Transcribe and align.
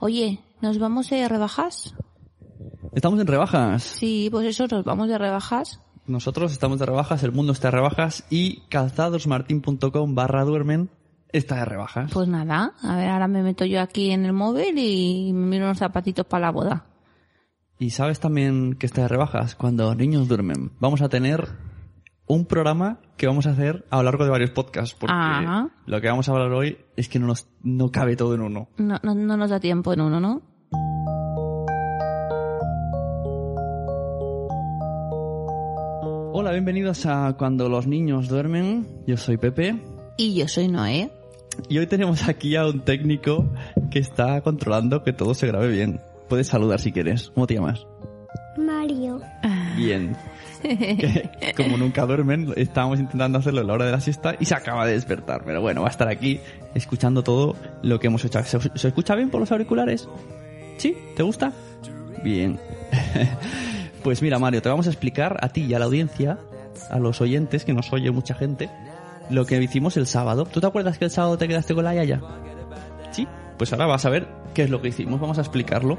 Oye, 0.00 0.40
¿nos 0.60 0.78
vamos 0.78 1.10
de 1.10 1.28
rebajas? 1.28 1.94
Estamos 2.92 3.20
en 3.20 3.26
rebajas. 3.26 3.82
Sí, 3.82 4.28
pues 4.30 4.46
eso, 4.46 4.66
nos 4.66 4.84
vamos 4.84 5.08
de 5.08 5.18
rebajas. 5.18 5.80
Nosotros 6.06 6.52
estamos 6.52 6.78
de 6.78 6.86
rebajas, 6.86 7.22
el 7.24 7.32
mundo 7.32 7.52
está 7.52 7.68
de 7.68 7.72
rebajas 7.72 8.24
y 8.30 8.60
calzadosmartin.com 8.68 10.14
barra 10.14 10.44
duermen 10.44 10.90
está 11.32 11.56
de 11.56 11.64
rebajas. 11.64 12.12
Pues 12.12 12.28
nada, 12.28 12.74
a 12.82 12.96
ver, 12.96 13.08
ahora 13.08 13.28
me 13.28 13.42
meto 13.42 13.64
yo 13.64 13.80
aquí 13.80 14.10
en 14.10 14.24
el 14.24 14.32
móvil 14.32 14.78
y 14.78 15.32
me 15.32 15.46
miro 15.46 15.64
unos 15.64 15.78
zapatitos 15.78 16.26
para 16.26 16.46
la 16.46 16.52
boda. 16.52 16.86
Y 17.78 17.90
sabes 17.90 18.20
también 18.20 18.74
que 18.74 18.86
está 18.86 19.02
de 19.02 19.08
rebajas 19.08 19.54
cuando 19.54 19.94
niños 19.94 20.28
duermen. 20.28 20.72
Vamos 20.80 21.02
a 21.02 21.08
tener 21.08 21.48
un 22.26 22.44
programa 22.44 22.98
que 23.16 23.26
vamos 23.26 23.46
a 23.46 23.50
hacer 23.50 23.84
a 23.90 23.98
lo 23.98 24.02
largo 24.04 24.24
de 24.24 24.30
varios 24.30 24.50
podcasts 24.50 24.96
porque 24.98 25.14
lo 25.86 26.00
que 26.00 26.08
vamos 26.08 26.28
a 26.28 26.32
hablar 26.32 26.52
hoy 26.52 26.78
es 26.96 27.08
que 27.08 27.18
no 27.18 27.26
nos 27.26 27.48
no 27.62 27.90
cabe 27.90 28.16
todo 28.16 28.34
en 28.34 28.42
uno. 28.42 28.68
No, 28.76 28.98
no, 29.02 29.14
no 29.14 29.36
nos 29.36 29.50
da 29.50 29.60
tiempo 29.60 29.92
en 29.92 30.00
uno, 30.00 30.20
¿no? 30.20 30.42
Hola, 36.32 36.50
bienvenidos 36.52 37.06
a 37.06 37.34
Cuando 37.38 37.68
los 37.68 37.86
niños 37.86 38.28
duermen. 38.28 38.86
Yo 39.06 39.16
soy 39.16 39.36
Pepe 39.38 39.82
Y 40.18 40.34
yo 40.34 40.46
soy 40.48 40.68
Noé. 40.68 41.10
y 41.68 41.78
hoy 41.78 41.86
tenemos 41.86 42.28
aquí 42.28 42.56
a 42.56 42.66
un 42.66 42.80
técnico 42.80 43.46
que 43.90 43.98
está 43.98 44.40
controlando 44.42 45.02
que 45.02 45.12
todo 45.12 45.34
se 45.34 45.46
grabe 45.46 45.68
bien. 45.68 46.00
Puedes 46.28 46.48
saludar 46.48 46.80
si 46.80 46.92
quieres. 46.92 47.30
¿Cómo 47.30 47.46
te 47.46 47.54
llamas? 47.54 47.86
Mario. 48.58 49.20
Bien. 49.76 50.14
Que, 50.66 51.52
como 51.56 51.76
nunca 51.76 52.06
duermen, 52.06 52.52
estábamos 52.56 52.98
intentando 52.98 53.38
hacerlo 53.38 53.60
a 53.60 53.64
la 53.64 53.72
hora 53.72 53.86
de 53.86 53.92
la 53.92 54.00
siesta 54.00 54.36
y 54.38 54.44
se 54.44 54.54
acaba 54.54 54.86
de 54.86 54.92
despertar. 54.94 55.42
Pero 55.44 55.60
bueno, 55.60 55.82
va 55.82 55.88
a 55.88 55.90
estar 55.90 56.08
aquí 56.08 56.40
escuchando 56.74 57.22
todo 57.22 57.56
lo 57.82 58.00
que 58.00 58.08
hemos 58.08 58.24
hecho. 58.24 58.42
¿Se, 58.44 58.58
se 58.74 58.88
escucha 58.88 59.14
bien 59.14 59.30
por 59.30 59.40
los 59.40 59.52
auriculares? 59.52 60.08
¿Sí? 60.78 60.96
¿Te 61.16 61.22
gusta? 61.22 61.52
Bien. 62.22 62.58
Pues 64.06 64.22
mira, 64.22 64.38
Mario, 64.38 64.62
te 64.62 64.68
vamos 64.68 64.86
a 64.86 64.90
explicar 64.90 65.36
a 65.40 65.48
ti 65.48 65.62
y 65.64 65.74
a 65.74 65.80
la 65.80 65.86
audiencia, 65.86 66.38
a 66.90 67.00
los 67.00 67.20
oyentes, 67.20 67.64
que 67.64 67.74
nos 67.74 67.92
oye 67.92 68.12
mucha 68.12 68.36
gente, 68.36 68.70
lo 69.30 69.46
que 69.46 69.60
hicimos 69.60 69.96
el 69.96 70.06
sábado. 70.06 70.44
¿Tú 70.44 70.60
te 70.60 70.66
acuerdas 70.68 70.96
que 70.96 71.06
el 71.06 71.10
sábado 71.10 71.36
te 71.36 71.48
quedaste 71.48 71.74
con 71.74 71.82
la 71.82 71.92
Yaya? 71.92 72.20
Sí. 73.10 73.26
Pues 73.58 73.72
ahora 73.72 73.86
vas 73.86 74.04
a 74.04 74.10
ver 74.10 74.28
qué 74.54 74.62
es 74.62 74.70
lo 74.70 74.80
que 74.80 74.88
hicimos. 74.90 75.18
Vamos 75.18 75.38
a 75.38 75.40
explicarlo. 75.40 75.98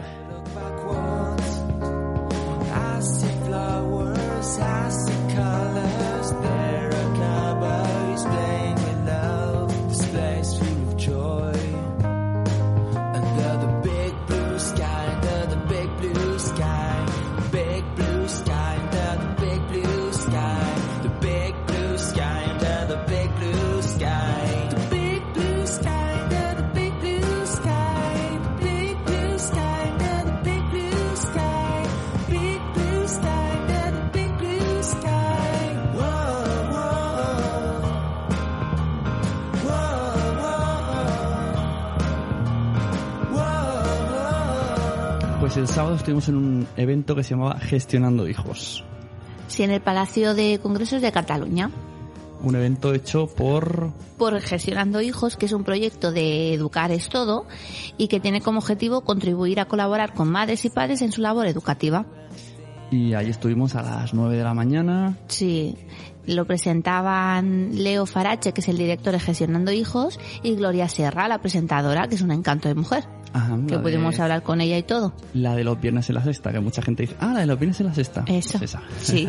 El 45.57 45.67
sábado 45.67 45.95
estuvimos 45.95 46.29
en 46.29 46.35
un 46.35 46.67
evento 46.77 47.15
que 47.15 47.23
se 47.23 47.31
llamaba 47.31 47.59
Gestionando 47.59 48.27
Hijos. 48.27 48.83
Sí, 49.47 49.63
en 49.63 49.71
el 49.71 49.81
Palacio 49.81 50.35
de 50.35 50.59
Congresos 50.61 51.01
de 51.01 51.11
Cataluña. 51.11 51.71
Un 52.43 52.55
evento 52.55 52.93
hecho 52.93 53.27
por... 53.27 53.91
Por 54.17 54.39
Gestionando 54.39 55.01
Hijos, 55.01 55.35
que 55.35 55.47
es 55.47 55.53
un 55.53 55.63
proyecto 55.63 56.11
de 56.11 56.53
Educar 56.53 56.91
es 56.91 57.09
Todo 57.09 57.47
y 57.97 58.07
que 58.07 58.19
tiene 58.19 58.41
como 58.41 58.59
objetivo 58.59 59.01
contribuir 59.01 59.59
a 59.59 59.65
colaborar 59.65 60.13
con 60.13 60.29
madres 60.29 60.63
y 60.65 60.69
padres 60.69 61.01
en 61.01 61.11
su 61.11 61.21
labor 61.21 61.47
educativa. 61.47 62.05
Y 62.91 63.13
ahí 63.13 63.29
estuvimos 63.29 63.75
a 63.75 63.81
las 63.81 64.13
9 64.13 64.37
de 64.37 64.43
la 64.43 64.53
mañana. 64.53 65.17
Sí, 65.27 65.75
lo 66.25 66.45
presentaban 66.45 67.71
Leo 67.73 68.05
Farache, 68.05 68.53
que 68.53 68.61
es 68.61 68.67
el 68.69 68.77
director 68.77 69.13
de 69.13 69.19
Gestionando 69.19 69.71
Hijos, 69.71 70.19
y 70.43 70.55
Gloria 70.55 70.87
Serra, 70.87 71.27
la 71.27 71.39
presentadora, 71.39 72.07
que 72.07 72.15
es 72.15 72.21
un 72.21 72.31
encanto 72.31 72.69
de 72.69 72.75
mujer, 72.75 73.03
Ajá, 73.33 73.57
que 73.67 73.77
pudimos 73.79 74.15
de, 74.15 74.23
hablar 74.23 74.43
con 74.43 74.61
ella 74.61 74.77
y 74.77 74.83
todo. 74.83 75.13
La 75.33 75.55
de 75.55 75.63
los 75.65 75.79
viernes 75.81 76.07
en 76.09 76.15
la 76.15 76.23
sexta, 76.23 76.51
que 76.51 76.59
mucha 76.61 76.81
gente 76.81 77.03
dice, 77.03 77.15
ah, 77.19 77.33
la 77.33 77.41
de 77.41 77.45
los 77.47 77.59
viernes 77.59 77.79
en 77.81 77.87
la 77.87 77.93
sexta. 77.93 78.23
Eso, 78.25 78.57
Pues 78.57 78.71
esa. 78.71 78.81
sí. 79.01 79.27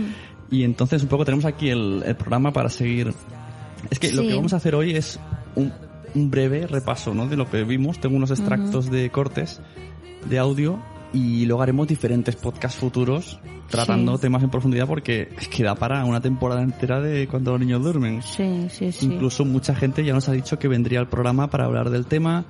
y 0.50 0.62
entonces 0.62 1.02
un 1.02 1.08
poco 1.08 1.24
tenemos 1.24 1.44
aquí 1.46 1.68
el, 1.70 2.02
el 2.06 2.14
programa 2.16 2.52
para 2.52 2.68
seguir... 2.68 3.12
Es 3.90 3.98
que 3.98 4.12
lo 4.12 4.22
Sí. 4.22 4.28
que 4.28 4.34
vamos 4.36 4.52
a 4.52 4.56
hacer 4.56 4.74
hoy 4.74 4.94
es 4.94 5.18
un, 5.56 5.72
un 6.14 6.30
breve 6.30 6.66
repaso 6.66 7.12
¿no? 7.14 7.26
de 7.26 7.36
lo 7.36 7.50
que 7.50 7.64
vimos. 7.64 7.98
Tengo 7.98 8.16
unos 8.16 8.30
extractos 8.30 8.90
de 8.90 9.10
cortes 9.10 9.60
de 10.28 10.38
audio 10.38 10.78
y 11.12 11.44
luego 11.46 11.62
haremos 11.62 11.88
diferentes 11.88 12.36
podcasts 12.36 12.78
futuros 12.78 13.38
tratando 13.68 14.16
Sí. 14.16 14.22
temas 14.22 14.42
en 14.42 14.50
profundidad 14.50 14.86
porque 14.86 15.28
es 15.40 15.48
que 15.48 15.62
da 15.64 15.74
para 15.74 16.04
una 16.04 16.20
temporada 16.20 16.62
entera 16.62 17.00
de 17.00 17.26
cuando 17.28 17.52
los 17.52 17.60
niños 17.60 17.82
duermen. 17.82 18.22
Sí, 18.22 18.66
sí, 18.70 18.92
sí. 18.92 19.06
Incluso 19.06 19.44
mucha 19.44 19.74
gente 19.74 20.04
ya 20.04 20.12
nos 20.12 20.28
ha 20.28 20.32
dicho 20.32 20.58
que 20.58 20.68
vendría 20.68 21.00
al 21.00 21.08
programa 21.08 21.48
para 21.50 21.64
hablar 21.66 21.90
del 21.90 22.06
tema. 22.06 22.44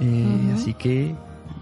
eh. 0.00 0.52
Así 0.54 0.74
que, 0.74 1.14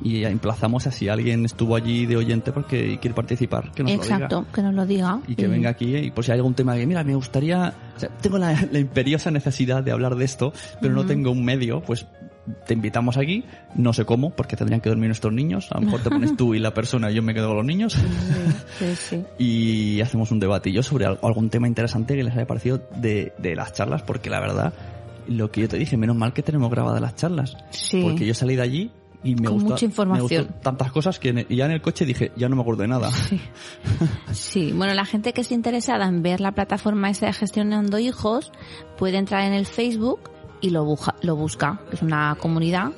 y 0.03 0.25
emplazamos 0.25 0.87
a 0.87 0.93
si 0.93 1.09
alguien 1.09 1.45
estuvo 1.45 1.77
allí 1.77 2.07
de 2.07 2.17
oyente 2.17 2.53
porque 2.53 2.99
quiere 3.01 3.15
participar, 3.15 3.71
que 3.73 3.83
nos 3.83 3.93
lo 3.93 3.99
Exacto, 4.03 4.41
diga. 4.41 4.53
que 4.53 4.63
nos 4.63 4.75
lo 4.75 4.87
diga. 4.87 5.21
Y 5.29 5.35
que 5.35 5.47
venga 5.47 5.69
aquí, 5.71 5.95
y 5.97 6.11
por 6.11 6.25
si 6.25 6.33
hay 6.33 6.39
algún 6.39 6.55
tema 6.55 6.75
que, 6.77 6.87
mira, 6.87 7.05
me 7.05 7.15
gustaría, 7.15 7.75
o 7.97 8.01
sea, 8.01 8.09
tengo 8.21 8.39
la, 8.39 8.67
la 8.73 8.79
imperiosa 8.79 9.31
necesidad 9.31 9.83
de 9.83 9.93
hablar 9.93 10.15
de 10.17 10.25
esto, 10.25 10.53
pero 10.81 10.95
no 10.95 11.05
tengo 11.05 11.31
un 11.31 11.45
medio, 11.45 11.83
pues 11.83 12.07
te 12.67 12.75
invitamos 12.75 13.17
aquí, 13.17 13.45
no 13.75 13.93
sé 13.93 14.05
cómo, 14.05 14.31
porque 14.31 14.57
tendrían 14.57 14.81
que 14.81 14.89
dormir 14.89 15.09
nuestros 15.09 15.33
niños, 15.33 15.69
a 15.73 15.79
lo 15.81 15.87
mejor 15.87 16.03
te 16.03 16.11
pones 16.11 16.37
tú 16.37 16.55
y 16.55 16.59
la 16.59 16.73
persona 16.75 17.11
y 17.11 17.15
yo 17.15 17.23
me 17.23 17.35
quedo 17.35 17.49
con 17.49 17.57
los 17.59 17.67
niños, 17.67 17.97
Sí, 18.79 18.95
sí. 18.97 19.25
y 19.39 20.01
hacemos 20.01 20.31
un 20.31 20.41
debatillo 20.41 20.83
sobre 20.83 21.07
al- 21.07 21.19
algún 21.23 21.51
tema 21.51 21.67
interesante 21.69 22.15
que 22.17 22.25
les 22.25 22.35
haya 22.35 22.47
parecido 22.47 22.81
de, 22.97 23.33
de 23.39 23.55
las 23.57 23.73
charlas, 23.73 24.03
porque 24.03 24.31
la 24.31 24.41
verdad, 24.41 24.73
lo 25.29 25.51
que 25.51 25.63
yo 25.63 25.69
te 25.69 25.77
dije, 25.79 25.97
menos 25.97 26.17
mal 26.17 26.33
que 26.33 26.43
tenemos 26.43 26.71
grabadas 26.71 27.01
las 27.01 27.15
charlas, 27.17 27.57
Sí. 27.71 28.01
porque 28.03 28.27
yo 28.27 28.35
salí 28.35 28.57
de 28.57 28.63
allí 28.63 28.91
y 29.23 29.35
me 29.35 29.45
Con 29.45 29.55
gustó, 29.57 29.71
mucha 29.73 29.85
información. 29.85 30.47
me 30.47 30.63
tantas 30.63 30.91
cosas 30.93 31.19
que 31.19 31.47
ya 31.51 31.67
en 31.67 31.73
el 31.73 31.83
coche 31.83 32.07
dije, 32.07 32.33
ya 32.37 32.49
no 32.49 32.57
me 32.57 32.63
acuerdo 32.63 32.81
de 32.83 32.89
nada. 32.89 33.11
Sí, 34.33 34.73
bueno, 34.77 34.95
la 34.95 35.05
gente 35.05 35.33
que 35.35 35.43
esté 35.43 35.55
interesada 35.55 36.07
en 36.07 36.23
ver 36.23 36.41
la 36.41 36.53
plataforma 36.53 37.11
esa 37.11 37.27
de 37.27 37.35
Gestionando 37.35 37.99
Hijos 37.99 38.51
puede 38.97 39.19
entrar 39.19 39.45
en 39.45 39.53
el 39.53 39.67
Facebook 39.67 40.31
y 40.61 40.71
lo, 40.71 40.85
buja- 40.85 41.15
lo 41.23 41.37
busca, 41.37 41.81
que 41.89 41.97
es 41.97 42.03
una 42.03 42.37
comunidad 42.39 42.91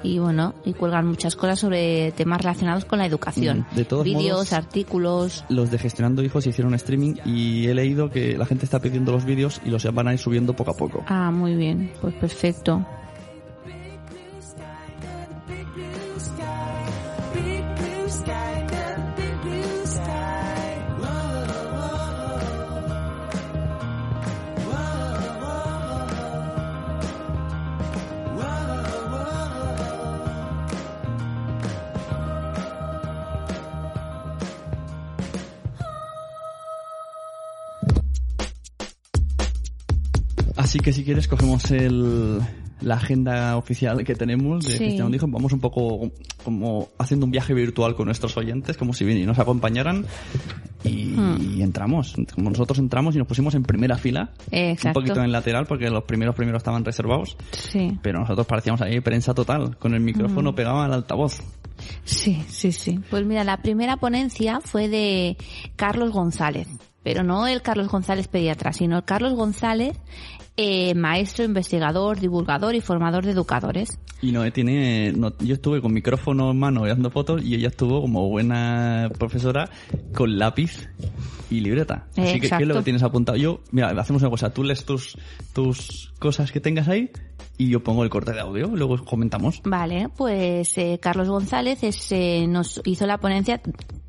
y 0.00 0.20
bueno, 0.20 0.54
y 0.64 0.74
cuelgan 0.74 1.06
muchas 1.08 1.34
cosas 1.34 1.58
sobre 1.58 2.12
temas 2.12 2.38
relacionados 2.40 2.84
con 2.84 3.00
la 3.00 3.06
educación. 3.06 3.66
De 3.74 3.84
todos 3.84 4.04
Vídeos, 4.04 4.22
modos- 4.38 4.52
artículos. 4.52 5.44
Los 5.48 5.72
de 5.72 5.78
Gestionando 5.78 6.22
Hijos 6.22 6.46
hicieron 6.46 6.74
streaming 6.74 7.14
y 7.24 7.66
he 7.66 7.74
leído 7.74 8.08
que 8.08 8.38
la 8.38 8.46
gente 8.46 8.64
está 8.64 8.78
pidiendo 8.80 9.10
los 9.10 9.24
vídeos 9.24 9.60
y 9.66 9.70
los 9.70 9.82
van 9.92 10.06
a 10.06 10.12
ir 10.12 10.18
subiendo 10.20 10.54
poco 10.54 10.70
a 10.70 10.76
poco. 10.76 11.04
Ah, 11.08 11.30
muy 11.32 11.56
bien, 11.56 11.90
pues 12.00 12.14
perfecto. 12.14 12.86
Así 40.68 40.80
que 40.80 40.92
si 40.92 41.02
quieres 41.02 41.26
cogemos 41.28 41.70
el, 41.70 42.40
la 42.82 42.96
agenda 42.96 43.56
oficial 43.56 44.04
que 44.04 44.14
tenemos 44.14 44.62
de 44.66 44.72
Sí. 44.72 44.78
Gestionando 44.84 45.16
Hijos. 45.16 45.30
Vamos 45.30 45.50
un 45.54 45.60
poco 45.60 46.10
como 46.44 46.88
haciendo 46.98 47.24
un 47.24 47.32
viaje 47.32 47.54
virtual 47.54 47.94
con 47.94 48.04
nuestros 48.04 48.36
oyentes, 48.36 48.76
como 48.76 48.92
si 48.92 49.06
bien 49.06 49.24
nos 49.24 49.38
acompañaran. 49.38 50.04
Y, 50.84 51.06
Hmm. 51.16 51.56
y 51.56 51.62
entramos. 51.62 52.14
Como 52.34 52.50
nosotros 52.50 52.78
entramos 52.80 53.14
y 53.14 53.18
nos 53.18 53.26
pusimos 53.26 53.54
en 53.54 53.62
primera 53.62 53.96
fila. 53.96 54.30
Exacto. 54.50 55.00
Un 55.00 55.04
poquito 55.06 55.24
en 55.24 55.32
lateral 55.32 55.64
porque 55.66 55.88
los 55.88 56.04
primeros 56.04 56.34
primeros 56.34 56.60
estaban 56.60 56.84
reservados. 56.84 57.38
Sí, 57.52 57.98
Pero 58.02 58.20
nosotros 58.20 58.46
parecíamos 58.46 58.82
ahí 58.82 59.00
prensa 59.00 59.32
total, 59.32 59.78
con 59.78 59.94
el 59.94 60.00
Hmm. 60.02 60.04
micrófono 60.04 60.54
pegado 60.54 60.82
al 60.82 60.92
altavoz. 60.92 61.40
sí, 62.04 62.44
sí, 62.46 62.72
sí. 62.72 63.00
Pues 63.08 63.24
mira, 63.24 63.42
la 63.42 63.62
primera 63.62 63.96
ponencia 63.96 64.60
fue 64.62 64.88
de 64.88 65.38
Carlos 65.76 66.10
González, 66.12 66.68
pero 67.02 67.22
no 67.22 67.46
el 67.46 67.62
Carlos 67.62 67.88
González 67.88 68.28
pediatra, 68.28 68.72
sino 68.74 68.98
el 68.98 69.04
Carlos 69.04 69.32
González 69.34 69.96
eh, 70.60 70.92
maestro, 70.96 71.44
investigador, 71.44 72.18
divulgador 72.18 72.74
y 72.74 72.80
formador 72.80 73.24
de 73.24 73.30
educadores. 73.30 73.98
Y 74.20 74.32
Noé 74.32 74.50
tiene... 74.50 75.12
no- 75.12 75.32
yo 75.38 75.54
estuve 75.54 75.80
con 75.80 75.92
micrófono 75.94 76.50
en 76.50 76.58
mano 76.58 76.84
dando 76.84 77.10
fotos 77.10 77.42
y 77.44 77.54
ella 77.54 77.68
estuvo 77.68 78.00
como 78.00 78.28
buena 78.28 79.08
profesora 79.18 79.70
con 80.14 80.36
lápiz 80.36 80.88
y 81.48 81.60
libreta. 81.60 82.08
Eh, 82.16 82.22
Así 82.22 82.40
que, 82.40 82.48
¿qué 82.48 82.56
es 82.62 82.66
lo 82.68 82.74
que 82.74 82.82
tienes 82.82 83.04
apuntado? 83.04 83.38
Yo, 83.38 83.60
mira, 83.70 83.90
hacemos 83.90 84.20
una 84.22 84.30
cosa. 84.32 84.52
Tú 84.52 84.64
lees 84.64 84.84
tus, 84.84 85.16
tus 85.52 86.12
cosas 86.18 86.50
que 86.50 86.58
tengas 86.60 86.88
ahí 86.88 87.10
y 87.56 87.68
yo 87.70 87.82
pongo 87.84 88.02
el 88.02 88.10
corte 88.10 88.32
de 88.32 88.40
audio. 88.40 88.66
Luego 88.74 88.96
comentamos. 89.04 89.60
Vale, 89.64 90.08
pues 90.16 90.76
eh, 90.76 90.98
Carlos 91.00 91.28
González 91.28 91.84
es, 91.84 92.10
eh, 92.10 92.46
nos 92.48 92.80
hizo 92.84 93.06
la 93.06 93.18
ponencia 93.18 93.60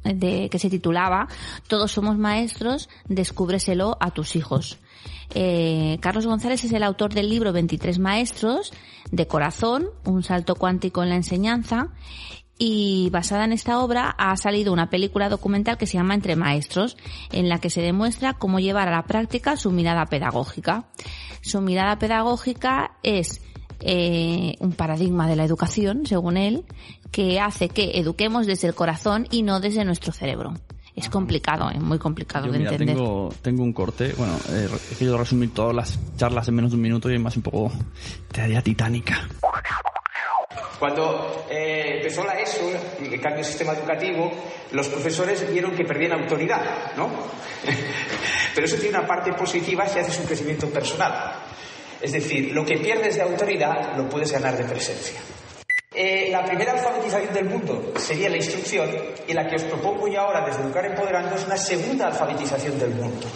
de 0.04 0.50
que 0.50 0.58
se 0.58 0.70
titulaba 0.72 1.28
Todos 1.68 1.92
somos 1.92 2.18
maestros, 2.18 2.90
descúbreselo 3.08 3.96
a 4.00 4.10
tus 4.12 4.36
hijos. 4.36 4.80
Eh, 5.36 5.98
Carlos 6.02 6.26
González 6.26 6.64
es 6.64 6.72
el 6.72 6.84
autor 6.84 7.14
del 7.14 7.30
libro 7.30 7.54
23 7.54 8.00
maestros 8.00 8.72
de 9.12 9.28
corazón, 9.28 9.90
un 10.06 10.24
salto 10.24 10.56
cuántico 10.56 11.04
en 11.04 11.10
la 11.10 11.16
enseñanza 11.16 11.92
y 12.62 13.10
basada 13.12 13.46
en 13.46 13.54
esta 13.54 13.80
obra 13.80 14.14
ha 14.18 14.36
salido 14.36 14.74
una 14.74 14.90
película 14.90 15.30
documental 15.30 15.78
que 15.78 15.88
se 15.88 15.98
llama 15.98 16.14
Entre 16.14 16.36
Maestros, 16.36 16.98
en 17.32 17.48
la 17.48 17.60
que 17.60 17.70
se 17.70 17.82
demuestra 17.82 18.34
cómo 18.34 18.60
llevar 18.60 18.90
a 18.90 18.92
la 18.92 19.04
práctica 19.04 19.56
su 19.56 19.72
mirada 19.72 20.06
pedagógica. 20.08 20.90
Su 21.42 21.62
mirada 21.62 21.98
pedagógica 21.98 22.98
es 23.02 23.42
eh, 23.80 24.56
un 24.60 24.74
paradigma 24.74 25.30
de 25.30 25.38
la 25.38 25.46
educación, 25.46 26.06
según 26.06 26.36
él, 26.36 26.66
que 27.12 27.40
hace 27.40 27.70
que 27.70 27.98
eduquemos 27.98 28.46
desde 28.46 28.68
el 28.68 28.76
corazón 28.76 29.26
y 29.32 29.42
no 29.44 29.62
desde 29.62 29.86
nuestro 29.86 30.12
cerebro. 30.12 30.54
Es 31.00 31.10
complicado, 31.10 31.70
es 31.70 31.80
muy 31.80 31.98
complicado 31.98 32.48
Yo, 32.48 32.52
de 32.52 32.60
mira, 32.60 32.72
entender. 32.72 32.96
tengo, 32.96 33.34
tengo 33.42 33.64
un 33.64 33.74
corte. 33.74 34.14
Bueno, 34.18 34.38
eh, 34.50 34.68
he 34.92 34.96
querido 34.96 35.18
resumir 35.18 35.54
todas 35.54 35.76
las 35.76 36.00
charlas 36.18 36.48
en 36.48 36.56
menos 36.56 36.72
de 36.72 36.76
un 36.76 36.82
minuto 36.82 37.10
y 37.10 37.18
más 37.18 37.36
un 37.38 37.44
poco 37.44 37.72
teoría 38.32 38.62
titánica. 38.62 39.28
Cuando 40.80 41.46
eh, 41.50 41.98
empezó 41.98 42.24
la 42.24 42.40
ESO, 42.40 42.70
el 43.02 43.20
cambio 43.20 43.38
del 43.38 43.46
sistema 43.46 43.74
educativo, 43.74 44.32
los 44.72 44.88
profesores 44.88 45.52
vieron 45.52 45.72
que 45.76 45.84
perdían 45.84 46.14
autoridad, 46.14 46.96
¿no? 46.96 47.10
Pero 48.56 48.66
eso 48.66 48.78
tiene 48.78 48.98
una 48.98 49.08
parte 49.08 49.34
positiva 49.34 49.86
si 49.88 50.00
haces 50.00 50.20
un 50.20 50.26
crecimiento 50.26 50.68
personal. 50.70 51.34
Es 52.02 52.14
decir, 52.14 52.54
lo 52.54 52.66
que 52.66 52.78
pierdes 52.78 53.16
de 53.16 53.22
autoridad 53.24 53.98
lo 53.98 54.08
puedes 54.08 54.32
ganar 54.32 54.58
de 54.58 54.64
presencia. 54.64 55.20
Eh, 55.92 56.30
la 56.30 56.46
primera 56.46 56.74
alfabetización 56.74 57.34
del 57.34 57.46
mundo 57.46 57.94
sería 57.98 58.30
la 58.30 58.38
instrucción 58.38 58.88
y 59.28 59.34
la 59.34 59.48
que 59.48 59.56
os 59.56 59.64
propongo 59.64 60.08
yo 60.08 60.22
ahora 60.22 60.46
desde 60.46 60.62
Educar 60.62 60.86
Empoderando 60.86 61.36
es 61.36 61.48
una 61.48 61.58
segunda 61.58 62.06
alfabetización 62.08 62.78
del 62.78 62.92
mundo 62.92 63.28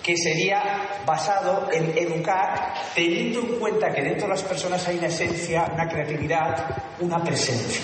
que 0.00 0.16
sería 0.16 1.02
basado 1.04 1.68
en 1.72 1.98
educar 1.98 2.74
teniendo 2.94 3.40
en 3.40 3.58
cuenta 3.58 3.92
que 3.92 4.02
dentro 4.02 4.28
de 4.28 4.34
las 4.34 4.42
personas 4.42 4.86
hay 4.86 4.98
una 4.98 5.08
esencia, 5.08 5.68
una 5.74 5.88
creatividad, 5.88 6.76
una 7.00 7.22
presencia. 7.24 7.82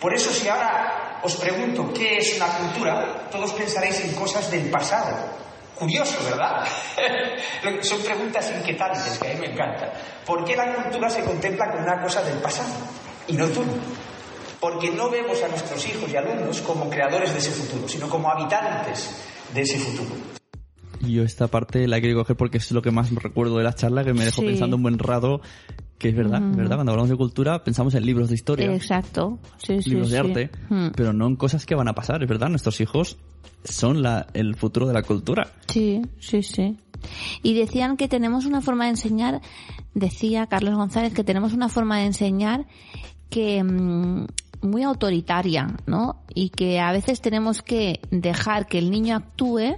Por 0.00 0.14
eso 0.14 0.30
si 0.30 0.48
ahora 0.48 1.20
os 1.22 1.36
pregunto 1.36 1.92
qué 1.92 2.16
es 2.16 2.36
una 2.36 2.46
cultura, 2.46 3.28
todos 3.30 3.52
pensaréis 3.52 4.00
en 4.06 4.14
cosas 4.14 4.50
del 4.50 4.70
pasado. 4.70 5.42
Curioso, 5.78 6.18
¿verdad? 6.24 6.66
Son 7.82 8.00
preguntas 8.02 8.50
inquietantes 8.56 9.18
que 9.18 9.30
a 9.30 9.34
mí 9.34 9.40
me 9.40 9.52
encantan. 9.52 9.90
¿Por 10.24 10.44
qué 10.44 10.56
la 10.56 10.74
cultura 10.74 11.10
se 11.10 11.22
contempla 11.22 11.70
como 11.70 11.82
una 11.82 12.00
cosa 12.00 12.22
del 12.22 12.38
pasado 12.38 13.01
y 13.28 13.32
no 13.34 13.46
tú? 13.48 13.62
Porque 14.60 14.90
no 14.90 15.10
vemos 15.10 15.42
a 15.42 15.48
nuestros 15.48 15.86
hijos 15.88 16.10
y 16.12 16.16
alumnos 16.16 16.60
como 16.60 16.88
creadores 16.88 17.32
de 17.32 17.38
ese 17.38 17.50
futuro, 17.50 17.88
sino 17.88 18.08
como 18.08 18.30
habitantes 18.30 19.10
de 19.52 19.62
ese 19.62 19.78
futuro. 19.78 20.10
Y 21.00 21.14
yo 21.14 21.24
esta 21.24 21.48
parte 21.48 21.88
la 21.88 22.00
quiero 22.00 22.18
coger 22.20 22.36
porque 22.36 22.58
es 22.58 22.70
lo 22.70 22.80
que 22.80 22.92
más 22.92 23.10
me 23.10 23.20
recuerdo 23.20 23.58
de 23.58 23.64
la 23.64 23.74
charla, 23.74 24.04
que 24.04 24.12
me 24.12 24.24
dejó 24.24 24.40
Sí. 24.42 24.46
pensando 24.48 24.76
un 24.76 24.82
buen 24.82 24.98
rato, 25.00 25.40
que 26.02 26.08
es 26.08 26.16
verdad, 26.16 26.42
es 26.50 26.56
verdad, 26.56 26.74
cuando 26.76 26.90
hablamos 26.92 27.10
de 27.10 27.16
cultura 27.16 27.62
pensamos 27.62 27.94
en 27.94 28.04
libros 28.04 28.28
de 28.28 28.34
historia, 28.34 28.74
Exacto, 28.74 29.38
sí, 29.58 29.80
sí, 29.80 29.90
libros 29.90 30.10
de 30.10 30.16
sí. 30.20 30.26
arte, 30.28 30.50
Mm. 30.68 30.88
pero 30.96 31.12
no 31.12 31.28
en 31.28 31.36
cosas 31.36 31.64
que 31.64 31.74
van 31.76 31.86
a 31.88 31.94
pasar, 31.94 32.22
es 32.22 32.28
verdad, 32.28 32.48
nuestros 32.48 32.80
hijos 32.80 33.16
son 33.64 34.02
la, 34.02 34.26
el 34.34 34.56
futuro 34.56 34.88
de 34.88 34.94
la 34.94 35.02
cultura. 35.02 35.52
Sí, 35.68 36.02
sí, 36.18 36.42
sí. 36.42 36.76
Y 37.44 37.54
decían 37.54 37.96
que 37.96 38.08
tenemos 38.08 38.44
una 38.46 38.60
forma 38.60 38.84
de 38.84 38.90
enseñar, 38.90 39.40
decía 39.94 40.46
Carlos 40.48 40.74
González, 40.74 41.14
que 41.14 41.22
tenemos 41.24 41.52
una 41.52 41.68
forma 41.68 41.98
de 41.98 42.06
enseñar 42.06 42.66
que 43.30 43.62
mm, 43.62 44.26
muy 44.62 44.82
autoritaria, 44.82 45.76
¿no? 45.86 46.22
Y 46.34 46.50
que 46.50 46.80
a 46.80 46.92
veces 46.92 47.20
tenemos 47.20 47.62
que 47.62 48.00
dejar 48.10 48.66
que 48.66 48.78
el 48.78 48.90
niño 48.90 49.16
actúe 49.16 49.76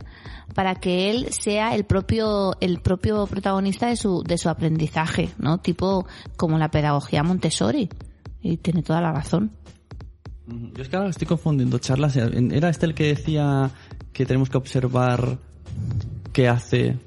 para 0.55 0.77
que 0.77 1.11
él 1.11 1.33
sea 1.33 1.75
el 1.75 1.85
propio 1.85 2.55
el 2.61 2.81
propio 2.81 3.27
protagonista 3.27 3.89
de 3.89 3.97
su 3.97 4.23
de 4.23 4.39
su 4.39 4.49
aprendizaje, 4.49 5.31
¿no? 5.39 5.59
Tipo 5.59 6.07
como 6.37 6.59
la 6.59 6.71
pedagogía 6.71 7.23
Montessori. 7.23 7.89
Y 8.43 8.59
tiene 8.59 8.83
toda 8.83 9.01
la 9.01 9.13
razón. 9.13 9.51
Yo 10.47 10.83
es 10.83 10.89
que 10.89 10.97
ahora 10.97 11.09
estoy 11.09 11.27
confundiendo 11.27 11.79
charlas. 11.79 12.17
¿Era 12.17 12.69
este 12.69 12.87
el 12.87 12.95
que 12.95 13.07
decía 13.07 13.71
que 14.13 14.27
tenemos 14.27 14.51
que 14.51 14.59
observar 14.59 15.39
qué 16.33 16.49
hace 16.49 16.99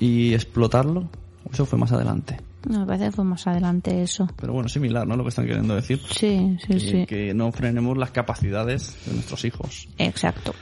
y 0.00 0.34
explotarlo? 0.34 1.08
Eso 1.52 1.64
fue 1.64 1.78
más 1.78 1.92
adelante. 1.92 2.38
No, 2.68 2.80
me 2.80 2.86
parece 2.86 3.06
que 3.06 3.12
fue 3.12 3.24
más 3.24 3.46
adelante 3.46 4.02
eso. 4.02 4.28
Pero 4.36 4.52
bueno, 4.52 4.68
similar, 4.68 5.06
¿no? 5.06 5.16
Lo 5.16 5.24
que 5.24 5.30
están 5.30 5.46
queriendo 5.46 5.74
decir. 5.74 6.00
Sí, 6.10 6.56
sí, 6.60 6.66
que, 6.66 6.80
sí. 6.80 7.06
que 7.06 7.34
no 7.34 7.50
frenemos 7.52 7.96
las 7.98 8.10
capacidades 8.10 8.96
de 9.06 9.14
nuestros 9.14 9.44
hijos. 9.44 9.88
Exacto. 9.98 10.54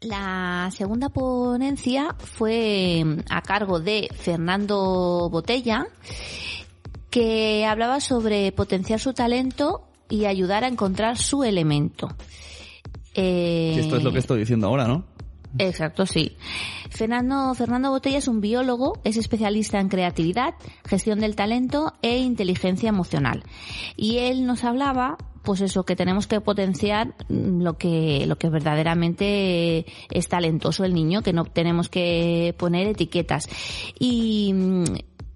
La 0.00 0.70
segunda 0.72 1.08
ponencia 1.08 2.14
fue 2.18 3.04
a 3.28 3.42
cargo 3.42 3.80
de 3.80 4.08
Fernando 4.14 5.28
Botella, 5.28 5.88
que 7.10 7.66
hablaba 7.66 8.00
sobre 8.00 8.52
potenciar 8.52 9.00
su 9.00 9.12
talento 9.12 9.88
y 10.08 10.26
ayudar 10.26 10.62
a 10.62 10.68
encontrar 10.68 11.18
su 11.18 11.42
elemento. 11.42 12.08
Eh, 13.14 13.76
esto 13.80 13.96
es 13.96 14.04
lo 14.04 14.12
que 14.12 14.20
estoy 14.20 14.38
diciendo 14.38 14.68
ahora, 14.68 14.86
¿no? 14.86 15.04
Exacto, 15.56 16.04
sí. 16.06 16.36
Fernando, 16.90 17.54
Botella 17.90 18.18
es 18.18 18.28
un 18.28 18.40
biólogo, 18.40 18.98
es 19.04 19.16
especialista 19.16 19.80
en 19.80 19.88
creatividad, 19.88 20.54
gestión 20.84 21.20
del 21.20 21.36
talento 21.36 21.94
e 22.02 22.18
inteligencia 22.18 22.88
emocional. 22.88 23.42
Y 23.96 24.18
él 24.18 24.46
nos 24.46 24.64
hablaba, 24.64 25.16
pues 25.42 25.60
eso, 25.60 25.84
que 25.84 25.96
tenemos 25.96 26.26
que 26.26 26.40
potenciar 26.40 27.14
mm, 27.28 27.62
lo 27.62 27.78
que, 27.78 28.26
lo 28.26 28.36
que 28.36 28.50
verdaderamente 28.50 29.86
es 30.10 30.28
talentoso 30.28 30.84
el 30.84 30.94
niño, 30.94 31.22
que 31.22 31.32
no 31.32 31.44
tenemos 31.44 31.88
que 31.88 32.54
poner 32.58 32.88
etiquetas. 32.88 33.48
Y, 33.98 34.52
mm, 34.52 34.84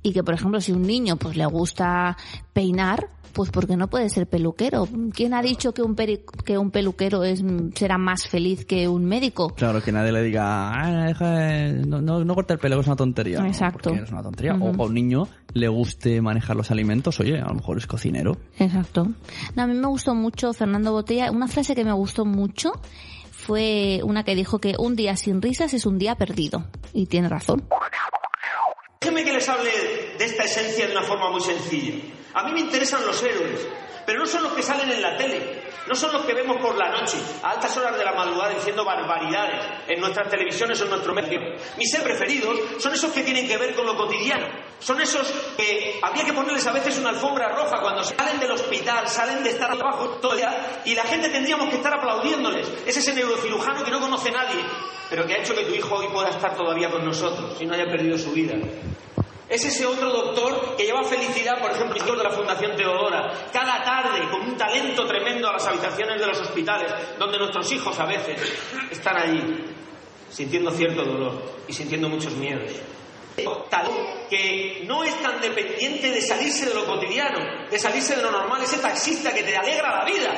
y 0.02 0.12
que, 0.12 0.22
por 0.22 0.34
ejemplo, 0.34 0.60
si 0.60 0.72
un 0.72 0.82
niño 0.82 1.16
pues 1.16 1.36
le 1.36 1.46
gusta 1.46 2.16
peinar, 2.52 3.08
pues 3.32 3.50
porque 3.50 3.76
no 3.76 3.88
puede 3.88 4.08
ser 4.10 4.26
peluquero. 4.28 4.86
¿Quién 5.14 5.34
ha 5.34 5.42
dicho 5.42 5.72
que 5.74 5.82
un, 5.82 5.96
peri- 5.96 6.22
que 6.44 6.58
un 6.58 6.70
peluquero 6.70 7.24
es, 7.24 7.42
será 7.74 7.98
más 7.98 8.26
feliz 8.28 8.64
que 8.64 8.88
un 8.88 9.04
médico? 9.04 9.48
Claro, 9.54 9.82
que 9.82 9.92
nadie 9.92 10.12
le 10.12 10.22
diga, 10.22 10.70
ah, 10.72 11.06
deja 11.06 11.30
de- 11.30 11.72
no, 11.86 12.00
no, 12.00 12.24
no 12.24 12.34
corte 12.34 12.52
el 12.54 12.58
pelo, 12.58 12.76
que 12.76 12.80
es 12.82 12.86
una 12.86 12.96
tontería. 12.96 13.40
No, 13.40 13.46
Exacto. 13.46 13.90
porque 13.90 14.02
es 14.04 14.10
una 14.10 14.22
tontería. 14.22 14.54
O 14.54 14.72
que 14.72 14.82
a 14.82 14.84
un 14.86 14.94
niño 14.94 15.28
le 15.54 15.68
guste 15.68 16.20
manejar 16.20 16.56
los 16.56 16.70
alimentos, 16.70 17.18
oye, 17.20 17.38
a 17.40 17.46
lo 17.46 17.54
mejor 17.54 17.78
es 17.78 17.86
cocinero. 17.86 18.36
Exacto. 18.58 19.08
No, 19.56 19.62
a 19.62 19.66
mí 19.66 19.74
me 19.74 19.86
gustó 19.88 20.14
mucho 20.14 20.52
Fernando 20.52 20.92
Botella. 20.92 21.30
Una 21.30 21.48
frase 21.48 21.74
que 21.74 21.84
me 21.84 21.92
gustó 21.92 22.24
mucho 22.24 22.72
fue 23.30 24.00
una 24.04 24.22
que 24.24 24.34
dijo 24.34 24.58
que 24.60 24.74
un 24.78 24.94
día 24.94 25.16
sin 25.16 25.42
risas 25.42 25.74
es 25.74 25.84
un 25.86 25.98
día 25.98 26.14
perdido. 26.16 26.64
Y 26.92 27.06
tiene 27.06 27.28
razón. 27.28 27.64
Déjenme 29.00 29.24
que 29.24 29.32
les 29.32 29.48
hable 29.48 29.70
de 30.18 30.24
esta 30.24 30.44
esencia 30.44 30.86
de 30.86 30.92
una 30.92 31.02
forma 31.02 31.30
muy 31.30 31.40
sencilla. 31.40 31.94
A 32.34 32.44
mí 32.44 32.52
me 32.52 32.60
interesan 32.60 33.04
los 33.04 33.22
héroes, 33.22 33.66
pero 34.06 34.20
no 34.20 34.26
son 34.26 34.42
los 34.42 34.52
que 34.52 34.62
salen 34.62 34.90
en 34.90 35.02
la 35.02 35.16
tele, 35.16 35.62
no 35.86 35.94
son 35.94 36.12
los 36.12 36.24
que 36.24 36.34
vemos 36.34 36.56
por 36.58 36.76
la 36.76 36.90
noche, 36.90 37.18
a 37.42 37.50
altas 37.50 37.76
horas 37.76 37.96
de 37.96 38.04
la 38.04 38.12
madrugada 38.12 38.54
diciendo 38.54 38.84
barbaridades 38.84 39.64
en 39.88 40.00
nuestras 40.00 40.28
televisiones 40.28 40.80
o 40.80 40.84
en 40.84 40.90
nuestro 40.90 41.14
medio. 41.14 41.40
Mis 41.76 41.94
preferidos 41.96 42.58
son 42.78 42.94
esos 42.94 43.12
que 43.12 43.22
tienen 43.22 43.46
que 43.46 43.56
ver 43.56 43.74
con 43.74 43.86
lo 43.86 43.96
cotidiano, 43.96 44.46
son 44.78 45.00
esos 45.00 45.30
que 45.56 46.00
habría 46.02 46.24
que 46.24 46.32
ponerles 46.32 46.66
a 46.66 46.72
veces 46.72 46.98
una 46.98 47.10
alfombra 47.10 47.48
roja 47.50 47.80
cuando 47.80 48.02
salen 48.02 48.40
del 48.40 48.50
hospital, 48.50 49.08
salen 49.08 49.42
de 49.42 49.50
estar 49.50 49.70
abajo 49.70 50.18
todo 50.20 50.36
y 50.84 50.94
la 50.94 51.04
gente 51.04 51.28
tendríamos 51.28 51.68
que 51.68 51.76
estar 51.76 51.94
aplaudiéndoles. 51.94 52.68
Es 52.86 52.96
ese 52.96 53.14
neurocirujano 53.14 53.84
que 53.84 53.90
no 53.90 54.00
conoce 54.00 54.30
a 54.30 54.32
nadie, 54.32 54.64
pero 55.10 55.26
que 55.26 55.34
ha 55.34 55.38
hecho 55.38 55.54
que 55.54 55.64
tu 55.64 55.74
hijo 55.74 55.94
hoy 55.94 56.08
pueda 56.08 56.30
estar 56.30 56.56
todavía 56.56 56.90
con 56.90 57.04
nosotros 57.04 57.56
y 57.60 57.66
no 57.66 57.74
haya 57.74 57.86
perdido 57.86 58.16
su 58.16 58.32
vida. 58.32 58.54
Es 59.52 59.62
ese 59.66 59.84
otro 59.84 60.10
doctor 60.10 60.76
que 60.76 60.84
lleva 60.84 61.04
felicidad, 61.04 61.60
por 61.60 61.72
ejemplo, 61.72 62.16
de 62.16 62.24
la 62.24 62.30
Fundación 62.30 62.74
Teodora, 62.74 63.50
cada 63.52 63.84
tarde 63.84 64.26
con 64.30 64.40
un 64.40 64.56
talento 64.56 65.06
tremendo 65.06 65.46
a 65.46 65.52
las 65.52 65.66
habitaciones 65.66 66.18
de 66.18 66.26
los 66.26 66.40
hospitales, 66.40 66.90
donde 67.18 67.36
nuestros 67.36 67.70
hijos 67.70 68.00
a 68.00 68.06
veces 68.06 68.40
están 68.90 69.18
allí, 69.18 69.62
sintiendo 70.30 70.70
cierto 70.70 71.04
dolor 71.04 71.42
y 71.68 71.72
sintiendo 71.74 72.08
muchos 72.08 72.32
miedos. 72.32 72.72
Tal 73.68 73.88
que 74.30 74.84
no 74.86 75.04
es 75.04 75.20
tan 75.20 75.38
dependiente 75.38 76.10
de 76.10 76.22
salirse 76.22 76.64
de 76.64 76.74
lo 76.74 76.86
cotidiano, 76.86 77.68
de 77.70 77.78
salirse 77.78 78.16
de 78.16 78.22
lo 78.22 78.30
normal, 78.30 78.62
ese 78.62 78.78
taxista 78.78 79.34
que 79.34 79.42
te 79.42 79.54
alegra 79.54 79.98
la 79.98 80.04
vida. 80.06 80.30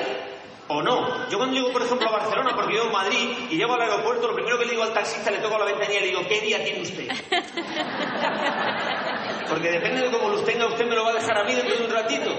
¿O 0.66 0.82
no? 0.82 1.28
Yo 1.28 1.36
cuando 1.36 1.54
llego, 1.54 1.70
por 1.72 1.82
ejemplo, 1.82 2.08
a 2.08 2.12
Barcelona, 2.12 2.52
porque 2.56 2.72
vivo 2.72 2.86
en 2.86 2.92
Madrid, 2.92 3.28
y 3.50 3.56
llego 3.56 3.74
al 3.74 3.82
aeropuerto, 3.82 4.26
lo 4.28 4.34
primero 4.34 4.58
que 4.58 4.64
le 4.64 4.70
digo 4.72 4.82
al 4.82 4.94
taxista, 4.94 5.30
le 5.30 5.38
toco 5.38 5.58
la 5.58 5.66
ventanilla 5.66 5.98
y 5.98 6.02
le 6.02 6.08
digo, 6.08 6.26
¿qué 6.26 6.40
día 6.40 6.64
tiene 6.64 6.80
usted? 6.80 7.06
Porque 9.48 9.70
depende 9.70 10.02
de 10.02 10.10
cómo 10.10 10.28
los 10.28 10.44
tenga, 10.44 10.66
usted 10.66 10.86
me 10.86 10.94
lo 10.94 11.04
va 11.04 11.10
a 11.10 11.14
dejar 11.14 11.38
a 11.38 11.44
mí 11.44 11.54
dentro 11.54 11.76
de 11.76 11.84
un 11.84 11.90
ratito. 11.90 12.30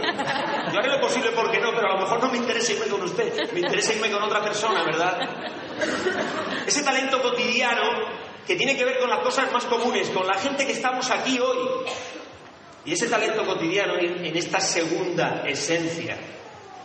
Yo 0.72 0.80
haré 0.80 0.90
lo 0.90 1.00
posible 1.00 1.32
porque 1.32 1.60
no, 1.60 1.72
pero 1.74 1.88
a 1.92 1.96
lo 1.96 2.02
mejor 2.02 2.22
no 2.24 2.32
me 2.32 2.38
interesa 2.38 2.74
irme 2.74 2.88
con 2.88 3.04
usted. 3.04 3.52
Me 3.54 3.60
interesa 3.60 3.94
irme 3.94 4.12
con 4.12 4.24
otra 4.24 4.42
persona, 4.42 4.84
¿verdad? 4.84 5.20
Ese 6.66 6.84
talento 6.84 7.22
cotidiano 7.22 7.84
que 8.48 8.56
tiene 8.56 8.76
que 8.76 8.86
ver 8.86 9.00
con 9.00 9.10
las 9.10 9.20
cosas 9.20 9.52
más 9.52 9.66
comunes, 9.66 10.10
con 10.10 10.26
la 10.26 10.36
gente 10.36 10.66
que 10.66 10.74
estamos 10.74 11.10
aquí 11.12 11.40
hoy. 11.40 11.70
Y 12.86 12.94
ese 12.94 13.08
talento 13.08 13.46
cotidiano 13.46 13.98
en 13.98 14.36
esta 14.36 14.60
segunda 14.60 15.44
esencia, 15.48 16.18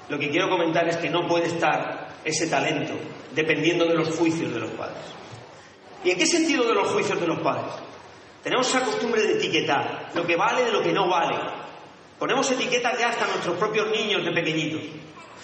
lo 0.08 0.18
que 0.18 0.30
quiero 0.30 0.48
comentar 0.48 0.88
es 0.88 0.96
que 0.96 1.10
no 1.10 1.26
puede 1.26 1.46
estar 1.46 2.08
ese 2.24 2.46
talento 2.46 2.94
dependiendo 3.32 3.84
de 3.84 3.94
los 3.94 4.16
juicios 4.16 4.52
de 4.52 4.60
los 4.60 4.70
padres. 4.70 5.04
¿Y 6.04 6.10
en 6.10 6.18
qué 6.18 6.26
sentido 6.26 6.64
de 6.64 6.74
los 6.74 6.88
juicios 6.88 7.20
de 7.20 7.26
los 7.26 7.40
padres? 7.40 7.74
Tenemos 8.42 8.68
esa 8.68 8.84
costumbre 8.84 9.22
de 9.22 9.34
etiquetar 9.34 10.10
lo 10.14 10.26
que 10.26 10.36
vale 10.36 10.64
de 10.64 10.72
lo 10.72 10.82
que 10.82 10.92
no 10.92 11.08
vale. 11.08 11.36
Ponemos 12.18 12.50
etiquetas 12.50 12.98
ya 12.98 13.08
hasta 13.08 13.26
nuestros 13.26 13.56
propios 13.58 13.90
niños 13.90 14.24
de 14.24 14.32
pequeñitos. 14.32 14.82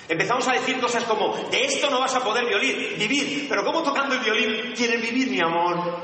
Empezamos 0.09 0.47
a 0.47 0.53
decir 0.53 0.79
cosas 0.81 1.05
como, 1.05 1.35
de 1.51 1.65
esto 1.65 1.91
no 1.91 1.99
vas 1.99 2.15
a 2.15 2.21
poder 2.21 2.47
violín, 2.47 2.99
vivir, 2.99 3.47
pero 3.49 3.65
¿cómo 3.65 3.83
tocando 3.83 4.15
el 4.15 4.21
violín 4.21 4.73
quieres 4.75 5.03
vivir, 5.03 5.31
mi 5.31 5.41
amor? 5.41 5.99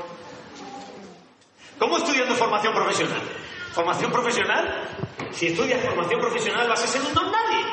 ¿Cómo 1.79 1.97
estudiando 1.97 2.35
formación 2.35 2.73
profesional? 2.73 3.21
¿Formación 3.73 4.11
profesional? 4.11 4.87
Si 5.31 5.47
estudias 5.47 5.83
formación 5.83 6.19
profesional 6.19 6.67
vas 6.67 6.83
a 6.83 6.87
ser 6.87 7.01
un 7.01 7.13
don 7.13 7.31
nadie. 7.31 7.65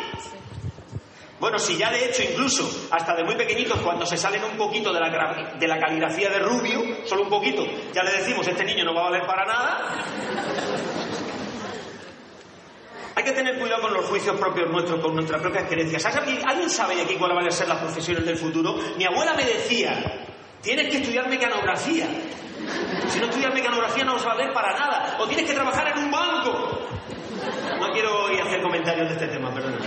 Bueno, 1.41 1.59
si 1.59 1.79
ya 1.79 1.91
de 1.91 2.05
hecho 2.05 2.23
incluso 2.23 2.89
hasta 2.91 3.15
de 3.15 3.25
muy 3.25 3.35
pequeñitos 3.35 3.81
cuando 3.81 4.05
se 4.05 4.19
salen 4.19 4.45
un 4.45 4.59
poquito 4.59 4.93
de 4.93 5.01
la, 5.01 5.81
caligrafía 5.81 6.29
de 6.29 6.39
Rubio, 6.39 7.07
solo 7.07 7.23
un 7.23 7.31
poquito, 7.31 7.67
ya 7.95 8.03
le 8.03 8.11
decimos, 8.13 8.47
este 8.47 8.63
niño 8.63 8.85
no 8.85 8.95
va 8.95 9.07
a 9.07 9.11
valer 9.11 9.27
para 9.27 9.47
nada. 9.47 10.05
Hay 13.15 13.25
que 13.25 13.33
tener 13.33 13.59
cuidado 13.59 13.83
con 13.83 13.95
los 13.95 14.05
juicios 14.05 14.39
propios 14.39 14.71
nuestros, 14.71 15.01
con 15.01 15.15
nuestras 15.15 15.41
propias 15.41 15.65
creencias. 15.65 16.05
¿Alguien, 16.05 16.47
¿Alguien 16.47 16.69
sabe 16.69 16.97
de 16.97 17.03
aquí 17.03 17.15
cuáles 17.15 17.37
van 17.37 17.47
a 17.47 17.51
ser 17.51 17.69
las 17.69 17.79
profesiones 17.79 18.25
del 18.25 18.37
futuro? 18.37 18.79
Mi 18.99 19.05
abuela 19.07 19.33
me 19.33 19.45
decía, 19.45 20.27
tienes 20.61 20.91
que 20.91 20.99
estudiar 20.99 21.27
mecanografía. 21.29 22.07
Si 23.09 23.19
no 23.19 23.25
estudias 23.27 23.53
mecanografía 23.55 24.05
no 24.05 24.15
vas 24.15 24.27
a 24.27 24.35
valer 24.35 24.53
para 24.53 24.79
nada. 24.79 25.17
O 25.19 25.27
tienes 25.27 25.47
que 25.47 25.55
trabajar 25.55 25.89
en 25.89 26.05
un 26.05 26.11
banco. 26.11 26.81
No 27.81 27.93
quiero 27.93 28.31
ir 28.31 28.41
hacer 28.43 28.61
comentarios 28.61 29.09
de 29.09 29.15
este 29.15 29.27
tema, 29.29 29.53
perdón. 29.53 29.79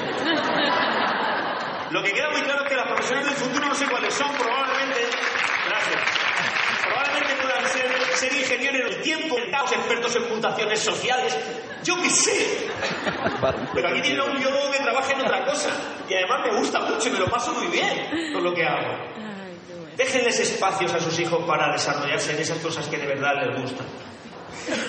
Lo 1.93 2.01
que 2.01 2.11
queda 2.11 2.31
muy 2.31 2.41
claro 2.41 2.63
es 2.63 2.69
que 2.69 2.75
las 2.75 2.87
profesiones 2.87 3.25
del 3.25 3.35
futuro 3.35 3.67
no 3.67 3.75
sé 3.75 3.85
cuáles 3.85 4.13
son, 4.15 4.35
probablemente. 4.35 4.99
Gracias. 5.67 6.01
Probablemente 6.85 7.35
puedan 7.35 7.67
ser, 7.67 8.17
ser 8.17 8.33
ingenieros 8.33 8.89
del 8.89 9.01
tiempo, 9.03 9.37
expertos 9.71 10.15
en 10.15 10.29
mutaciones 10.29 10.79
sociales. 10.79 11.37
Yo 11.83 11.95
qué 12.01 12.09
sé. 12.09 12.67
Pero 13.73 13.89
aquí 13.89 14.01
tiene 14.01 14.21
un 14.21 14.37
biólogo 14.37 14.71
que 14.71 14.79
trabaja 14.79 15.11
en 15.13 15.21
otra 15.21 15.45
cosa. 15.45 15.69
Y 16.09 16.13
además 16.13 16.41
me 16.45 16.57
gusta 16.57 16.79
mucho 16.79 17.09
y 17.09 17.11
me 17.11 17.19
lo 17.19 17.27
paso 17.27 17.53
muy 17.53 17.67
bien 17.67 18.33
con 18.33 18.43
lo 18.43 18.53
que 18.53 18.63
hago. 18.65 18.97
Déjenles 19.95 20.39
espacios 20.39 20.93
a 20.93 20.99
sus 20.99 21.19
hijos 21.19 21.43
para 21.45 21.71
desarrollarse 21.71 22.31
en 22.31 22.39
esas 22.39 22.57
cosas 22.57 22.87
que 22.87 22.97
de 22.97 23.05
verdad 23.05 23.33
les 23.45 23.61
gustan. 23.61 23.85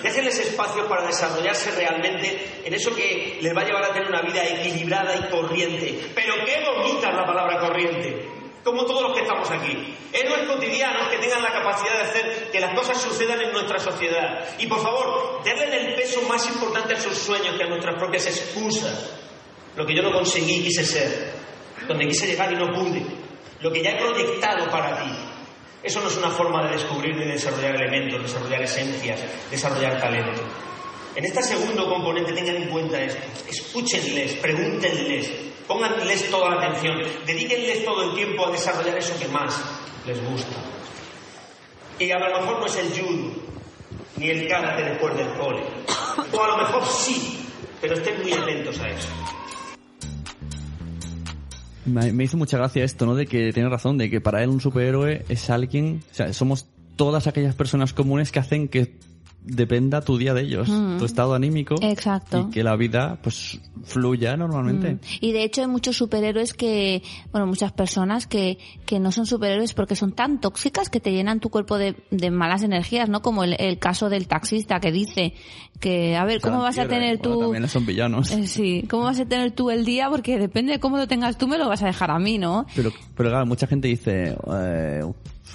Déjenles 0.02 0.38
espacios 0.38 0.86
para 0.86 1.06
desarrollarse 1.06 1.70
realmente 1.72 2.60
en 2.64 2.74
eso 2.74 2.94
que 2.94 3.38
les 3.40 3.56
va 3.56 3.62
a 3.62 3.64
llevar 3.64 3.84
a 3.84 3.92
tener 3.92 4.08
una 4.08 4.22
vida 4.22 4.44
equilibrada 4.44 5.16
y 5.16 5.30
corriente. 5.30 6.10
Pero 6.14 6.34
qué 6.44 6.62
bonita 6.64 7.10
es 7.10 7.16
la 7.16 7.26
palabra 7.26 7.58
corriente. 7.58 8.28
Como 8.62 8.86
todos 8.86 9.02
los 9.02 9.14
que 9.14 9.22
estamos 9.22 9.50
aquí. 9.50 9.94
Héroes 10.12 10.46
cotidianos 10.46 11.08
que 11.08 11.18
tengan 11.18 11.42
la 11.42 11.52
capacidad 11.52 11.96
de 11.96 12.02
hacer 12.02 12.50
que 12.50 12.60
las 12.60 12.74
cosas 12.74 13.00
sucedan 13.00 13.40
en 13.40 13.52
nuestra 13.52 13.78
sociedad. 13.78 14.46
Y 14.58 14.66
por 14.66 14.80
favor, 14.80 15.42
denle 15.44 15.88
el 15.88 15.94
peso 15.94 16.22
más 16.22 16.46
importante 16.48 16.94
a 16.94 17.00
sus 17.00 17.16
sueños 17.18 17.56
que 17.56 17.64
a 17.64 17.66
nuestras 17.66 17.96
propias 17.96 18.26
excusas. 18.26 19.12
Lo 19.76 19.84
que 19.84 19.94
yo 19.94 20.02
no 20.02 20.12
conseguí 20.12 20.62
quise 20.62 20.84
ser. 20.84 21.32
Donde 21.86 22.06
quise 22.06 22.26
llegar 22.26 22.52
y 22.52 22.56
no 22.56 22.72
pude. 22.72 23.04
Lo 23.60 23.70
que 23.70 23.82
ya 23.82 23.90
he 23.90 23.96
proyectado 23.98 24.70
para 24.70 25.02
ti. 25.02 25.10
Eso 25.84 26.00
no 26.00 26.08
es 26.08 26.16
una 26.16 26.30
forma 26.30 26.64
de 26.64 26.76
descubrir 26.76 27.14
ni 27.14 27.26
de 27.26 27.32
desarrollar 27.32 27.76
elementos, 27.76 28.22
desarrollar 28.22 28.62
esencias, 28.62 29.20
desarrollar 29.50 30.00
talento. 30.00 30.42
En 31.14 31.24
este 31.26 31.42
segundo 31.42 31.88
componente 31.88 32.32
tengan 32.32 32.56
en 32.56 32.68
cuenta 32.68 33.00
esto. 33.02 33.22
Escúchenles, 33.46 34.32
pregúntenles, 34.34 35.30
pónganles 35.68 36.30
toda 36.30 36.50
la 36.50 36.56
atención, 36.56 37.02
dedíquenles 37.26 37.84
todo 37.84 38.02
el 38.10 38.14
tiempo 38.14 38.46
a 38.46 38.50
desarrollar 38.50 38.96
eso 38.96 39.18
que 39.18 39.28
más 39.28 39.60
les 40.06 40.24
gusta. 40.24 40.56
Y 41.98 42.10
a 42.10 42.18
lo 42.18 42.40
mejor 42.40 42.60
no 42.60 42.66
es 42.66 42.76
el 42.76 42.88
judo, 42.88 43.32
ni 44.16 44.30
el 44.30 44.48
karate 44.48 44.84
después 44.84 45.14
del 45.16 45.28
cole. 45.34 45.64
O 46.32 46.42
a 46.42 46.48
lo 46.48 46.56
mejor 46.56 46.86
sí, 46.86 47.46
pero 47.80 47.94
estén 47.94 48.22
muy 48.22 48.32
atentos 48.32 48.80
a 48.80 48.88
eso. 48.88 49.08
Me, 51.86 52.24
hizo 52.24 52.36
mucha 52.36 52.56
gracia 52.56 52.84
esto, 52.84 53.06
¿no? 53.06 53.14
De 53.14 53.26
que 53.26 53.52
tiene 53.52 53.68
razón, 53.68 53.98
de 53.98 54.10
que 54.10 54.20
para 54.20 54.42
él 54.42 54.48
un 54.50 54.60
superhéroe 54.60 55.24
es 55.28 55.50
alguien, 55.50 56.02
o 56.10 56.14
sea, 56.14 56.32
somos 56.32 56.66
todas 56.96 57.26
aquellas 57.26 57.54
personas 57.54 57.92
comunes 57.92 58.32
que 58.32 58.38
hacen 58.38 58.68
que 58.68 58.94
dependa 59.44 60.00
tu 60.00 60.16
día 60.18 60.32
de 60.34 60.42
ellos, 60.42 60.68
Mm. 60.68 60.98
tu 60.98 61.04
estado 61.04 61.34
anímico. 61.34 61.74
Exacto. 61.82 62.46
Y 62.48 62.52
que 62.52 62.64
la 62.64 62.74
vida, 62.76 63.18
pues, 63.22 63.60
fluya 63.84 64.36
normalmente. 64.36 64.94
Mm. 64.94 64.98
Y 65.20 65.32
de 65.32 65.44
hecho 65.44 65.60
hay 65.60 65.66
muchos 65.68 65.96
superhéroes 65.96 66.54
que, 66.54 67.02
bueno, 67.30 67.46
muchas 67.46 67.72
personas 67.72 68.26
que, 68.26 68.58
que 68.86 68.98
no 68.98 69.12
son 69.12 69.26
superhéroes 69.26 69.74
porque 69.74 69.96
son 69.96 70.12
tan 70.12 70.40
tóxicas 70.40 70.88
que 70.88 70.98
te 71.00 71.12
llenan 71.12 71.40
tu 71.40 71.50
cuerpo 71.50 71.76
de, 71.76 71.94
de 72.10 72.30
malas 72.30 72.62
energías, 72.62 73.08
¿no? 73.08 73.20
Como 73.22 73.44
el, 73.44 73.54
el 73.60 73.78
caso 73.78 74.08
del 74.08 74.26
taxista 74.26 74.80
que 74.80 74.90
dice 74.92 75.34
que, 75.80 76.16
a 76.16 76.24
ver, 76.24 76.40
¿cómo 76.40 76.60
vas 76.60 76.78
a 76.78 76.88
tener 76.88 77.18
bueno, 77.18 77.34
tú... 77.34 77.40
también 77.42 77.68
son 77.68 77.84
villanos. 77.84 78.30
Eh, 78.30 78.46
Sí, 78.46 78.84
¿cómo 78.88 79.04
vas 79.04 79.20
a 79.20 79.26
tener 79.26 79.50
tú 79.52 79.70
el 79.70 79.84
día? 79.84 80.08
Porque 80.08 80.38
depende 80.38 80.72
de 80.72 80.80
cómo 80.80 80.96
lo 80.96 81.06
tengas 81.06 81.36
tú, 81.36 81.46
me 81.48 81.58
lo 81.58 81.68
vas 81.68 81.82
a 81.82 81.86
dejar 81.86 82.10
a 82.10 82.18
mí, 82.18 82.38
¿no? 82.38 82.64
Pero, 82.74 82.90
pero 83.16 83.28
claro, 83.30 83.44
mucha 83.46 83.66
gente 83.66 83.88
dice, 83.88 84.36
eh, 84.54 85.02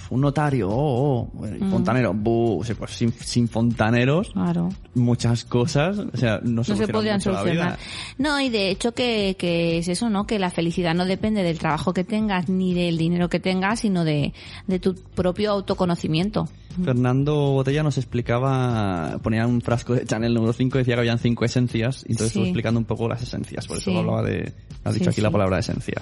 un 0.09 0.21
notario, 0.21 0.69
oh, 0.69 1.29
oh, 1.33 1.69
fontanero, 1.69 2.13
buh, 2.13 2.59
o 2.59 2.63
sea, 2.63 2.75
pues 2.75 2.91
sin, 2.91 3.11
sin 3.13 3.47
fontaneros, 3.47 4.29
Claro. 4.31 4.69
muchas 4.95 5.43
cosas, 5.45 5.97
o 5.99 6.17
sea, 6.17 6.39
no, 6.43 6.61
no 6.61 6.63
se 6.63 6.87
podrían 6.87 7.21
solucionar. 7.21 7.77
No, 8.17 8.39
y 8.39 8.49
de 8.49 8.69
hecho 8.69 8.93
que, 8.93 9.35
que 9.37 9.77
es 9.79 9.87
eso, 9.87 10.09
¿no? 10.09 10.25
Que 10.25 10.39
la 10.39 10.49
felicidad 10.51 10.93
no 10.95 11.05
depende 11.05 11.43
del 11.43 11.59
trabajo 11.59 11.93
que 11.93 12.03
tengas 12.03 12.49
ni 12.49 12.73
del 12.73 12.97
dinero 12.97 13.29
que 13.29 13.39
tengas, 13.39 13.81
sino 13.81 14.03
de, 14.03 14.33
de 14.67 14.79
tu 14.79 14.95
propio 14.95 15.51
autoconocimiento. 15.51 16.47
Fernando 16.83 17.35
Botella 17.51 17.83
nos 17.83 17.97
explicaba, 17.97 19.19
ponía 19.21 19.45
un 19.47 19.61
frasco 19.61 19.93
de 19.93 20.05
Chanel 20.05 20.33
número 20.33 20.53
5, 20.53 20.77
decía 20.77 20.95
que 20.95 20.99
habían 21.01 21.19
cinco 21.19 21.45
esencias, 21.45 22.03
y 22.07 22.11
entonces 22.13 22.33
Sí. 22.33 22.39
estuvo 22.39 22.43
explicando 22.45 22.79
un 22.79 22.85
poco 22.85 23.07
las 23.07 23.21
esencias, 23.21 23.67
por 23.67 23.77
eso 23.77 23.91
Sí. 23.91 23.97
hablaba 23.97 24.23
de, 24.23 24.53
ha 24.83 24.91
dicho 24.91 25.05
Sí, 25.05 25.09
aquí 25.09 25.21
la 25.21 25.31
palabra 25.31 25.59
esencia. 25.59 26.01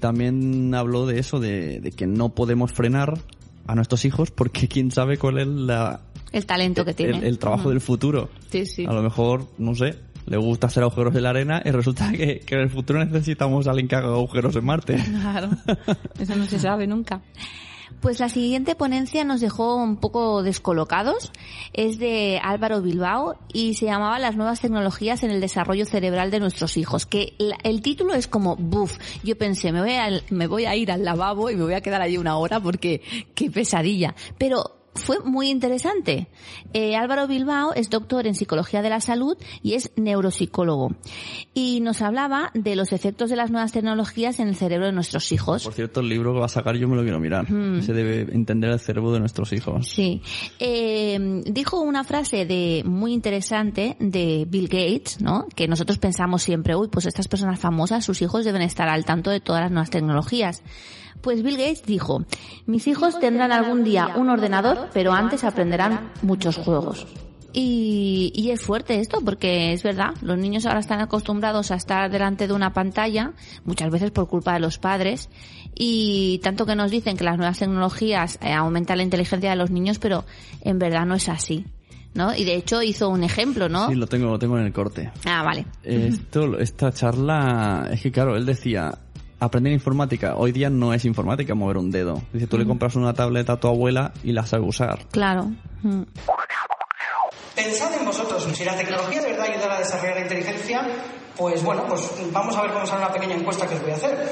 También 0.00 0.74
habló 0.74 1.06
de 1.06 1.18
eso, 1.18 1.40
de, 1.40 1.80
de 1.80 1.92
que 1.92 2.06
no 2.06 2.30
podemos 2.30 2.72
frenar 2.72 3.18
a 3.66 3.74
nuestros 3.74 4.04
hijos 4.04 4.30
porque 4.30 4.68
quién 4.68 4.90
sabe 4.90 5.16
cuál 5.18 5.38
es 5.38 5.46
la, 5.46 6.00
El 6.32 6.46
talento 6.46 6.84
que 6.84 6.94
tiene. 6.94 7.18
el, 7.18 7.24
el 7.24 7.38
trabajo 7.38 7.70
del 7.70 7.80
futuro. 7.80 8.28
Sí, 8.50 8.66
sí. 8.66 8.84
A 8.86 8.92
lo 8.92 9.02
mejor, 9.02 9.46
no 9.58 9.74
sé, 9.74 9.94
le 10.26 10.36
gusta 10.38 10.66
hacer 10.68 10.82
agujeros 10.82 11.14
en 11.16 11.22
la 11.22 11.30
arena 11.30 11.62
y 11.64 11.70
resulta 11.70 12.10
que, 12.10 12.40
que 12.40 12.54
en 12.54 12.62
el 12.62 12.70
futuro 12.70 13.04
necesitamos 13.04 13.66
a 13.66 13.70
alguien 13.70 13.88
que 13.88 13.96
haga 13.96 14.08
agujeros 14.08 14.56
en 14.56 14.64
Marte. 14.64 14.96
Claro, 14.96 15.50
eso 16.18 16.34
no 16.36 16.46
se 16.46 16.58
sabe 16.58 16.86
nunca. 16.86 17.20
Pues 18.00 18.20
la 18.20 18.28
siguiente 18.28 18.74
ponencia 18.74 19.24
nos 19.24 19.40
dejó 19.40 19.76
un 19.76 19.96
poco 19.96 20.42
descolocados. 20.42 21.32
Es 21.72 21.98
de 21.98 22.40
Álvaro 22.42 22.82
Bilbao 22.82 23.36
y 23.52 23.74
se 23.74 23.86
llamaba 23.86 24.18
Las 24.18 24.36
nuevas 24.36 24.60
tecnologías 24.60 25.22
en 25.22 25.30
el 25.30 25.40
desarrollo 25.40 25.86
cerebral 25.86 26.30
de 26.30 26.40
nuestros 26.40 26.76
hijos. 26.76 27.06
Que 27.06 27.34
el 27.62 27.82
título 27.82 28.14
es 28.14 28.26
como, 28.26 28.56
buf, 28.56 28.98
yo 29.22 29.36
pensé, 29.36 29.72
me 29.72 29.80
voy, 29.80 29.94
a, 29.94 30.22
me 30.30 30.46
voy 30.46 30.66
a 30.66 30.76
ir 30.76 30.90
al 30.90 31.04
lavabo 31.04 31.50
y 31.50 31.56
me 31.56 31.64
voy 31.64 31.74
a 31.74 31.80
quedar 31.80 32.02
allí 32.02 32.18
una 32.18 32.36
hora 32.36 32.60
porque 32.60 33.02
qué 33.34 33.50
pesadilla. 33.50 34.14
Pero 34.38 34.83
fue 34.94 35.18
muy 35.20 35.50
interesante. 35.50 36.28
Eh, 36.72 36.96
Álvaro 36.96 37.26
Bilbao 37.26 37.74
es 37.74 37.90
doctor 37.90 38.26
en 38.26 38.34
psicología 38.34 38.82
de 38.82 38.90
la 38.90 39.00
salud 39.00 39.36
y 39.62 39.74
es 39.74 39.90
neuropsicólogo. 39.96 40.94
Y 41.52 41.80
nos 41.80 42.02
hablaba 42.02 42.50
de 42.54 42.76
los 42.76 42.92
efectos 42.92 43.30
de 43.30 43.36
las 43.36 43.50
nuevas 43.50 43.72
tecnologías 43.72 44.38
en 44.40 44.48
el 44.48 44.56
cerebro 44.56 44.86
de 44.86 44.92
nuestros 44.92 45.32
hijos. 45.32 45.64
Por 45.64 45.74
cierto, 45.74 46.00
el 46.00 46.08
libro 46.08 46.32
que 46.32 46.40
va 46.40 46.46
a 46.46 46.48
sacar 46.48 46.76
yo 46.76 46.88
me 46.88 46.96
lo 46.96 47.02
quiero 47.02 47.20
mirar. 47.20 47.50
Mm. 47.50 47.82
Se 47.82 47.92
debe 47.92 48.34
entender 48.34 48.70
el 48.70 48.80
cerebro 48.80 49.12
de 49.12 49.20
nuestros 49.20 49.52
hijos. 49.52 49.88
Sí. 49.88 50.22
Eh, 50.58 51.42
dijo 51.44 51.80
una 51.80 52.04
frase 52.04 52.46
de 52.46 52.82
muy 52.84 53.12
interesante 53.12 53.96
de 53.98 54.46
Bill 54.48 54.68
Gates, 54.68 55.20
¿no? 55.20 55.46
Que 55.54 55.68
nosotros 55.68 55.98
pensamos 55.98 56.42
siempre, 56.42 56.76
uy, 56.76 56.88
pues 56.88 57.06
estas 57.06 57.28
personas 57.28 57.58
famosas, 57.58 58.04
sus 58.04 58.22
hijos 58.22 58.44
deben 58.44 58.62
estar 58.62 58.88
al 58.88 59.04
tanto 59.04 59.30
de 59.30 59.40
todas 59.40 59.62
las 59.62 59.70
nuevas 59.70 59.90
tecnologías. 59.90 60.62
Pues 61.20 61.42
Bill 61.42 61.56
Gates 61.56 61.84
dijo, 61.84 62.24
mis 62.66 62.86
hijos 62.86 63.18
tendrán 63.18 63.52
algún 63.52 63.84
día 63.84 64.14
un 64.16 64.28
ordenador, 64.28 64.90
pero 64.92 65.12
antes 65.12 65.44
aprenderán 65.44 66.12
muchos 66.22 66.56
juegos. 66.56 67.06
Y, 67.56 68.32
y 68.34 68.50
es 68.50 68.62
fuerte 68.62 68.98
esto, 68.98 69.20
porque 69.24 69.72
es 69.72 69.84
verdad, 69.84 70.14
los 70.22 70.36
niños 70.36 70.66
ahora 70.66 70.80
están 70.80 71.00
acostumbrados 71.00 71.70
a 71.70 71.76
estar 71.76 72.10
delante 72.10 72.48
de 72.48 72.52
una 72.52 72.72
pantalla, 72.72 73.32
muchas 73.64 73.90
veces 73.90 74.10
por 74.10 74.26
culpa 74.26 74.54
de 74.54 74.60
los 74.60 74.78
padres, 74.78 75.30
y 75.72 76.40
tanto 76.42 76.66
que 76.66 76.74
nos 76.74 76.90
dicen 76.90 77.16
que 77.16 77.22
las 77.22 77.38
nuevas 77.38 77.60
tecnologías 77.60 78.40
eh, 78.42 78.52
aumentan 78.52 78.96
la 78.96 79.04
inteligencia 79.04 79.50
de 79.50 79.56
los 79.56 79.70
niños, 79.70 80.00
pero 80.00 80.24
en 80.62 80.80
verdad 80.80 81.06
no 81.06 81.14
es 81.14 81.28
así. 81.28 81.64
¿no? 82.14 82.34
Y 82.34 82.44
de 82.44 82.54
hecho 82.54 82.82
hizo 82.82 83.08
un 83.08 83.24
ejemplo, 83.24 83.68
¿no? 83.68 83.88
Sí, 83.88 83.94
lo 83.94 84.06
tengo, 84.06 84.30
lo 84.30 84.38
tengo 84.38 84.56
en 84.58 84.66
el 84.66 84.72
corte. 84.72 85.10
Ah, 85.24 85.42
vale. 85.42 85.66
Esto, 85.82 86.58
esta 86.58 86.92
charla, 86.92 87.88
es 87.90 88.00
que 88.00 88.12
claro, 88.12 88.36
él 88.36 88.46
decía, 88.46 88.96
aprender 89.44 89.72
informática, 89.72 90.34
hoy 90.36 90.52
día 90.52 90.70
no 90.70 90.92
es 90.92 91.04
informática 91.04 91.54
mover 91.54 91.76
un 91.76 91.90
dedo. 91.90 92.22
Dice, 92.32 92.46
tú 92.46 92.58
le 92.58 92.66
compras 92.66 92.96
una 92.96 93.14
tableta 93.14 93.54
a 93.54 93.60
tu 93.60 93.68
abuela 93.68 94.12
y 94.22 94.32
la 94.32 94.46
sabe 94.46 94.64
usar. 94.64 95.06
Claro. 95.10 95.50
Mm. 95.82 96.02
Pensad 97.54 97.94
en 97.94 98.04
vosotros, 98.04 98.48
si 98.52 98.64
la 98.64 98.76
tecnología 98.76 99.22
de 99.22 99.30
verdad 99.30 99.46
ayuda 99.48 99.76
a 99.76 99.78
desarrollar 99.78 100.16
la 100.16 100.22
inteligencia, 100.22 100.86
pues 101.36 101.62
bueno, 101.62 101.84
pues 101.86 102.10
vamos 102.32 102.56
a 102.56 102.62
ver 102.62 102.72
cómo 102.72 102.86
sale 102.86 103.04
una 103.04 103.12
pequeña 103.12 103.36
encuesta 103.36 103.66
que 103.66 103.74
os 103.74 103.82
voy 103.82 103.92
a 103.92 103.94
hacer. 103.94 104.28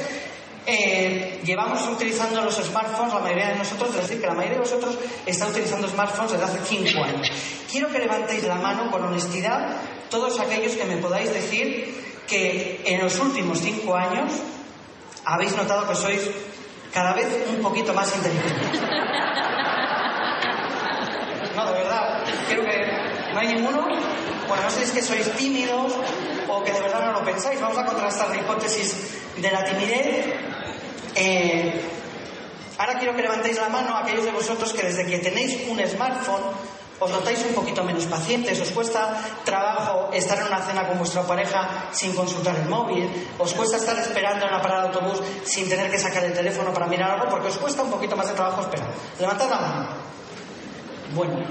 Eh, 0.64 1.40
llevamos 1.44 1.86
utilizando 1.88 2.40
los 2.42 2.54
smartphones, 2.54 3.14
la 3.14 3.20
mayoría 3.20 3.48
de 3.48 3.58
nosotros, 3.58 3.90
es 3.90 3.96
decir, 4.02 4.20
que 4.20 4.26
la 4.26 4.34
mayoría 4.34 4.58
de 4.58 4.60
vosotros 4.60 4.96
está 5.26 5.48
utilizando 5.48 5.88
smartphones 5.88 6.32
desde 6.32 6.44
hace 6.44 6.58
5 6.64 7.02
años. 7.02 7.30
Quiero 7.70 7.88
que 7.88 7.98
levantéis 7.98 8.44
la 8.44 8.56
mano 8.56 8.90
con 8.90 9.02
honestidad 9.02 9.76
todos 10.08 10.38
aquellos 10.38 10.72
que 10.72 10.84
me 10.84 10.98
podáis 10.98 11.32
decir 11.32 11.94
que 12.28 12.82
en 12.84 13.02
los 13.02 13.18
últimos 13.18 13.60
5 13.60 13.96
años 13.96 14.32
habéis 15.24 15.56
notado 15.56 15.88
que 15.88 15.94
sois 15.94 16.22
cada 16.92 17.12
vez 17.14 17.26
un 17.48 17.62
poquito 17.62 17.92
más 17.94 18.14
inteligentes. 18.14 18.80
No, 21.56 21.66
de 21.66 21.72
verdad, 21.72 22.24
quiero 22.46 22.62
que 22.64 23.32
no 23.32 23.40
hay 23.40 23.48
ninguno. 23.54 23.86
Bueno, 24.48 24.62
no 24.64 24.70
sé 24.70 24.78
si 24.78 24.84
es 24.84 24.90
que 24.92 25.02
sois 25.02 25.30
tímidos 25.36 25.92
o 26.48 26.62
que 26.62 26.72
de 26.72 26.80
verdad 26.80 27.06
no 27.06 27.12
lo 27.12 27.24
pensáis. 27.24 27.60
Vamos 27.60 27.78
a 27.78 27.84
contrastar 27.84 28.28
la 28.30 28.36
hipótesis 28.36 29.20
de 29.36 29.50
la 29.50 29.64
timidez. 29.64 30.34
Eh, 31.14 31.80
ahora 32.78 32.98
quiero 32.98 33.14
que 33.14 33.22
levantéis 33.22 33.56
la 33.56 33.68
mano 33.68 33.96
aquellos 33.96 34.24
de 34.24 34.32
vosotros 34.32 34.72
que 34.72 34.82
desde 34.82 35.06
que 35.06 35.18
tenéis 35.18 35.68
un 35.68 35.78
smartphone 35.86 36.42
os 37.04 37.10
notáis 37.10 37.42
un 37.44 37.54
poquito 37.54 37.82
menos 37.82 38.06
pacientes, 38.06 38.58
os 38.60 38.70
cuesta 38.70 39.18
trabajo 39.44 40.10
estar 40.12 40.38
en 40.38 40.46
una 40.46 40.62
cena 40.62 40.86
con 40.86 40.98
vuestra 40.98 41.22
pareja 41.22 41.90
sin 41.92 42.14
consultar 42.14 42.56
el 42.56 42.68
móvil, 42.68 43.10
os 43.38 43.52
cuesta 43.54 43.76
estar 43.76 43.98
esperando 43.98 44.46
en 44.46 44.52
la 44.52 44.62
parada 44.62 44.88
de 44.88 44.88
autobús 44.88 45.20
sin 45.44 45.68
tener 45.68 45.90
que 45.90 45.98
sacar 45.98 46.24
el 46.24 46.32
teléfono 46.32 46.72
para 46.72 46.86
mirar 46.86 47.18
algo 47.18 47.28
porque 47.28 47.48
os 47.48 47.58
cuesta 47.58 47.82
un 47.82 47.90
poquito 47.90 48.16
más 48.16 48.28
de 48.28 48.34
trabajo 48.34 48.62
esperar. 48.62 48.88
Levantad 49.18 49.50
la 49.50 49.60
mano. 49.60 49.88
Bueno, 51.14 51.44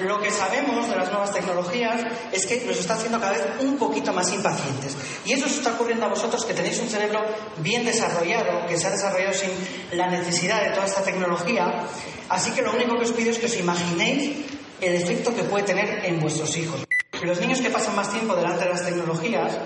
lo 0.00 0.20
que 0.20 0.30
sabemos 0.30 0.88
de 0.88 0.96
las 0.96 1.10
nuevas 1.10 1.32
tecnologías 1.32 2.02
es 2.30 2.46
que 2.46 2.64
nos 2.64 2.78
está 2.78 2.94
haciendo 2.94 3.18
cada 3.18 3.32
vez 3.32 3.42
un 3.60 3.76
poquito 3.76 4.12
más 4.12 4.32
impacientes. 4.32 4.96
Y 5.24 5.32
eso 5.32 5.46
os 5.46 5.52
está 5.52 5.72
ocurriendo 5.72 6.06
a 6.06 6.08
vosotros 6.08 6.44
que 6.44 6.54
tenéis 6.54 6.78
un 6.80 6.88
cerebro 6.88 7.20
bien 7.58 7.84
desarrollado, 7.84 8.66
que 8.66 8.76
se 8.76 8.86
ha 8.86 8.90
desarrollado 8.90 9.34
sin 9.34 9.50
la 9.92 10.08
necesidad 10.08 10.62
de 10.62 10.70
toda 10.70 10.86
esta 10.86 11.02
tecnología. 11.02 11.84
Así 12.28 12.52
que 12.52 12.62
lo 12.62 12.72
único 12.72 12.96
que 12.96 13.04
os 13.04 13.12
pido 13.12 13.30
es 13.30 13.38
que 13.38 13.46
os 13.46 13.56
imaginéis 13.56 14.61
el 14.82 14.94
efecto 14.96 15.34
que 15.34 15.44
puede 15.44 15.64
tener 15.64 16.04
en 16.04 16.18
vuestros 16.18 16.56
hijos. 16.56 16.84
Los 17.22 17.40
niños 17.40 17.60
que 17.60 17.70
pasan 17.70 17.94
más 17.94 18.10
tiempo 18.10 18.34
delante 18.34 18.64
de 18.64 18.70
las 18.70 18.84
tecnologías 18.84 19.56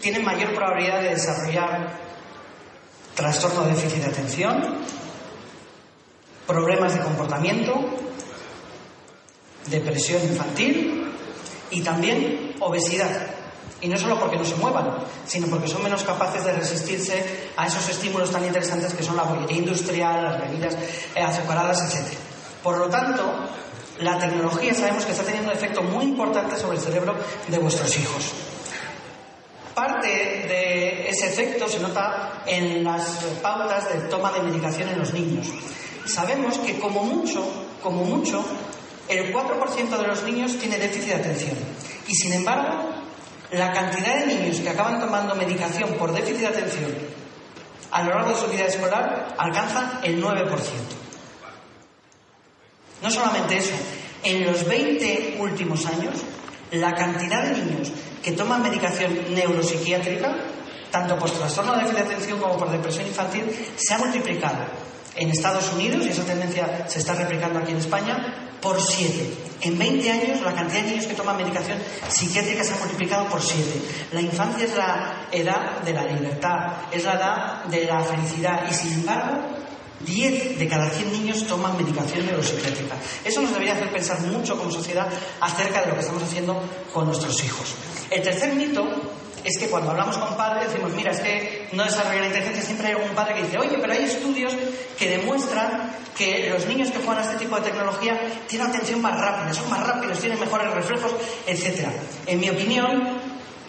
tienen 0.00 0.24
mayor 0.24 0.52
probabilidad 0.52 1.00
de 1.00 1.10
desarrollar 1.10 1.96
trastorno 3.14 3.62
de 3.62 3.74
déficit 3.74 4.02
de 4.02 4.10
atención, 4.10 4.78
problemas 6.44 6.94
de 6.94 7.00
comportamiento, 7.00 7.84
depresión 9.68 10.20
infantil 10.22 11.12
y 11.70 11.80
también 11.82 12.56
obesidad. 12.58 13.28
Y 13.80 13.88
no 13.88 13.96
solo 13.96 14.18
porque 14.18 14.36
no 14.36 14.44
se 14.44 14.56
muevan, 14.56 14.94
sino 15.26 15.46
porque 15.46 15.68
son 15.68 15.84
menos 15.84 16.02
capaces 16.02 16.44
de 16.44 16.52
resistirse 16.52 17.50
a 17.56 17.66
esos 17.66 17.88
estímulos 17.88 18.30
tan 18.30 18.44
interesantes 18.44 18.92
que 18.94 19.02
son 19.04 19.16
la 19.16 19.24
bollería 19.24 19.58
industrial, 19.58 20.24
las 20.24 20.40
bebidas 20.40 20.76
eh, 21.14 21.20
azucaradas, 21.20 21.94
etc. 21.94 22.16
Por 22.62 22.78
lo 22.78 22.88
tanto, 22.88 23.22
la 24.00 24.18
tecnología 24.18 24.74
sabemos 24.74 25.04
que 25.04 25.12
está 25.12 25.24
teniendo 25.24 25.50
un 25.50 25.56
efecto 25.56 25.82
muy 25.82 26.04
importante 26.04 26.56
sobre 26.56 26.76
el 26.78 26.82
cerebro 26.82 27.14
de 27.48 27.58
vuestros 27.58 27.96
hijos. 27.98 28.32
Parte 29.74 30.08
de 30.08 31.08
ese 31.08 31.28
efecto 31.28 31.68
se 31.68 31.80
nota 31.80 32.42
en 32.46 32.84
las 32.84 33.24
pautas 33.42 33.92
de 33.92 34.00
toma 34.08 34.32
de 34.32 34.42
medicación 34.42 34.88
en 34.88 34.98
los 34.98 35.12
niños. 35.12 35.48
Sabemos 36.04 36.58
que 36.58 36.78
como 36.78 37.04
mucho, 37.04 37.42
como 37.82 38.04
mucho, 38.04 38.44
el 39.08 39.32
4% 39.32 39.98
de 39.98 40.06
los 40.06 40.22
niños 40.24 40.58
tiene 40.58 40.78
déficit 40.78 41.08
de 41.08 41.14
atención. 41.14 41.56
Y 42.06 42.14
sin 42.14 42.32
embargo, 42.32 42.90
la 43.52 43.72
cantidad 43.72 44.18
de 44.18 44.26
niños 44.26 44.60
que 44.60 44.68
acaban 44.68 45.00
tomando 45.00 45.34
medicación 45.34 45.94
por 45.94 46.12
déficit 46.12 46.40
de 46.40 46.46
atención 46.46 46.92
a 47.90 48.02
lo 48.02 48.10
largo 48.10 48.30
de 48.30 48.36
su 48.36 48.46
vida 48.46 48.64
escolar 48.64 49.34
alcanza 49.36 50.00
el 50.02 50.22
9%. 50.22 51.01
No 53.02 53.10
solamente 53.10 53.58
eso, 53.58 53.74
en 54.22 54.46
los 54.46 54.66
20 54.66 55.36
últimos 55.40 55.84
años, 55.86 56.14
la 56.70 56.94
cantidad 56.94 57.42
de 57.42 57.58
niños 57.58 57.92
que 58.22 58.32
toman 58.32 58.62
medicación 58.62 59.34
neuropsiquiátrica, 59.34 60.36
tanto 60.90 61.18
por 61.18 61.30
trastorno 61.30 61.72
de 61.72 61.78
déficit 61.78 61.98
de 61.98 62.14
atención 62.14 62.38
como 62.38 62.56
por 62.56 62.70
depresión 62.70 63.06
infantil, 63.06 63.44
se 63.76 63.94
ha 63.94 63.98
multiplicado 63.98 64.64
en 65.16 65.30
Estados 65.30 65.72
Unidos, 65.72 66.06
y 66.06 66.10
esa 66.10 66.24
tendencia 66.24 66.86
se 66.88 67.00
está 67.00 67.14
replicando 67.14 67.58
aquí 67.58 67.72
en 67.72 67.78
España, 67.78 68.52
por 68.62 68.80
7. 68.80 69.34
En 69.62 69.78
20 69.78 70.10
años 70.10 70.40
la 70.40 70.54
cantidad 70.54 70.82
de 70.82 70.90
niños 70.90 71.06
que 71.06 71.14
toman 71.14 71.36
medicación 71.36 71.78
psiquiátrica 72.08 72.62
se 72.62 72.74
ha 72.74 72.78
multiplicado 72.78 73.26
por 73.26 73.42
7. 73.42 73.64
La 74.12 74.20
infancia 74.20 74.64
es 74.64 74.76
la 74.76 75.26
edad 75.32 75.80
de 75.80 75.92
la 75.92 76.04
libertad, 76.04 76.72
es 76.92 77.04
la 77.04 77.14
edad 77.14 77.64
de 77.64 77.84
la 77.84 78.00
felicidad 78.00 78.62
y 78.70 78.74
sin 78.74 78.92
embargo 78.92 79.61
10 80.06 80.58
de 80.58 80.68
cada 80.68 80.88
100 80.90 81.12
niños 81.12 81.46
toman 81.46 81.76
medicación 81.76 82.26
neuropsiquiátrica. 82.26 82.96
Eso 83.24 83.40
nos 83.40 83.52
debería 83.52 83.74
hacer 83.74 83.90
pensar 83.90 84.20
mucho 84.20 84.56
como 84.56 84.70
sociedad 84.70 85.08
acerca 85.40 85.82
de 85.82 85.88
lo 85.88 85.94
que 85.94 86.00
estamos 86.00 86.22
haciendo 86.22 86.60
con 86.92 87.06
nuestros 87.06 87.42
hijos. 87.44 87.74
El 88.10 88.22
tercer 88.22 88.54
mito 88.54 88.86
es 89.44 89.58
que 89.58 89.68
cuando 89.68 89.90
hablamos 89.90 90.16
con 90.18 90.36
padres 90.36 90.70
decimos, 90.70 90.92
mira, 90.92 91.10
es 91.10 91.20
que 91.20 91.68
no 91.72 91.84
desarrolla 91.84 92.20
la 92.20 92.26
inteligencia, 92.26 92.62
siempre 92.62 92.88
hay 92.88 92.92
algún 92.94 93.14
padre 93.14 93.34
que 93.34 93.42
dice, 93.42 93.58
oye, 93.58 93.76
pero 93.80 93.92
hay 93.92 94.04
estudios 94.04 94.54
que 94.98 95.10
demuestran 95.10 95.90
que 96.16 96.50
los 96.50 96.66
niños 96.66 96.90
que 96.90 96.98
juegan 96.98 97.18
a 97.18 97.22
este 97.22 97.44
tipo 97.44 97.56
de 97.56 97.62
tecnología 97.62 98.20
tienen 98.46 98.68
atención 98.68 99.00
más 99.00 99.18
rápida, 99.18 99.52
son 99.52 99.68
más 99.70 99.84
rápidos, 99.84 100.20
tienen 100.20 100.38
mejores 100.38 100.70
reflejos, 100.72 101.12
etc. 101.46 101.88
En 102.26 102.38
mi 102.38 102.50
opinión, 102.50 103.18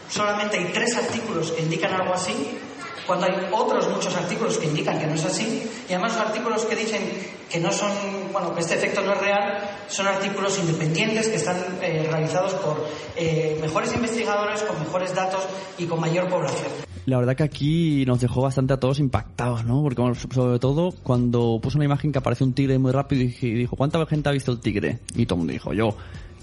solamente 0.09 0.57
hay 0.57 0.65
tres 0.65 0.95
artículos 0.95 1.51
que 1.51 1.63
indican 1.63 1.93
algo 1.93 2.13
así, 2.13 2.59
cuando 3.05 3.25
hay 3.25 3.33
otros 3.51 3.89
muchos 3.89 4.15
artículos 4.15 4.57
que 4.57 4.67
indican 4.67 4.99
que 4.99 5.07
no 5.07 5.13
es 5.13 5.25
así, 5.25 5.63
y 5.89 5.93
además 5.93 6.13
los 6.13 6.27
artículos 6.27 6.65
que 6.65 6.75
dicen 6.75 7.01
que 7.49 7.59
no 7.59 7.71
son, 7.71 7.91
bueno, 8.31 8.53
que 8.53 8.61
este 8.61 8.75
efecto 8.75 9.01
no 9.01 9.13
es 9.13 9.21
real, 9.21 9.69
son 9.87 10.07
artículos 10.07 10.57
independientes 10.59 11.27
que 11.27 11.35
están 11.35 11.57
eh, 11.81 12.07
realizados 12.09 12.53
por 12.55 12.85
eh, 13.15 13.57
mejores 13.61 13.93
investigadores, 13.93 14.63
con 14.63 14.79
mejores 14.79 15.13
datos 15.13 15.41
y 15.77 15.85
con 15.85 15.99
mayor 15.99 16.29
población. 16.29 16.71
La 17.05 17.17
verdad 17.17 17.35
que 17.35 17.43
aquí 17.43 18.05
nos 18.05 18.21
dejó 18.21 18.41
bastante 18.41 18.73
a 18.73 18.79
todos 18.79 18.99
impactados, 18.99 19.65
¿no? 19.65 19.83
Porque 19.83 20.01
sobre 20.33 20.57
todo 20.59 20.93
cuando 21.03 21.59
puso 21.61 21.77
una 21.77 21.85
imagen 21.85 22.13
que 22.13 22.19
aparece 22.19 22.45
un 22.45 22.53
tigre 22.53 22.79
muy 22.79 22.91
rápido 22.91 23.23
y 23.23 23.53
dijo, 23.53 23.75
¿cuánta 23.75 24.03
gente 24.05 24.29
ha 24.29 24.31
visto 24.31 24.53
el 24.53 24.59
tigre? 24.59 24.99
Y 25.13 25.25
todo 25.25 25.35
el 25.35 25.39
mundo 25.39 25.53
dijo, 25.53 25.73
yo. 25.73 25.95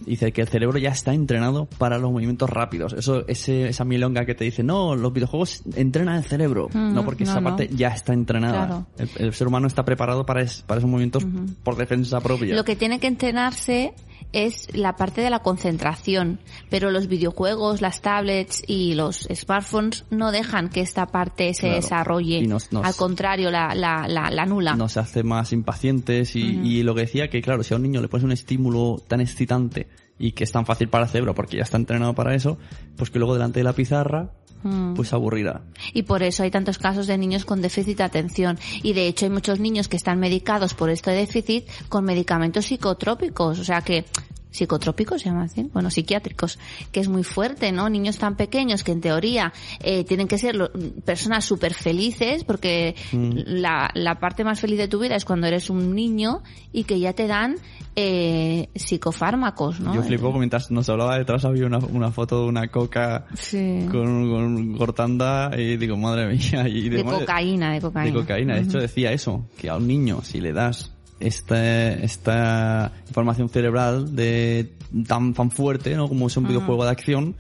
Dice 0.07 0.33
que 0.33 0.41
el 0.43 0.49
cerebro 0.49 0.79
ya 0.79 0.91
está 0.91 1.13
entrenado 1.15 1.67
para 1.79 1.99
los 1.99 2.11
movimientos 2.11 2.49
rápidos. 2.51 2.93
Eso, 2.95 3.27
ese, 3.29 3.69
esa 3.69 3.85
milonga 3.85 4.25
que 4.25 4.35
te 4.35 4.45
dice, 4.45 4.63
no, 4.63 4.95
los 4.97 5.13
videojuegos 5.13 5.63
entrenan 5.77 6.17
el 6.17 6.25
cerebro. 6.25 6.69
Mm, 6.73 6.95
no, 6.95 7.05
porque 7.05 7.25
no, 7.25 7.31
esa 7.31 7.41
no. 7.41 7.51
parte 7.51 7.69
ya 7.75 7.89
está 7.89 8.13
entrenada. 8.13 8.67
Claro. 8.67 8.87
El, 9.17 9.27
el 9.27 9.35
ser 9.35 9.47
humano 9.49 9.67
está 9.67 9.85
preparado 9.85 10.25
para, 10.27 10.43
es- 10.43 10.63
para 10.63 10.79
esos 10.79 10.91
movimientos 10.91 11.27
por 11.63 11.77
defensa 11.77 12.21
propia. 12.21 12.55
Lo 12.55 12.65
que 12.65 12.77
tiene 12.77 12.99
que 12.99 13.07
entrenarse 13.07 13.93
es 14.33 14.69
la 14.77 14.97
parte 14.97 15.21
de 15.21 15.31
la 15.31 15.41
concentración, 15.41 16.39
pero 16.69 16.91
los 16.91 17.09
videojuegos, 17.09 17.81
las 17.81 18.01
tablets 18.01 18.63
y 18.67 18.95
los 18.95 19.29
smartphones 19.35 20.05
no 20.11 20.31
dejan 20.33 20.69
que 20.69 20.81
esta 20.81 21.07
parte 21.07 21.53
se 21.55 21.63
Claro. 21.63 21.77
desarrolle. 21.77 22.43
Nos- 22.47 22.73
nos- 22.73 22.85
Al 22.87 22.95
contrario, 22.97 23.51
la, 23.51 23.75
la, 23.75 24.07
la, 24.09 24.31
la 24.31 24.47
nula. 24.47 24.75
nos 24.75 24.97
hace 24.97 25.23
más 25.23 25.53
impacientes 25.53 26.37
y, 26.37 26.41
y 26.65 26.83
lo 26.83 26.95
que 26.95 27.03
decía 27.03 27.29
que 27.29 27.43
claro, 27.43 27.63
si 27.63 27.75
a 27.75 27.77
un 27.77 27.83
niño 27.83 28.01
le 28.01 28.09
pones 28.09 28.25
un 28.25 28.33
estímulo 28.33 29.01
tan 29.09 29.21
excitante 29.21 29.89
y 30.21 30.33
que 30.33 30.45
es 30.45 30.53
tan 30.53 30.67
fácil 30.67 30.89
para 30.89 31.05
el 31.05 31.11
cerebro 31.11 31.35
porque 31.35 31.57
ya 31.57 31.65
está 31.65 31.79
entrenado 31.79 32.15
para 32.15 32.35
eso, 32.35 32.59
pues 32.97 33.11
que 33.11 33.19
luego 33.19 33.35
delante 33.35 33.59
de 33.59 33.65
la 33.65 33.73
pizarra 33.73 34.31
Mm. 34.63 34.95
pues 34.95 35.09
se 35.09 35.15
aburrirá. 35.15 35.63
Y 35.93 36.03
por 36.03 36.23
eso 36.23 36.43
hay 36.43 36.51
tantos 36.51 36.79
casos 36.79 37.07
de 37.07 37.17
niños 37.17 37.45
con 37.45 37.63
déficit 37.63 37.99
de 37.99 38.05
atención. 38.05 38.59
Y 38.83 38.93
de 38.93 39.07
hecho 39.07 39.25
hay 39.25 39.31
muchos 39.31 39.59
niños 39.59 39.89
que 39.89 39.97
están 39.97 40.19
medicados 40.21 40.75
por 40.75 40.91
este 40.91 41.11
déficit 41.13 41.67
con 41.89 42.05
medicamentos 42.05 42.67
psicotrópicos. 42.67 43.59
O 43.59 43.65
sea 43.65 43.81
que, 43.81 44.05
psicotrópicos 44.51 45.23
se 45.23 45.29
llama 45.29 45.45
así, 45.45 45.69
bueno, 45.73 45.91
psiquiátricos, 45.91 46.59
que 46.93 47.01
es 47.01 47.09
muy 47.09 47.23
fuerte, 47.25 47.73
¿no? 47.73 47.89
Niños 47.89 48.19
tan 48.19 48.37
pequeños 48.37 48.83
que 48.85 48.93
en 48.93 49.01
teoría 49.01 49.53
eh, 49.83 50.05
tienen 50.05 50.29
que 50.29 50.39
ser 50.39 50.57
lo- 50.57 50.71
personas 51.05 51.45
súper 51.45 51.75
felices 51.75 52.45
porque 52.45 52.95
la, 53.13 53.91
la 53.95 54.19
parte 54.19 54.45
más 54.45 54.61
feliz 54.61 54.79
de 54.79 54.89
tu 54.89 54.99
vida 54.99 55.17
es 55.17 55.25
cuando 55.25 55.47
eres 55.47 55.71
un 55.71 55.95
niño 55.95 56.43
y 56.73 56.85
que 56.85 56.99
ya 57.01 57.13
te 57.13 57.27
dan 57.27 57.57
eh, 57.97 58.69
psicofármacos, 58.75 59.81
¿no? 59.81 59.95
Yo 59.95 60.03
flipo 60.03 60.33
mientras 60.33 60.71
nos 60.71 60.89
hablaba 60.89 61.19
detrás 61.19 61.45
había 61.45 61.67
una, 61.67 61.79
una 61.79 62.11
foto 62.11 62.43
de 62.43 62.49
una 62.49 62.69
coca 62.69 63.27
Sí. 63.35 63.87
con, 63.91 64.31
con 64.31 64.77
cortanda 64.77 65.51
y 65.57 65.77
digo, 65.77 65.97
madre 65.97 66.27
mía. 66.29 66.69
Y 66.69 66.89
de 66.89 67.03
madre- 67.05 67.21
cocaína, 67.21 67.73
de 67.73 67.81
cocaína. 67.81 68.13
De 68.15 68.21
cocaína. 68.21 68.55
De 68.57 68.63
hecho 68.63 68.79
decía 68.79 69.13
eso, 69.13 69.47
que 69.59 69.69
a 69.69 69.77
un 69.77 69.87
niño 69.87 70.21
si 70.23 70.41
le 70.41 70.53
das 70.53 70.93
esta, 71.21 71.93
esta 71.93 72.93
información 73.07 73.49
cerebral 73.49 74.17
de 74.17 74.73
tan, 75.07 75.35
tan 75.35 75.51
fuerte, 75.51 75.95
¿no? 75.95 76.09
Como 76.09 76.27
es 76.27 76.37
un 76.37 76.49
videojuego 76.49 76.85
de 76.85 76.91
acción, 76.91 77.37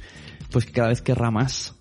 pues 0.53 0.66
que 0.66 0.73
cada 0.73 0.88
vez 0.88 1.03
querrá 1.03 1.31
más. 1.31 1.75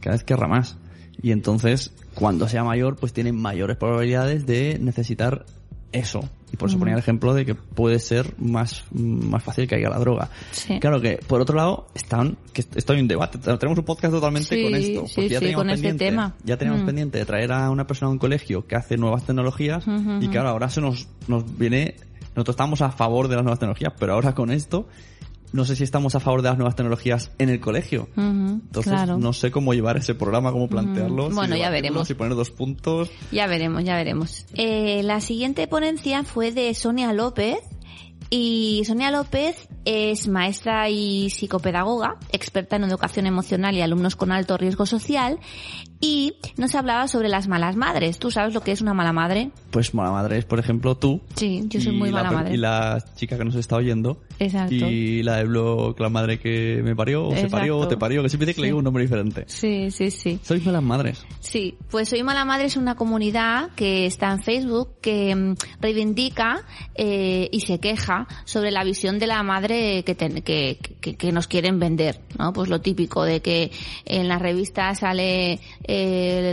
Cada 0.00 0.16
vez 0.16 0.24
querrá 0.24 0.48
más. 0.48 0.76
Y 1.22 1.30
entonces, 1.30 1.92
cuando 2.14 2.48
sea 2.48 2.64
mayor, 2.64 2.96
pues 2.96 3.12
tiene 3.12 3.32
mayores 3.32 3.76
probabilidades 3.76 4.46
de 4.46 4.78
necesitar 4.80 5.46
eso. 5.92 6.20
Y 6.52 6.56
por 6.56 6.68
eso 6.68 6.78
ponía 6.78 6.92
el 6.94 6.98
ejemplo 7.00 7.32
de 7.32 7.46
que 7.46 7.54
puede 7.54 7.98
ser 7.98 8.34
más, 8.38 8.84
más 8.92 9.42
fácil 9.42 9.66
que 9.66 9.76
haya 9.76 9.88
la 9.88 9.98
droga. 9.98 10.28
Sí. 10.50 10.78
Claro 10.80 11.00
que, 11.00 11.18
por 11.26 11.40
otro 11.40 11.56
lado, 11.56 11.86
están, 11.94 12.36
que 12.52 12.62
esto 12.74 12.92
hay 12.92 13.00
un 13.00 13.08
debate. 13.08 13.38
Tenemos 13.38 13.78
un 13.78 13.84
podcast 13.84 14.12
totalmente 14.12 14.54
Sí, 14.54 14.62
con 14.62 14.74
esto. 14.74 15.06
sí, 15.06 15.14
porque 15.14 15.28
ya 15.30 15.38
teníamos 15.40 15.62
con 15.64 15.70
este 15.70 15.88
pendiente, 15.88 16.04
tema. 16.04 16.34
Ya 16.44 16.56
teníamos 16.58 16.82
Mm. 16.82 16.86
pendiente 16.86 17.18
de 17.18 17.24
traer 17.24 17.52
a 17.52 17.70
una 17.70 17.86
persona 17.86 18.08
a 18.08 18.12
un 18.12 18.18
colegio 18.18 18.66
que 18.66 18.76
hace 18.76 18.96
nuevas 18.98 19.24
tecnologías. 19.24 19.84
Y 20.20 20.28
claro, 20.28 20.50
ahora 20.50 20.68
se 20.68 20.80
nos, 20.82 21.08
nos 21.26 21.56
viene, 21.58 21.94
nosotros 22.36 22.54
estamos 22.54 22.82
a 22.82 22.90
favor 22.90 23.28
de 23.28 23.36
las 23.36 23.44
nuevas 23.44 23.58
tecnologías, 23.58 23.94
pero 23.98 24.12
ahora 24.12 24.34
con 24.34 24.50
esto, 24.50 24.86
no 25.52 25.64
sé 25.64 25.76
si 25.76 25.84
estamos 25.84 26.14
a 26.14 26.20
favor 26.20 26.42
de 26.42 26.48
las 26.48 26.58
nuevas 26.58 26.76
tecnologías 26.76 27.30
en 27.38 27.48
el 27.50 27.60
colegio. 27.60 28.08
Entonces, 28.16 28.92
claro. 28.92 29.18
no 29.18 29.32
sé 29.32 29.50
cómo 29.50 29.74
llevar 29.74 29.96
ese 29.96 30.14
programa, 30.14 30.50
cómo 30.50 30.68
plantearlo. 30.68 31.30
Bueno, 31.30 31.56
ya 31.56 31.70
veremos. 31.70 32.08
Si 32.08 32.14
poner 32.14 32.34
dos 32.34 32.50
puntos. 32.50 33.10
Ya 33.30 33.46
veremos, 33.46 33.84
ya 33.84 33.94
veremos. 33.94 34.46
Eh, 34.54 35.02
la 35.02 35.20
siguiente 35.20 35.66
ponencia 35.66 36.24
fue 36.24 36.52
de 36.52 36.72
Sonia 36.74 37.12
López. 37.12 37.58
Y 38.34 38.82
Sonia 38.86 39.10
López 39.10 39.68
es 39.84 40.26
maestra 40.26 40.88
y 40.88 41.28
psicopedagoga, 41.28 42.16
experta 42.30 42.76
en 42.76 42.84
educación 42.84 43.26
emocional 43.26 43.74
y 43.74 43.82
alumnos 43.82 44.16
con 44.16 44.32
alto 44.32 44.56
riesgo 44.56 44.86
social. 44.86 45.38
Y 46.04 46.34
nos 46.56 46.74
hablaba 46.74 47.06
sobre 47.06 47.28
las 47.28 47.46
malas 47.46 47.76
madres. 47.76 48.18
¿Tú 48.18 48.30
sabes 48.32 48.52
lo 48.54 48.60
que 48.62 48.72
es 48.72 48.80
una 48.82 48.92
mala 48.92 49.12
madre? 49.12 49.52
Pues 49.70 49.94
mala 49.94 50.10
madre 50.10 50.36
es, 50.38 50.44
por 50.44 50.58
ejemplo, 50.58 50.96
tú. 50.96 51.20
Sí, 51.36 51.62
yo 51.68 51.80
soy 51.80 51.92
muy 51.92 52.10
la 52.10 52.16
mala 52.24 52.28
per- 52.30 52.38
madre. 52.38 52.54
Y 52.54 52.56
la 52.56 53.04
chica 53.14 53.38
que 53.38 53.44
nos 53.44 53.54
está 53.54 53.76
oyendo. 53.76 54.20
Exacto. 54.40 54.74
Y 54.74 55.22
la 55.22 55.36
de 55.36 55.44
blog, 55.44 55.98
la 56.00 56.08
madre 56.08 56.40
que 56.40 56.80
me 56.82 56.96
parió, 56.96 57.28
o 57.28 57.36
se 57.36 57.48
parió, 57.48 57.78
o 57.78 57.86
te 57.86 57.96
parió, 57.96 58.20
que 58.22 58.28
siempre 58.28 58.46
dice 58.46 58.56
que 58.56 58.60
le 58.62 58.66
Sí. 58.66 58.68
digo 58.70 58.78
un 58.78 58.84
nombre 58.84 59.04
diferente. 59.04 59.44
Sí, 59.46 59.92
sí, 59.92 60.10
sí. 60.10 60.40
Sois 60.42 60.64
malas 60.66 60.82
madres. 60.82 61.24
Sí, 61.38 61.76
pues 61.88 62.08
Soy 62.08 62.24
Mala 62.24 62.44
Madre 62.44 62.64
es 62.66 62.76
una 62.76 62.96
comunidad 62.96 63.70
que 63.76 64.04
está 64.06 64.32
en 64.32 64.42
Facebook 64.42 64.94
que 65.00 65.34
mm, 65.36 65.54
reivindica 65.80 66.62
eh, 66.96 67.48
y 67.52 67.60
se 67.60 67.78
queja 67.78 68.26
sobre 68.44 68.72
la 68.72 68.82
visión 68.82 69.20
de 69.20 69.28
la 69.28 69.42
madre 69.44 70.02
que, 70.04 70.14
ten- 70.16 70.42
que, 70.42 70.78
que, 71.00 71.14
que 71.14 71.30
nos 71.32 71.46
quieren 71.46 71.78
vender, 71.78 72.20
¿no? 72.38 72.52
Pues 72.52 72.68
lo 72.68 72.80
típico 72.80 73.22
de 73.24 73.40
que 73.40 73.70
en 74.04 74.26
la 74.26 74.38
revista 74.40 74.92
sale 74.96 75.60
eh, 75.84 75.91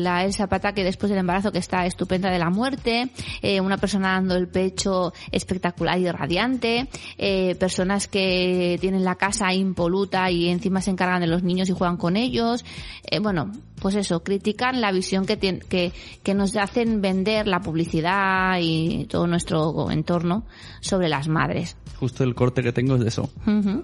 la 0.01 0.23
Elsa 0.25 0.47
Pata 0.47 0.73
que 0.73 0.83
después 0.83 1.09
del 1.09 1.19
embarazo 1.19 1.51
que 1.51 1.59
está 1.59 1.85
estupenda 1.85 2.29
de 2.29 2.39
la 2.39 2.49
muerte, 2.49 3.09
eh, 3.41 3.61
una 3.61 3.77
persona 3.77 4.13
dando 4.13 4.35
el 4.35 4.47
pecho 4.47 5.13
espectacular 5.31 5.97
y 5.99 6.09
radiante, 6.11 6.87
eh, 7.17 7.55
personas 7.55 8.07
que 8.07 8.77
tienen 8.81 9.03
la 9.03 9.15
casa 9.15 9.53
impoluta 9.53 10.29
y 10.31 10.49
encima 10.49 10.81
se 10.81 10.91
encargan 10.91 11.21
de 11.21 11.27
los 11.27 11.43
niños 11.43 11.69
y 11.69 11.73
juegan 11.73 11.97
con 11.97 12.15
ellos, 12.17 12.65
eh, 13.09 13.19
bueno, 13.19 13.51
pues 13.81 13.95
eso, 13.95 14.23
critican 14.23 14.81
la 14.81 14.91
visión 14.91 15.25
que, 15.25 15.39
tien- 15.39 15.63
que, 15.63 15.93
que 16.23 16.33
nos 16.33 16.55
hacen 16.57 17.01
vender 17.01 17.47
la 17.47 17.61
publicidad 17.61 18.57
y 18.59 19.05
todo 19.05 19.25
nuestro 19.27 19.89
entorno 19.89 20.45
sobre 20.81 21.07
las 21.07 21.27
madres. 21.29 21.77
Justo 21.97 22.23
el 22.23 22.35
corte 22.35 22.61
que 22.61 22.73
tengo 22.73 22.95
es 22.95 23.01
de 23.01 23.07
eso. 23.07 23.29
Ujú. 23.47 23.83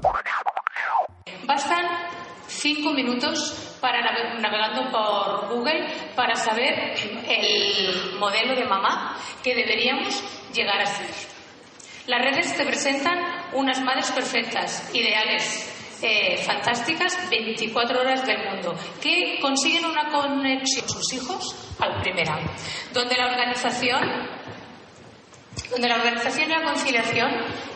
Bastan 1.47 1.85
cinco 2.65 2.89
minutos 2.93 3.53
para 3.79 4.01
nave- 4.01 4.39
navegando 4.39 4.89
por 4.89 5.49
Google 5.53 5.85
para 6.15 6.35
saber 6.35 6.95
el 7.29 8.15
modelo 8.17 8.55
de 8.55 8.65
mamá 8.65 9.15
que 9.43 9.53
deberíamos 9.53 10.23
llegar 10.51 10.81
a 10.81 10.85
ser. 10.87 11.05
Las 12.07 12.21
redes 12.23 12.57
te 12.57 12.65
presentan 12.65 13.17
unas 13.53 13.79
madres 13.81 14.11
perfectas, 14.11 14.89
ideales, 14.93 15.71
eh, 16.01 16.37
fantásticas, 16.45 17.17
24 17.29 18.01
horas 18.01 18.25
del 18.25 18.39
mundo, 18.49 18.75
que 19.01 19.37
consiguen 19.41 19.85
una 19.85 20.09
conexión 20.09 20.85
con 20.87 20.95
sus 21.03 21.13
hijos 21.13 21.55
al 21.79 22.01
primera, 22.01 22.39
donde 22.93 23.15
la 23.15 23.27
organización 23.27 24.01
donde 25.71 25.87
la 25.87 25.95
organización 25.95 26.49
y 26.49 26.53
la 26.53 26.63
conciliación 26.63 27.31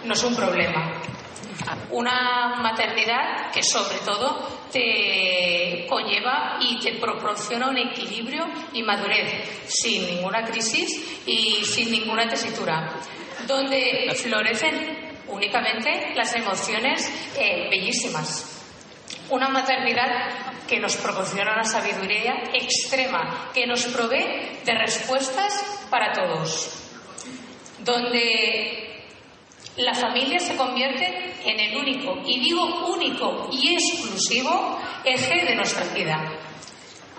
no 0.06 0.14
es 0.14 0.24
un 0.24 0.36
problema. 0.36 0.92
Una 1.92 2.56
maternidad 2.62 3.52
que 3.52 3.64
sobre 3.64 3.98
todo 4.00 4.68
te 4.72 5.86
conlleva 5.90 6.58
y 6.62 6.80
te 6.80 6.94
proporciona 6.94 7.70
un 7.70 7.78
equilibrio 7.78 8.46
y 8.74 8.84
madurez 8.84 9.66
sin 9.68 10.06
ninguna 10.06 10.44
crisis 10.44 11.22
y 11.26 11.64
sin 11.66 11.92
ninguna 11.92 12.28
tesitura, 12.28 12.94
donde 13.48 14.12
florecen 14.16 15.18
únicamente 15.28 16.14
las 16.16 16.34
emociones 16.36 17.12
eh, 17.38 17.68
bellísimas. 17.70 18.56
Una 19.30 19.50
maternidad 19.50 20.66
que 20.68 20.80
nos 20.80 20.96
proporciona 20.98 21.54
una 21.54 21.64
sabiduría 21.64 22.44
extrema, 22.54 23.50
que 23.54 23.66
nos 23.66 23.86
provee 23.86 24.60
de 24.64 24.74
respuestas 24.76 25.88
para 25.90 26.14
todos 26.14 26.80
donde 27.84 28.89
la 29.80 29.94
familia 29.94 30.40
se 30.40 30.58
convierte 30.58 31.34
en 31.46 31.60
el 31.60 31.78
único, 31.78 32.18
y 32.26 32.40
digo 32.40 32.64
único 32.88 33.50
y 33.52 33.74
exclusivo, 33.74 34.78
eje 35.06 35.46
de 35.46 35.56
nuestra 35.56 35.86
vida. 35.94 36.18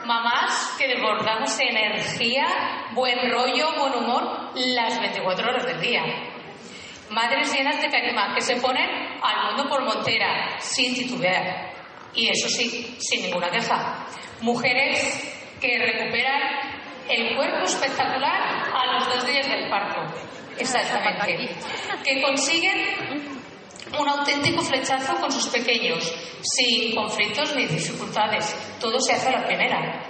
Mamás 0.05 0.77
que 0.79 0.89
desbordamos 0.89 1.59
energía, 1.59 2.47
buen 2.93 3.31
rollo, 3.31 3.73
buen 3.79 3.95
humor 3.95 4.51
las 4.55 5.01
24 5.01 5.49
horas 5.49 5.67
del 5.67 5.81
día. 5.81 6.03
Madres 7.11 7.53
llenas 7.53 7.81
de 7.81 7.89
carisma 7.89 8.35
que 8.35 8.43
se 8.43 8.57
ponen 8.57 8.89
al 9.23 9.47
mundo 9.47 9.69
por 9.69 9.83
montera, 9.83 10.59
sin 10.59 10.95
titubear. 10.95 11.73
Y 12.15 12.29
eso 12.29 12.49
sí, 12.49 12.95
sin 12.99 13.23
ninguna 13.23 13.51
queja. 13.51 14.07
Mujeres 14.43 15.57
que 15.61 15.79
recuperan 15.79 16.43
el 17.09 17.37
cuerpo 17.37 17.65
espectacular 17.65 18.71
a 18.75 18.95
los 18.95 19.09
dos 19.09 19.27
días 19.27 19.49
del 19.49 19.69
parto. 19.71 20.30
Exactamente. 20.61 21.49
Que 22.05 22.23
consiguen 22.23 23.41
un 23.99 24.09
auténtico 24.09 24.63
flechazo 24.63 25.17
con 25.17 25.33
sus 25.33 25.49
pequeños, 25.49 26.13
sin 26.43 26.95
conflictos 26.95 27.55
ni 27.57 27.67
dificultades. 27.67 28.55
Todo 28.79 29.01
se 29.01 29.13
hace 29.15 29.29
a 29.29 29.41
la 29.41 29.47
primera. 29.47 30.05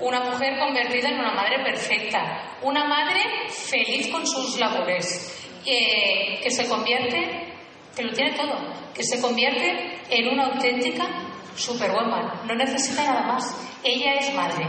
Una 0.00 0.20
mujer 0.20 0.58
convertida 0.58 1.10
en 1.10 1.20
una 1.20 1.32
madre 1.34 1.62
perfecta, 1.62 2.56
una 2.62 2.84
madre 2.86 3.20
feliz 3.48 4.08
con 4.08 4.26
sus 4.26 4.58
labores, 4.58 5.48
eh, 5.64 6.40
que 6.42 6.50
se 6.50 6.66
convierte, 6.68 7.52
que 7.94 8.02
lo 8.02 8.12
tiene 8.12 8.32
todo, 8.32 8.58
que 8.94 9.04
se 9.04 9.20
convierte 9.20 10.00
en 10.10 10.28
una 10.28 10.46
auténtica 10.46 11.06
superwoman. 11.54 12.46
No 12.46 12.54
necesita 12.54 13.04
nada 13.04 13.26
más. 13.26 13.44
Ella 13.84 14.14
es 14.14 14.34
madre. 14.34 14.66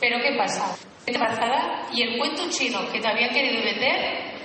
Pero 0.00 0.18
¿qué 0.20 0.36
pasa? 0.36 0.76
Embarazada 1.06 1.86
y 1.92 2.02
el 2.02 2.18
cuento 2.18 2.48
chino 2.50 2.80
que 2.92 3.00
te 3.00 3.08
habían 3.08 3.30
querido 3.30 3.62
vender 3.62 4.37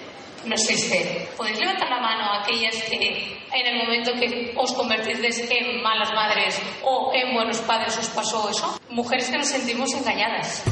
no 0.46 0.54
existe. 0.56 1.28
¿Podéis 1.38 1.60
levantar 1.60 1.90
la 1.90 2.00
mano 2.00 2.24
a 2.24 2.44
aquellas 2.44 2.76
que 2.90 3.38
en 3.54 3.68
el 3.68 3.78
momento 3.84 4.12
que 4.14 4.54
os 4.56 4.74
convertís 4.74 5.40
en 5.50 5.82
malas 5.84 6.12
madres 6.14 6.62
o 6.84 7.12
en 7.14 7.34
buenos 7.34 7.60
padres 7.60 7.98
os 7.98 8.08
pasó 8.10 8.50
eso? 8.50 8.80
Mujeres 8.90 9.30
que 9.30 9.38
nos 9.38 9.48
sentimos 9.48 9.94
engañadas. 9.94 10.64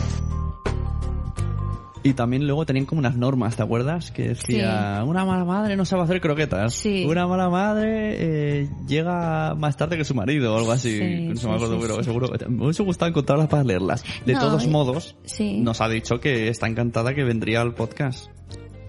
Y 2.03 2.13
también 2.13 2.47
luego 2.47 2.65
tenían 2.65 2.87
como 2.87 2.97
unas 2.97 3.15
normas, 3.15 3.55
¿te 3.55 3.61
acuerdas? 3.61 4.09
Que 4.09 4.29
decía, 4.29 5.03
una 5.05 5.23
mala 5.23 5.45
madre 5.45 5.75
no 5.75 5.85
sabe 5.85 6.01
hacer 6.01 6.19
croquetas. 6.19 6.73
Sí. 6.73 7.05
Una 7.07 7.27
mala 7.27 7.47
madre 7.47 8.15
eh, 8.63 8.69
llega 8.87 9.53
más 9.53 9.77
tarde 9.77 9.97
que 9.97 10.03
su 10.03 10.15
marido 10.15 10.55
o 10.55 10.57
algo 10.57 10.71
así. 10.71 10.97
Sí, 10.97 11.15
no 11.27 11.35
sí, 11.35 11.47
me 11.47 11.53
acuerdo, 11.53 11.75
sí, 11.75 11.79
pero 11.83 11.95
sí. 11.97 12.03
seguro. 12.05 12.29
Me 12.49 12.63
hubiese 12.65 12.81
gustado 12.81 13.09
encontrarlas 13.09 13.49
para 13.49 13.63
leerlas. 13.63 14.03
De 14.25 14.33
No, 14.33 14.39
todos 14.39 14.63
y- 14.63 14.69
modos, 14.69 15.15
sí. 15.25 15.59
nos 15.59 15.79
ha 15.79 15.89
dicho 15.89 16.19
que 16.19 16.47
está 16.47 16.65
encantada 16.65 17.13
que 17.13 17.23
vendría 17.23 17.61
al 17.61 17.75
podcast. 17.75 18.31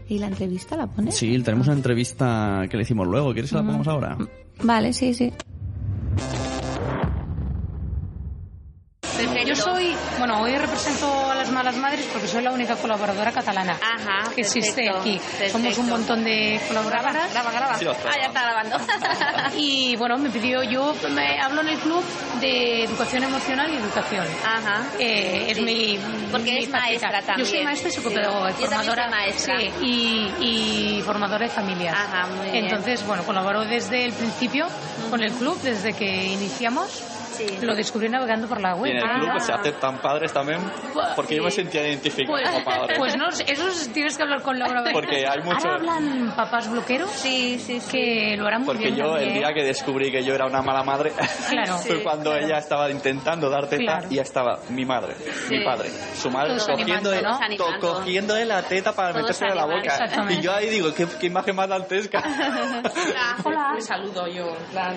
¿Y 0.08 0.18
la 0.18 0.26
entrevista 0.26 0.76
la 0.76 0.86
pones? 0.86 1.14
Sí, 1.16 1.38
tenemos 1.42 1.66
una 1.66 1.76
entrevista 1.76 2.66
que 2.70 2.76
le 2.76 2.82
hicimos 2.82 3.06
luego. 3.06 3.32
¿Quieres 3.32 3.50
que 3.50 3.56
la 3.56 3.62
pongamos 3.62 3.88
ahora? 3.88 4.18
Vale, 4.62 4.92
sí, 4.92 5.14
sí. 5.14 5.32
Colaboradora 12.92 13.32
catalana 13.32 13.72
Ajá, 13.80 14.30
que 14.34 14.42
existe 14.42 14.82
perfecto, 14.84 15.00
aquí. 15.00 15.18
perfecto. 15.18 15.52
Somos 15.52 15.78
un 15.78 15.88
montón 15.88 16.24
de 16.24 16.60
colaboradoras. 16.68 17.32
Graba, 17.32 17.50
graba. 17.50 17.74
Ah, 17.74 18.16
ya 18.20 18.26
está 18.26 18.42
grabando. 18.42 18.76
Y 19.56 19.96
bueno, 19.96 20.18
me 20.18 20.28
pidió, 20.30 20.62
yo 20.62 20.94
me 21.10 21.40
hablo 21.40 21.62
en 21.62 21.68
el 21.68 21.78
club 21.78 22.02
de 22.40 22.84
educación 22.84 23.24
emocional 23.24 23.70
y 23.72 23.76
educación. 23.76 24.26
Ajá. 24.44 24.82
Eh, 24.98 25.46
es 25.50 25.56
Sí. 25.56 25.62
mi 25.62 25.98
Porque 26.30 26.52
mi 26.52 26.66
faceta. 26.66 26.78
maestra 26.78 27.20
Yo 27.20 27.26
también. 27.26 27.48
soy 27.48 27.64
maestra 27.64 27.88
y 27.88 27.92
psicopedagoga, 27.92 28.52
Sí. 28.52 28.56
Yo 28.62 28.66
formadora, 28.66 29.02
soy 29.04 29.10
maestra. 29.10 29.58
sí, 29.58 29.70
y, 29.82 30.34
y 30.98 31.02
formadora 31.02 31.46
de 31.46 31.48
familias. 31.50 31.94
Ajá, 31.96 32.26
muy 32.28 32.50
bien. 32.50 32.64
Entonces, 32.64 33.06
bueno, 33.06 33.22
colaboro 33.24 33.64
desde 33.64 34.04
el 34.04 34.12
principio 34.12 34.66
con 35.10 35.22
el 35.22 35.32
club, 35.32 35.58
desde 35.62 35.92
que 35.94 36.06
iniciamos. 36.26 37.02
Sí. 37.48 37.66
Lo 37.66 37.74
descubrí 37.74 38.08
navegando 38.08 38.46
por 38.48 38.60
la 38.60 38.76
Y 38.76 38.80
web. 38.80 38.90
en 38.92 38.96
el 38.98 39.02
club 39.02 39.28
Ah. 39.28 39.32
pues, 39.32 39.44
se 39.46 39.52
aceptan 39.52 39.98
padres 39.98 40.32
también, 40.32 40.60
porque 41.16 41.36
yo 41.36 41.42
me 41.44 41.50
sentía 41.50 41.86
identificado 41.86 42.32
Pues, 42.38 42.48
como 42.50 42.64
padre. 42.64 42.94
pues 42.98 43.16
no, 43.16 43.28
eso 43.28 43.90
tienes 43.92 44.16
que 44.16 44.22
hablar 44.22 44.42
con 44.42 44.58
Laura. 44.58 44.82
Porque 44.92 45.26
hay 45.26 45.40
mucho- 45.42 45.56
Ahora 45.68 45.74
hablan 45.76 46.32
papás 46.36 46.70
bloqueros. 46.70 47.10
Sí, 47.10 47.58
sí, 47.58 47.80
sí. 47.80 47.90
Que 47.90 48.36
lo 48.36 48.46
harán 48.46 48.60
muy 48.62 48.66
Porque 48.74 48.84
bien 48.84 48.96
yo 48.96 49.04
el 49.16 49.24
también. 49.24 49.34
día 49.38 49.52
que 49.54 49.62
descubrí 49.64 50.10
que 50.10 50.22
yo 50.24 50.34
era 50.34 50.46
una 50.46 50.62
mala 50.62 50.82
madre 50.82 51.12
Claro. 51.50 51.78
fue 51.78 51.96
Sí, 51.96 52.02
cuando 52.02 52.34
ella 52.34 52.58
estaba 52.58 52.90
intentando 52.90 53.48
dar 53.50 53.66
teta 53.68 53.82
Claro. 53.82 54.06
y 54.10 54.14
ya 54.16 54.22
estaba 54.22 54.58
mi 54.70 54.84
madre, 54.84 55.14
mi 55.50 55.64
padre, 55.64 55.90
su 56.14 56.30
madre 56.30 56.50
Todos 56.56 56.68
cogiendo, 56.68 57.10
animando, 57.10 57.28
¿no? 57.30 57.38
to- 57.38 57.44
Animando. 57.44 57.80
cogiéndole 57.94 58.44
la 58.44 58.62
teta 58.62 58.92
para 58.92 59.10
Todos 59.10 59.22
metérsela 59.22 59.50
en 59.52 59.56
la 59.56 59.64
boca. 59.66 60.32
Y 60.32 60.40
yo 60.40 60.52
ahí 60.54 60.68
digo, 60.68 60.92
qué, 60.94 61.06
qué 61.20 61.26
imagen 61.26 61.56
más 61.56 61.68
dantesca. 61.68 62.22
Hola. 63.44 63.72
Me 63.74 63.80
saludo 63.80 64.26
yo, 64.28 64.48
en 64.56 64.64
plan. 64.70 64.96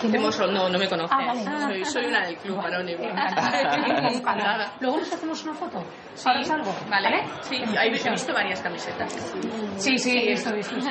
¿Quién 0.00 0.14
Hemos- 0.14 0.38
no, 0.38 0.68
no 0.68 0.78
me 0.78 0.88
conoces. 0.88 1.10
Ah, 1.12 1.26
vale. 1.26 1.44
Soy, 1.68 1.84
soy 1.84 2.04
una 2.06 2.26
del 2.26 2.36
club 2.36 2.60
anónimo. 2.60 3.04
Encantada. 3.04 4.72
Luego 4.80 4.98
nos 4.98 5.12
hacemos 5.12 5.42
una 5.44 5.54
foto. 5.54 5.84
Ahora 6.24 6.44
salgo. 6.44 6.74
Vale. 6.88 7.24
Sí, 7.42 7.56
ahí 7.78 7.88
he 7.88 8.10
visto 8.10 8.32
varias 8.32 8.60
camisetas. 8.60 9.12
Sí, 9.76 9.98
sí, 9.98 10.28
eso, 10.28 10.54
eso, 10.54 10.80
sí. 10.80 10.88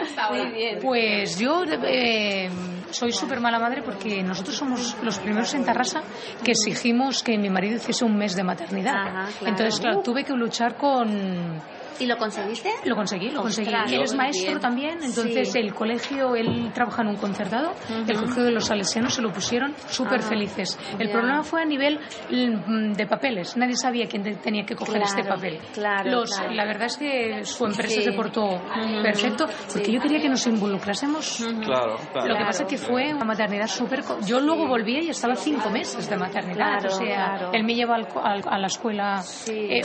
Está 0.00 0.30
Muy 0.30 0.40
bien. 0.40 0.52
bien. 0.54 0.78
Pues 0.82 1.38
yo 1.38 1.62
eh, 1.64 2.50
soy 2.90 3.12
súper 3.12 3.40
mala 3.40 3.58
madre 3.58 3.82
porque 3.82 4.22
nosotros 4.22 4.56
somos 4.56 4.96
los 5.02 5.18
primeros 5.18 5.52
en 5.54 5.64
Tarrasa 5.64 6.02
que 6.44 6.52
exigimos 6.52 7.22
que 7.22 7.38
mi 7.38 7.48
marido 7.50 7.76
hiciese 7.76 8.04
un 8.04 8.16
mes 8.16 8.36
de 8.36 8.42
maternidad. 8.44 8.94
Ajá, 8.94 9.28
claro. 9.38 9.46
Entonces, 9.46 9.80
claro, 9.80 10.00
tuve 10.02 10.24
que 10.24 10.32
luchar 10.34 10.76
con... 10.76 11.60
¿Y 12.00 12.06
lo 12.06 12.16
conseguiste? 12.16 12.70
Lo 12.84 12.96
conseguí, 12.96 13.30
lo 13.30 13.42
conseguí. 13.42 13.68
Ostras, 13.68 13.92
Él 13.92 14.02
es 14.02 14.14
maestro 14.14 14.46
bien. 14.48 14.60
también, 14.60 14.98
entonces 15.02 15.52
Sí. 15.52 15.58
el 15.58 15.74
colegio, 15.74 16.34
él 16.36 16.70
trabaja 16.74 17.02
en 17.02 17.08
un 17.08 17.16
concertado, 17.16 17.72
el 18.08 18.16
colegio 18.16 18.42
de 18.44 18.50
los 18.52 18.66
salesianos 18.66 19.14
se 19.14 19.22
lo 19.22 19.32
pusieron 19.32 19.74
súper 19.88 20.20
Ah, 20.20 20.22
felices. 20.28 20.78
El 20.98 21.10
problema 21.10 21.42
fue 21.42 21.62
a 21.62 21.64
nivel 21.64 21.98
mm, 22.30 22.92
de 22.92 23.06
papeles, 23.06 23.56
nadie 23.56 23.76
sabía 23.76 24.06
quién 24.08 24.22
te- 24.22 24.34
tenía 24.36 24.64
que 24.64 24.74
coger 24.74 24.96
Claro, 25.02 25.08
este 25.18 25.24
papel. 25.28 25.58
claro, 25.74 26.10
Los- 26.10 26.30
claro. 26.36 26.52
La 26.54 26.64
verdad 26.64 26.86
es 26.86 26.96
que 26.96 27.44
su 27.44 27.66
empresa 27.66 27.96
Sí. 27.96 28.02
se 28.02 28.12
portó 28.12 28.60
perfecto, 29.02 29.46
porque 29.72 29.92
yo 29.92 30.00
quería 30.00 30.20
que 30.20 30.28
nos 30.28 30.46
involucrásemos. 30.46 31.44
Claro, 31.64 31.96
claro. 32.12 32.28
Lo 32.28 32.36
que 32.36 32.44
pasa 32.44 32.62
es 32.64 32.68
que 32.68 32.78
fue 32.78 33.12
una 33.14 33.24
maternidad 33.24 33.66
súper... 33.66 34.02
co- 34.02 34.18
Yo 34.26 34.40
luego 34.40 34.66
volví 34.66 34.98
y 35.06 35.10
estaba 35.10 35.34
cinco 35.34 35.70
meses 35.70 36.08
de 36.08 36.16
maternidad. 36.16 36.80
Claro, 36.80 36.88
o 36.88 36.90
sea, 36.98 37.06
claro. 37.36 37.50
él 37.52 37.64
me 37.64 37.74
lleva 37.74 37.96
al 37.96 38.08
co- 38.08 38.20
al- 38.24 38.42
a 38.48 38.58
la 38.58 38.66
escuela... 38.66 39.22
Sí. 39.22 39.68
eh, 39.70 39.82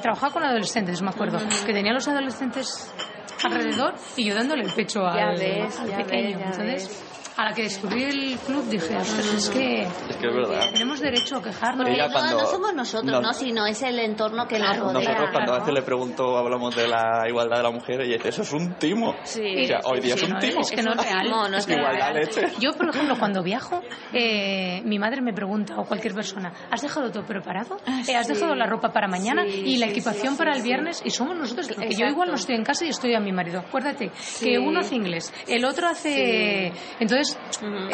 trabajaba 0.00 0.32
con 0.32 0.44
adolescentes, 0.44 1.00
me 1.02 1.10
acuerdo. 1.10 1.38
Que 1.66 1.72
tenía 1.72 1.92
los 1.92 2.06
adolescentes 2.08 2.92
alrededor 3.42 3.94
y 4.16 4.24
yo 4.26 4.34
dándole 4.34 4.64
el 4.64 4.72
pecho 4.72 5.06
al, 5.06 5.38
ves, 5.38 5.78
al 5.78 5.88
ya 5.90 5.96
pequeño. 5.98 6.38
ves, 6.38 6.58
Entonces, 6.58 7.04
a 7.38 7.44
la 7.44 7.54
que 7.54 7.62
descubrí 7.62 8.02
el 8.02 8.36
club 8.44 8.68
dije, 8.68 8.96
"Ostras, 8.96 9.32
es 9.32 9.48
que 9.50 9.82
Es 9.82 10.16
que 10.16 10.26
es 10.28 10.34
verdad. 10.34 10.70
tenemos 10.72 11.00
derecho 11.00 11.36
a 11.36 11.42
quejarnos. 11.42 11.76
Porque 11.86 11.92
Ella 11.94 12.08
no, 12.08 12.12
cuando- 12.12 12.38
no 12.40 12.46
somos 12.46 12.74
nosotros, 12.74 13.12
no- 13.12 13.20
no, 13.20 13.32
sino 13.32 13.64
es 13.66 13.80
el 13.82 13.98
entorno 14.00 14.46
que 14.48 14.58
nos 14.58 14.76
rodea. 14.76 14.92
Nosotros 15.00 15.28
cuando 15.32 15.54
a 15.54 15.58
veces 15.60 15.74
le 15.74 15.82
pregunto, 15.82 16.36
hablamos 16.36 16.74
de 16.76 16.88
la 16.88 17.22
igualdad 17.28 17.58
de 17.58 17.62
la 17.62 17.70
mujer, 17.70 18.00
ella 18.00 18.16
dice, 18.16 18.28
eso 18.30 18.42
es 18.42 18.52
un 18.52 18.74
timo. 18.74 19.14
Sí. 19.22 19.40
O 19.62 19.66
sea, 19.66 19.80
hoy 19.84 20.00
día 20.00 20.16
Sí, 20.16 20.24
es 20.24 20.28
un 20.28 20.34
no, 20.34 20.38
timo. 20.40 20.60
es 20.60 20.70
que 20.72 20.82
no 20.82 20.92
es 20.92 20.96
real. 21.04 21.30
No, 21.30 21.48
no 21.48 21.56
es 21.56 21.60
Es 21.60 21.66
que 21.66 21.76
real. 21.76 21.94
igualdad 21.96 22.14
leche. 22.20 22.52
Yo, 22.60 22.72
por 22.72 22.88
ejemplo, 22.90 23.16
cuando 23.18 23.42
viajo, 23.42 23.82
eh, 24.12 24.82
mi 24.84 24.98
madre 24.98 25.20
me 25.20 25.32
pregunta, 25.32 25.76
o 25.78 25.84
cualquier 25.84 26.14
persona, 26.14 26.52
¿has 26.70 26.82
dejado 26.82 27.10
todo 27.12 27.24
preparado? 27.24 27.76
Eh, 28.08 28.16
¿Has 28.16 28.26
sí. 28.26 28.32
dejado 28.34 28.54
la 28.56 28.66
ropa 28.66 28.90
para 28.92 29.06
mañana 29.06 29.44
Sí, 29.46 29.62
y 29.64 29.76
la 29.76 29.86
sí, 29.86 29.92
equipación 29.92 30.32
sí, 30.32 30.38
para 30.38 30.52
sí, 30.54 30.58
el 30.58 30.62
sí. 30.62 30.68
viernes? 30.68 31.02
Y 31.04 31.10
somos 31.10 31.36
nosotros, 31.36 31.68
porque 31.68 31.94
yo 31.94 32.06
igual 32.06 32.30
no 32.30 32.34
estoy 32.34 32.56
en 32.56 32.64
casa 32.64 32.84
y 32.84 32.88
estoy 32.88 33.14
a 33.14 33.20
mi 33.20 33.30
marido. 33.32 33.60
Acuérdate 33.60 34.10
Sí. 34.18 34.46
que 34.46 34.58
uno 34.58 34.80
hace 34.80 34.96
inglés, 34.96 35.32
el 35.46 35.64
otro 35.64 35.86
hace... 35.86 36.72
Entonces, 36.98 37.27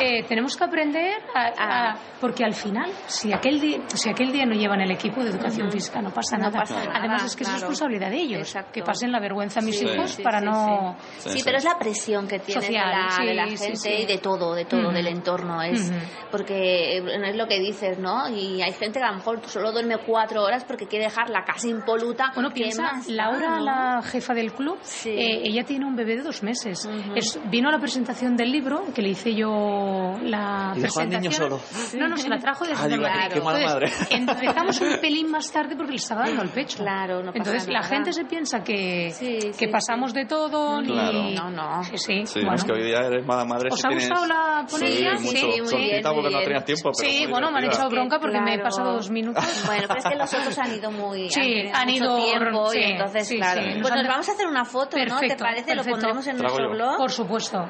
eh, 0.00 0.24
tenemos 0.28 0.56
que 0.56 0.64
aprender 0.64 1.14
a, 1.34 1.44
Ah. 1.58 1.90
a- 1.92 1.96
Porque 2.20 2.44
al 2.44 2.54
final, 2.54 2.90
si 3.06 3.32
aquel, 3.32 3.60
día, 3.60 3.78
si 3.88 4.08
aquel 4.08 4.32
día 4.32 4.46
no 4.46 4.54
llevan 4.54 4.80
el 4.80 4.90
equipo 4.90 5.22
de 5.22 5.30
educación 5.30 5.70
física, 5.70 6.00
no 6.00 6.10
pasa 6.10 6.36
No 6.38 6.44
nada. 6.44 6.60
pasa 6.60 6.76
nada, 6.84 6.92
Además, 6.98 7.24
es 7.24 7.36
que 7.36 7.42
es 7.42 7.48
claro. 7.48 7.60
responsabilidad 7.60 8.10
de 8.10 8.16
ellos, 8.16 8.40
Exacto. 8.40 8.72
que 8.72 8.82
pasen 8.82 9.12
la 9.12 9.20
vergüenza 9.20 9.60
a 9.60 9.62
mis 9.62 9.78
Sí. 9.78 9.84
hijos 9.86 10.10
Sí, 10.12 10.22
para 10.22 10.38
sí, 10.40 10.44
no... 10.46 10.96
Sí, 11.18 11.30
Sí, 11.30 11.38
sí. 11.38 11.42
pero 11.44 11.58
es 11.58 11.64
la 11.64 11.78
presión 11.78 12.26
que 12.26 12.38
tiene 12.38 12.60
Social, 12.62 12.86
de, 12.90 12.96
la, 12.96 13.10
sí, 13.10 13.26
de 13.26 13.34
la 13.34 13.46
gente 13.46 13.76
sí. 13.76 13.88
y 14.02 14.06
de 14.06 14.18
todo, 14.18 14.54
de 14.54 14.64
todo, 14.64 14.84
Ujú. 14.86 14.92
del 14.92 15.06
entorno. 15.08 15.62
Es 15.62 15.92
porque 16.30 16.98
eh, 16.98 17.02
es 17.28 17.36
lo 17.36 17.46
que 17.46 17.58
dices, 17.60 17.98
¿no? 17.98 18.28
Y 18.28 18.62
hay 18.62 18.72
gente 18.72 18.98
que 18.98 19.04
a 19.04 19.10
lo 19.10 19.16
mejor 19.18 19.40
solo 19.46 19.72
duerme 19.72 19.98
cuatro 19.98 20.42
horas 20.42 20.64
porque 20.64 20.86
quiere 20.86 21.04
dejar 21.06 21.30
la 21.30 21.44
casa 21.44 21.68
impoluta. 21.68 22.30
Bueno, 22.34 22.48
¿Qué 22.50 22.54
piensa, 22.62 22.82
más 22.82 23.08
Laura, 23.08 23.58
no? 23.58 23.64
la 23.64 24.02
jefa 24.02 24.34
del 24.34 24.52
club, 24.52 24.78
Sí. 24.82 25.10
eh, 25.10 25.42
ella 25.44 25.64
tiene 25.64 25.84
un 25.86 25.94
bebé 25.96 26.16
de 26.16 26.22
dos 26.22 26.42
meses. 26.42 26.88
Es- 27.14 27.38
vino 27.50 27.68
a 27.68 27.72
la 27.72 27.78
presentación 27.78 28.36
del 28.36 28.50
libro, 28.50 28.84
que 28.94 29.02
le 29.02 29.10
hice 29.10 29.23
yo 29.32 30.16
la 30.22 30.72
Y 30.74 30.80
dejó 30.80 31.00
al 31.00 31.08
presentación. 31.08 31.20
niño 31.22 31.30
solo. 31.32 31.60
No, 32.00 32.08
no, 32.08 32.16
se 32.16 32.28
la 32.28 32.38
trajo 32.38 32.64
desde 32.64 32.82
Ah, 32.84 32.88
digo, 32.88 33.02
Madrid. 33.02 33.32
qué 33.32 33.40
mala 33.40 33.64
madre. 33.66 33.92
empezamos 34.10 34.80
un 34.80 34.98
pelín 35.00 35.30
más 35.30 35.52
tarde 35.52 35.76
porque 35.76 35.92
le 35.92 35.96
estaba 35.98 36.22
dando 36.26 36.42
el 36.42 36.48
pecho. 36.50 36.78
Claro, 36.78 37.18
no 37.22 37.32
pasa 37.32 37.38
Entonces 37.38 37.68
la 37.68 37.80
nada. 37.80 37.88
gente 37.88 38.12
se 38.12 38.24
piensa 38.24 38.64
que, 38.64 39.10
Sí, 39.12 39.38
que 39.38 39.52
sí, 39.52 39.66
pasamos 39.68 40.12
de 40.12 40.26
todo. 40.26 40.80
ni- 40.82 40.88
Claro. 40.92 41.22
No, 41.30 41.50
no. 41.50 41.84
Sí, 41.84 41.96
sí. 41.98 42.26
Sí, 42.26 42.40
bueno. 42.40 42.56
es 42.56 42.64
que 42.64 42.72
hoy 42.72 42.82
día 42.82 42.98
eres 43.06 43.24
mala 43.24 43.44
madre. 43.44 43.68
¿Os 43.70 43.80
si 43.80 43.86
ha 43.86 43.90
tienes- 43.90 44.08
gustado 44.08 44.26
la 44.26 44.66
ponencia? 44.68 45.16
Sí, 45.18 45.24
mucho. 45.24 45.36
Sí, 45.38 45.44
muy 45.46 45.52
bien, 45.52 45.62
muy 45.62 46.02
porque 46.02 46.22
no 46.22 46.28
bien. 46.30 46.42
tenías 46.44 46.64
tiempo, 46.64 46.90
pero 46.98 47.10
Sí, 47.10 47.26
bueno, 47.30 47.50
me 47.52 47.58
han 47.58 47.64
echado 47.64 47.88
bronca 47.90 48.18
porque 48.18 48.40
me 48.40 48.54
he 48.54 48.58
Claro. 48.58 48.62
pasado 48.64 48.92
dos 48.94 49.10
minutos. 49.10 49.44
Bueno, 49.66 49.84
pero 49.88 49.98
es 50.00 50.04
que 50.06 50.16
los 50.16 50.34
otros 50.34 50.58
han 50.58 50.74
ido 50.74 50.90
muy. 50.90 51.30
Sí, 51.30 51.64
han 51.72 51.88
ido- 51.90 52.16
tiempo 52.16 52.68
sí, 52.70 52.78
y 52.78 52.82
entonces, 52.82 53.28
sí, 53.28 53.36
claro. 53.36 53.62
Pues 53.80 53.94
nos 53.94 54.06
vamos 54.08 54.28
a 54.28 54.32
hacer 54.32 54.46
una 54.46 54.64
foto, 54.64 54.96
¿no? 55.06 55.18
¿Te 55.20 55.36
parece? 55.36 55.74
Lo 55.74 55.84
pondremos 55.84 56.26
en 56.26 56.38
nuestro 56.38 56.70
blog. 56.70 56.96
Por 56.96 57.10
supuesto. 57.10 57.64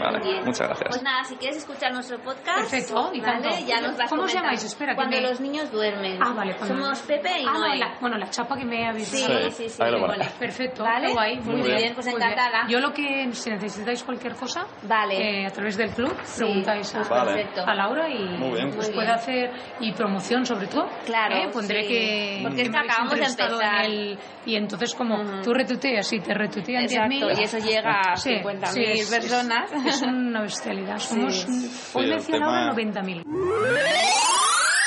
Vale, 0.00 0.18
Muy 0.18 0.28
bien. 0.32 0.44
muchas 0.44 0.66
gracias. 0.68 0.88
Pues 0.88 1.02
nada, 1.02 1.24
si 1.24 1.36
quieres 1.36 1.58
escuchar 1.58 1.92
nuestro 1.92 2.18
podcast, 2.18 2.58
Perfecto, 2.70 3.10
y 3.12 3.20
¿vale? 3.20 3.32
tanto. 3.42 3.66
Ya 3.66 3.80
nos 3.80 3.96
vas 3.96 4.10
¿Cómo 4.10 4.22
os 4.24 4.32
llamáis? 4.34 4.64
Espera, 4.64 4.92
que 4.92 4.96
Cuando 4.96 5.16
me- 5.16 5.22
los 5.22 5.40
niños 5.40 5.70
duermen. 5.70 6.18
Ah, 6.22 6.32
vale. 6.34 6.54
cuando- 6.56 6.74
Somos 6.76 6.98
Pepe 7.02 7.40
y 7.40 7.46
Ah, 7.46 7.52
no, 7.52 7.74
la- 7.74 7.96
bueno, 8.00 8.18
la 8.18 8.28
chapa 8.30 8.56
que 8.56 8.64
me 8.64 8.86
habéis 8.88 9.08
Sí, 9.08 9.22
dado. 9.22 9.50
sí, 9.50 9.68
sí. 9.68 9.82
ahí 9.82 9.90
lo 9.92 10.00
vale. 10.00 10.14
pone. 10.24 10.30
Perfecto, 10.38 10.82
Vale. 10.84 11.12
guay. 11.12 11.40
Muy 11.40 11.62
bien, 11.62 11.94
pues 11.94 12.06
muy 12.06 12.14
encantada. 12.16 12.66
Yo 12.68 12.80
lo 12.80 12.92
que, 12.92 13.28
si 13.32 13.50
necesitáis 13.50 14.02
cualquier 14.02 14.34
cosa, 14.34 14.66
Vale. 14.82 15.42
eh, 15.42 15.46
a 15.46 15.50
través 15.50 15.76
del 15.76 15.90
club, 15.90 16.14
preguntáis 16.36 16.94
a, 16.94 16.98
pues 16.98 17.08
Vale. 17.10 17.48
a 17.66 17.74
Laura 17.74 18.08
y 18.08 18.24
Muy 18.38 18.52
bien. 18.54 18.68
os 18.68 18.76
Muy 18.76 18.94
puede 18.94 19.10
hacer, 19.10 19.50
y 19.80 19.92
promoción 19.92 20.44
sobre 20.46 20.66
todo. 20.66 20.88
Claro, 21.06 21.36
eh, 21.36 21.48
Pondré 21.52 21.82
sí. 21.82 21.88
que, 21.88 22.40
Porque 22.42 22.62
que 22.64 22.70
me 22.70 22.78
acabamos 22.78 23.14
de 23.14 23.24
empezar. 23.24 23.84
en 23.84 23.90
el- 23.90 24.18
y 24.46 24.56
entonces 24.56 24.94
como 24.94 25.20
Ujú. 25.20 25.42
tú 25.42 25.54
retuiteas 25.54 26.12
y 26.12 26.20
te 26.20 26.34
retuitean 26.34 26.82
Exacto, 26.84 27.08
10.000. 27.08 27.40
y 27.40 27.44
eso 27.44 27.58
llega 27.58 28.00
a 28.12 28.16
Sí, 28.16 28.30
50.000 28.30 28.84
sí, 28.94 29.00
es- 29.00 29.10
personas. 29.10 29.70
Es, 29.86 29.96
es 29.96 30.02
una 30.02 30.42
bestialidad. 30.42 30.98
Somos, 30.98 31.34
Sí, 31.34 31.70
hoy 31.94 32.06
Laura 32.06 32.74
90.000. 32.74 33.22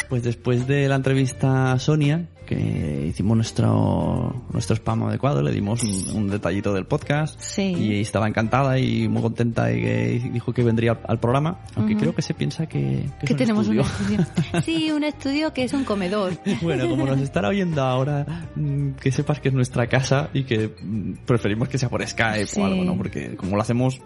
Pues 0.09 0.23
después 0.23 0.65
de 0.67 0.87
la 0.87 0.95
entrevista 0.95 1.73
a 1.73 1.79
Sonia, 1.79 2.29
que 2.45 3.07
hicimos 3.09 3.35
nuestro, 3.35 4.45
nuestro 4.53 4.73
spam 4.77 5.03
adecuado, 5.03 5.41
le 5.41 5.51
dimos 5.51 5.83
un, 5.83 6.15
un 6.15 6.29
detallito 6.29 6.71
del 6.73 6.85
podcast. 6.85 7.37
Sí. 7.41 7.73
Y 7.77 7.99
estaba 7.99 8.25
encantada 8.25 8.79
y 8.79 9.09
muy 9.09 9.21
contenta 9.21 9.69
y 9.69 9.81
que 9.81 10.29
dijo 10.31 10.53
que 10.53 10.63
vendría 10.63 10.91
al, 10.93 10.99
al 11.09 11.19
programa, 11.19 11.59
aunque 11.75 11.97
creo 11.97 12.15
que 12.15 12.21
se 12.21 12.33
piensa 12.33 12.67
que, 12.67 12.79
que, 13.19 13.25
es 13.25 13.27
Que 13.27 13.33
un 13.33 13.37
tenemos 13.37 13.67
un 13.67 13.79
estudio. 13.81 14.25
Sí, 14.63 14.91
un 14.91 15.03
estudio 15.03 15.51
que 15.53 15.65
es 15.65 15.73
un 15.73 15.83
comedor. 15.83 16.37
Bueno, 16.61 16.87
como 16.87 17.05
nos 17.05 17.19
estará 17.19 17.49
oyendo 17.49 17.81
ahora, 17.83 18.47
mm, 18.55 18.91
que 18.91 19.11
sepas 19.11 19.41
que 19.41 19.49
es 19.49 19.53
nuestra 19.53 19.87
casa 19.87 20.29
y 20.33 20.45
que 20.45 20.69
mm, 20.81 21.25
preferimos 21.25 21.67
que 21.67 21.77
sea 21.77 21.89
por 21.89 22.07
Skype 22.07 22.45
Sí. 22.47 22.61
o 22.61 22.65
algo, 22.65 22.85
¿no? 22.85 22.95
Porque 22.95 23.35
como 23.35 23.57
lo 23.57 23.61
hacemos 23.61 23.99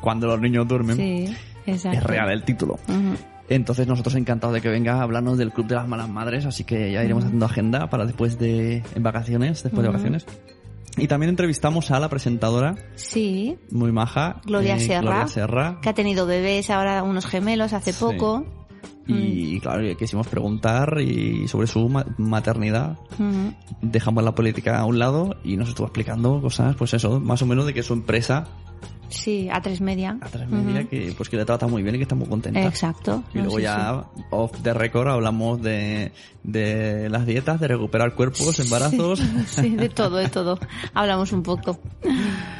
cuando 0.00 0.26
los 0.26 0.40
niños 0.40 0.66
duermen, 0.66 0.96
Sí, 0.96 1.34
exacto. 1.66 1.98
es 1.98 2.04
real 2.04 2.30
el 2.30 2.42
título. 2.44 2.78
Entonces 3.48 3.86
nosotros 3.88 4.14
encantados 4.14 4.54
de 4.54 4.60
que 4.60 4.68
venga 4.68 4.94
a 5.00 5.02
hablarnos 5.02 5.36
del 5.36 5.52
Club 5.52 5.66
de 5.66 5.74
las 5.74 5.88
Malas 5.88 6.08
Madres, 6.08 6.46
así 6.46 6.62
que 6.64 6.92
ya 6.92 7.02
iremos 7.04 7.24
haciendo 7.24 7.46
agenda 7.46 7.90
para 7.90 8.06
después 8.06 8.38
de 8.38 8.82
en 8.94 9.02
vacaciones, 9.02 9.62
después 9.64 9.82
de 9.82 9.88
vacaciones. 9.88 10.26
Y 10.96 11.06
también 11.08 11.30
entrevistamos 11.30 11.90
a 11.90 11.98
la 12.00 12.08
presentadora, 12.08 12.76
Sí, 12.96 13.56
muy 13.70 13.90
maja, 13.92 14.40
Gloria 14.44 14.76
eh, 14.76 14.80
Serra. 14.80 15.00
Gloria 15.00 15.26
Serra. 15.28 15.78
que 15.82 15.88
ha 15.88 15.94
tenido 15.94 16.26
bebés 16.26 16.68
ahora 16.70 17.02
unos 17.02 17.26
gemelos 17.26 17.72
hace 17.72 17.92
Sí. 17.92 18.00
poco. 18.00 18.44
Y 19.06 19.58
claro, 19.58 19.82
le 19.82 19.96
quisimos 19.96 20.28
preguntar 20.28 21.00
y 21.00 21.48
sobre 21.48 21.66
su 21.66 21.88
ma- 21.88 22.06
maternidad. 22.18 22.96
Dejamos 23.82 24.22
la 24.22 24.34
política 24.36 24.78
a 24.78 24.84
un 24.84 25.00
lado 25.00 25.34
y 25.42 25.56
nos 25.56 25.68
estuvo 25.70 25.86
explicando 25.88 26.40
cosas, 26.40 26.76
pues 26.76 26.94
eso, 26.94 27.18
más 27.18 27.42
o 27.42 27.46
menos 27.46 27.66
de 27.66 27.74
que 27.74 27.82
su 27.82 27.92
empresa, 27.94 28.46
Sí, 29.10 29.48
a 29.52 29.60
tres 29.60 29.80
media. 29.80 30.16
a 30.20 30.28
tres 30.28 30.48
media, 30.48 30.84
que 30.88 31.12
pues 31.16 31.28
que 31.28 31.36
le 31.36 31.44
trata 31.44 31.66
muy 31.66 31.82
bien 31.82 31.94
y 31.96 31.98
que 31.98 32.02
está 32.04 32.14
muy 32.14 32.28
contenta. 32.28 32.62
Exacto. 32.64 33.22
Y 33.34 33.38
No, 33.38 33.44
luego 33.44 33.56
sí, 33.58 33.62
ya, 33.64 34.04
off 34.30 34.52
the 34.62 34.72
record, 34.72 35.08
hablamos 35.08 35.60
de, 35.60 36.12
de 36.44 37.08
las 37.10 37.26
dietas, 37.26 37.60
de 37.60 37.68
recuperar 37.68 38.14
cuerpos, 38.14 38.58
embarazos. 38.60 39.18
Sí, 39.18 39.26
Sí, 39.62 39.70
de 39.76 39.88
todo, 39.88 40.16
de 40.16 40.28
todo. 40.28 40.58
Hablamos 40.94 41.32
un 41.32 41.42
poco. 41.42 41.78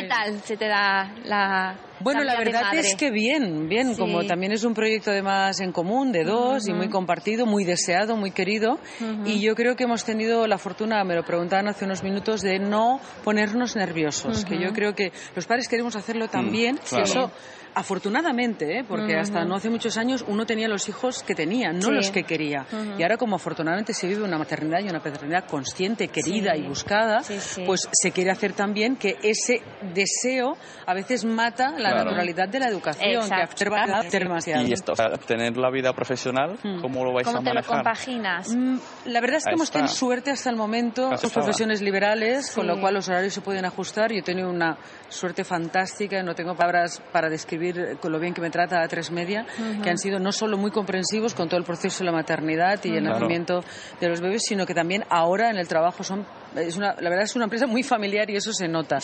¿Qué 0.00 0.08
tal 0.08 0.40
se 0.42 0.56
te 0.56 0.66
da 0.68 1.12
la, 1.24 1.76
Bueno, 2.00 2.22
la 2.24 2.36
verdad 2.38 2.74
es 2.74 2.94
que 2.96 3.10
bien, 3.10 3.68
bien, 3.68 3.94
Sí. 3.94 3.98
como 4.00 4.24
también 4.24 4.52
es 4.52 4.64
un 4.64 4.74
proyecto 4.74 5.10
además 5.10 5.60
en 5.60 5.72
común 5.72 6.12
de 6.12 6.24
dos 6.24 6.68
y 6.68 6.72
muy 6.72 6.88
compartido, 6.88 7.46
muy 7.46 7.64
deseado, 7.64 8.16
muy 8.16 8.30
querido. 8.30 8.78
Y 9.24 9.40
yo 9.40 9.54
creo 9.54 9.76
que 9.76 9.84
hemos 9.84 10.04
tenido 10.04 10.46
la 10.46 10.58
fortuna, 10.58 11.02
me 11.04 11.14
lo 11.14 11.24
preguntaban 11.24 11.68
hace 11.68 11.84
unos 11.84 12.02
minutos, 12.02 12.42
de 12.42 12.58
no 12.58 13.00
ponernos 13.24 13.76
nerviosos. 13.76 14.44
Que 14.44 14.58
yo 14.60 14.72
creo 14.72 14.94
que 14.94 15.12
los 15.34 15.46
padres 15.46 15.68
queremos 15.68 15.96
hacerlo 15.96 16.28
también. 16.28 16.78
claro. 16.88 17.04
Eso, 17.04 17.30
afortunadamente, 17.76 18.78
¿eh? 18.78 18.84
porque 18.88 19.16
hasta 19.16 19.44
no 19.44 19.54
hace 19.56 19.68
muchos 19.68 19.96
años 19.98 20.24
uno 20.26 20.46
tenía 20.46 20.66
los 20.66 20.88
hijos 20.88 21.22
que 21.22 21.34
tenía, 21.34 21.72
no 21.72 21.82
Sí. 21.82 21.90
los 21.92 22.10
que 22.10 22.24
quería. 22.24 22.66
Y 22.98 23.02
ahora, 23.02 23.16
como 23.18 23.36
afortunadamente 23.36 23.92
se 23.92 24.06
vive 24.06 24.22
una 24.24 24.38
maternidad 24.38 24.80
y 24.80 24.88
una 24.88 25.00
paternidad 25.00 25.44
consciente, 25.46 26.08
querida 26.08 26.54
Sí. 26.54 26.60
y 26.62 26.68
buscada, 26.68 27.22
Sí, 27.22 27.38
sí. 27.38 27.62
pues 27.66 27.86
se 27.92 28.12
quiere 28.12 28.30
hacer 28.30 28.54
también 28.54 28.96
que 28.96 29.16
ese 29.22 29.60
deseo 29.94 30.56
a 30.86 30.94
veces 30.94 31.24
mata 31.24 31.70
la 31.72 31.90
Claro. 31.90 32.04
naturalidad 32.04 32.48
de 32.48 32.58
la 32.60 32.68
educación, 32.68 33.22
Exacto. 33.22 33.64
que 33.66 33.74
hacer 33.92 34.22
demasiado. 34.24 34.66
Y 34.66 34.72
esto, 34.72 34.92
o 34.92 34.96
sea, 34.96 35.10
tener 35.26 35.56
la 35.58 35.70
vida 35.70 35.92
profesional, 35.92 36.56
¿cómo 36.80 37.04
lo 37.04 37.12
vais 37.12 37.26
¿Cómo 37.26 37.38
a 37.38 37.40
te 37.40 37.48
lo 37.50 37.54
manejar? 37.54 37.76
compaginas? 37.76 38.54
Mm, 38.56 38.76
La 39.06 39.20
verdad 39.20 39.36
es 39.36 39.44
que 39.44 39.50
Ahí 39.50 39.54
hemos 39.54 39.68
está. 39.68 39.78
tenido 39.80 39.94
suerte 39.94 40.30
hasta 40.30 40.48
el 40.50 40.56
momento, 40.56 41.12
estaba. 41.12 41.32
profesiones 41.32 41.82
liberales, 41.82 42.50
con 42.54 42.66
lo 42.66 42.80
cual 42.80 42.94
los 42.94 43.08
horarios 43.08 43.34
se 43.34 43.40
pueden 43.42 43.64
ajustar. 43.64 44.10
Yo 44.12 44.18
he 44.20 44.22
tenido 44.22 44.48
una 44.50 44.78
suerte 45.08 45.44
fantástica, 45.44 46.22
no 46.22 46.34
tengo 46.34 46.54
palabras 46.56 47.02
para 47.12 47.28
describir 47.28 47.65
eh, 47.70 47.96
con 48.00 48.12
lo 48.12 48.18
bien 48.18 48.34
que 48.34 48.40
me 48.40 48.50
trata 48.50 48.82
a 48.82 48.88
tres 48.88 49.10
media, 49.10 49.46
que 49.82 49.90
han 49.90 49.98
sido 49.98 50.18
no 50.18 50.32
solo 50.32 50.56
muy 50.56 50.70
comprensivos 50.70 51.34
con 51.34 51.48
todo 51.48 51.58
el 51.58 51.64
proceso 51.64 52.00
de 52.00 52.04
la 52.06 52.12
maternidad 52.12 52.78
y 52.84 52.88
el 52.90 53.00
Claro. 53.00 53.14
nacimiento 53.20 53.64
de 54.00 54.08
los 54.08 54.20
bebés, 54.20 54.42
sino 54.46 54.66
que 54.66 54.74
también 54.74 55.04
ahora 55.08 55.50
en 55.50 55.56
el 55.56 55.66
trabajo 55.68 56.02
son 56.04 56.24
es 56.54 56.76
una, 56.76 56.94
la 57.00 57.10
verdad 57.10 57.24
es 57.24 57.34
una 57.36 57.44
empresa 57.44 57.66
muy 57.66 57.82
familiar 57.82 58.28
y 58.30 58.36
eso 58.36 58.52
se 58.52 58.68
nota. 58.68 58.98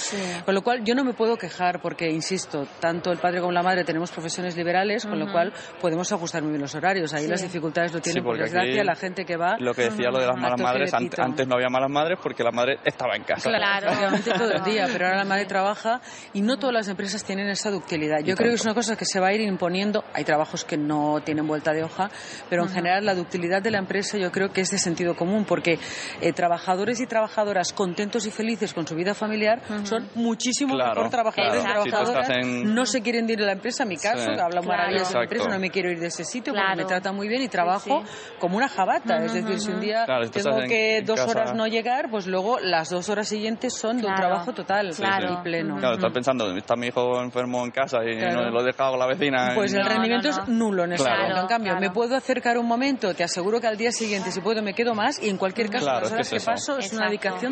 Con 0.45 0.55
lo 0.55 0.63
cual 0.63 0.85
yo 0.85 0.95
no 0.95 1.05
me 1.05 1.13
puedo 1.15 1.37
quejar 1.37 1.81
porque, 1.81 2.09
insisto, 2.11 2.67
tanto 2.81 3.11
el 3.11 3.19
padre 3.19 3.41
como 3.41 3.53
la 3.53 3.63
madre 3.63 3.85
tenemos 3.85 4.11
profesiones 4.11 4.57
liberales, 4.57 5.05
con 5.07 5.19
lo 5.19 5.31
cual 5.31 5.53
podemos 5.81 6.11
ajustar 6.13 6.43
muy 6.43 6.51
bien 6.53 6.63
los 6.63 6.75
horarios. 6.75 7.13
Ahí 7.15 7.25
Sí. 7.25 7.29
las 7.29 7.43
dificultades 7.43 7.93
lo 7.93 8.01
tienen, 8.01 8.23
Sí, 8.23 8.25
por 8.27 8.39
desgracia, 8.39 8.85
la 8.85 8.95
gente 8.95 9.25
que 9.25 9.37
va 9.37 9.57
Lo 9.59 9.75
que 9.75 9.83
decía 9.83 10.11
lo 10.11 10.21
de 10.21 10.27
las 10.27 10.37
malas 10.37 10.61
madres, 10.61 10.93
ant- 10.93 11.11
pito. 11.11 11.23
antes 11.23 11.47
no 11.47 11.55
había 11.57 11.69
malas 11.69 11.91
madres 11.91 12.19
porque 12.23 12.43
la 12.45 12.51
madre 12.53 12.79
estaba 12.85 13.17
en 13.17 13.25
casa. 13.25 13.49
Claro. 13.49 13.87
Prácticamente 13.87 14.33
todo 14.33 14.51
el 14.53 14.63
día, 14.65 14.87
pero 14.93 15.07
ahora 15.07 15.19
la 15.19 15.25
madre 15.25 15.45
trabaja 15.47 16.01
y 16.33 16.43
no 16.43 16.57
todas 16.59 16.75
las 16.75 16.89
empresas 16.89 17.25
tienen 17.25 17.49
esa 17.49 17.71
ductilidad. 17.71 18.19
Yo 18.21 18.33
Y 18.33 18.37
creo 18.37 18.37
que 18.37 18.43
tanto. 18.45 18.55
es 18.55 18.65
una 18.65 18.75
cosa 18.75 18.97
que 18.97 19.05
se 19.05 19.21
va 19.21 19.29
a 19.29 19.33
ir 19.33 19.41
imponiendo. 19.43 20.05
Hay 20.15 20.25
trabajos 20.25 20.65
que 20.65 20.77
no 20.77 21.21
tienen 21.25 21.47
vuelta 21.47 21.73
de 21.73 21.83
hoja, 21.85 22.11
pero 22.49 22.63
en 22.65 22.69
general 22.71 23.05
la 23.05 23.15
ductilidad 23.15 23.63
de 23.63 23.71
la 23.71 23.79
empresa 23.79 24.17
yo 24.19 24.31
creo 24.33 24.51
que 24.53 24.61
es 24.63 24.71
de 24.71 24.79
sentido 24.79 25.15
común 25.17 25.45
porque 25.45 25.79
eh, 26.21 26.33
trabajadores 26.33 27.01
y 27.01 27.07
trabajadoras 27.33 27.73
contentos 27.73 28.27
y 28.27 28.31
felices 28.31 28.75
con 28.75 28.87
su 28.87 28.95
vida 28.95 29.15
familiar 29.15 29.61
son 29.85 30.09
muchísimo 30.15 30.75
Claro, 30.75 30.95
mejor 30.97 31.11
trabajadores 31.11 31.65
claro. 31.65 31.83
y 31.87 31.91
trabajadoras. 31.91 32.29
en- 32.31 32.75
No 32.75 32.85
se 32.87 33.01
quieren 33.03 33.29
ir 33.29 33.39
de 33.39 33.47
la 33.47 33.53
empresa, 33.53 33.83
en 33.85 33.89
mi 33.89 33.97
caso, 33.97 34.19
Sí. 34.19 34.35
que 34.35 34.41
habla 34.41 34.61
Claro. 34.61 34.67
maravillas 34.67 35.09
de 35.09 35.15
la 35.15 35.23
empresa, 35.25 35.49
no 35.49 35.59
me 35.59 35.71
quiero 35.71 35.91
ir 35.91 35.99
de 35.99 36.07
ese 36.09 36.25
sitio 36.25 36.53
Claro. 36.53 36.69
porque 36.71 36.83
me 36.83 36.89
trata 36.89 37.13
muy 37.13 37.29
bien 37.29 37.43
y 37.43 37.49
trabajo 37.49 38.03
como 38.39 38.57
una 38.57 38.69
jabata. 38.69 39.17
Es 39.25 39.33
decir, 39.33 39.59
si 39.61 39.71
un 39.71 39.81
día 39.81 40.05
Claro, 40.05 40.25
si 40.25 40.31
tú 40.31 40.41
tengo 40.43 40.59
que 40.69 40.99
en 40.99 41.05
dos 41.07 41.19
casa- 41.21 41.31
horas 41.31 41.55
no 41.55 41.67
llegar, 41.67 42.11
pues 42.11 42.27
luego 42.27 42.59
las 42.61 42.91
dos 42.91 43.09
horas 43.09 43.29
siguientes 43.29 43.75
son 43.75 43.99
de 44.01 44.07
un 44.07 44.15
trabajo 44.15 44.53
total 44.53 44.93
Claro. 44.95 45.33
y 45.41 45.43
pleno. 45.43 45.77
Claro, 45.79 45.95
estás 45.97 46.13
pensando, 46.13 46.55
está 46.57 46.77
mi 46.77 46.89
hijo 46.89 47.21
enfermo 47.23 47.65
en 47.65 47.71
casa 47.71 47.99
y 48.05 48.19
Claro. 48.19 48.43
no 48.45 48.51
lo 48.51 48.61
he 48.61 48.65
dejado 48.65 48.91
con 48.93 48.99
la 49.01 49.07
vecina. 49.07 49.53
Pues 49.55 49.73
y- 49.73 49.77
el 49.77 49.87
rendimiento 49.87 50.29
no, 50.29 50.37
no. 50.37 50.43
es 50.43 50.49
nulo 50.49 50.85
en 50.85 50.93
ese 50.93 51.05
Claro. 51.05 51.21
momento. 51.23 51.41
En 51.43 51.47
cambio, 51.49 51.73
Claro. 51.73 51.81
me 51.81 51.91
puedo 51.91 52.17
acercar 52.17 52.59
un 52.59 52.67
momento, 52.67 53.15
te 53.15 53.25
aseguro 53.25 53.61
que 53.61 53.67
al 53.67 53.77
día 53.77 53.91
siguiente, 53.93 54.31
si 54.31 54.41
puedo, 54.41 54.63
me 54.63 54.75
quedo 54.75 54.95
más 54.95 55.23
y 55.23 55.29
en 55.29 55.37
cualquier 55.39 55.71
caso, 55.71 55.85
Claro, 55.87 56.01
las 56.01 56.09
es 56.09 56.11
que 56.11 56.15
horas 56.15 56.33
es 56.33 56.45
que, 56.45 56.47
paso 56.51 56.79
es 56.79 56.93
una 56.93 57.07
Exacto. 57.07 57.11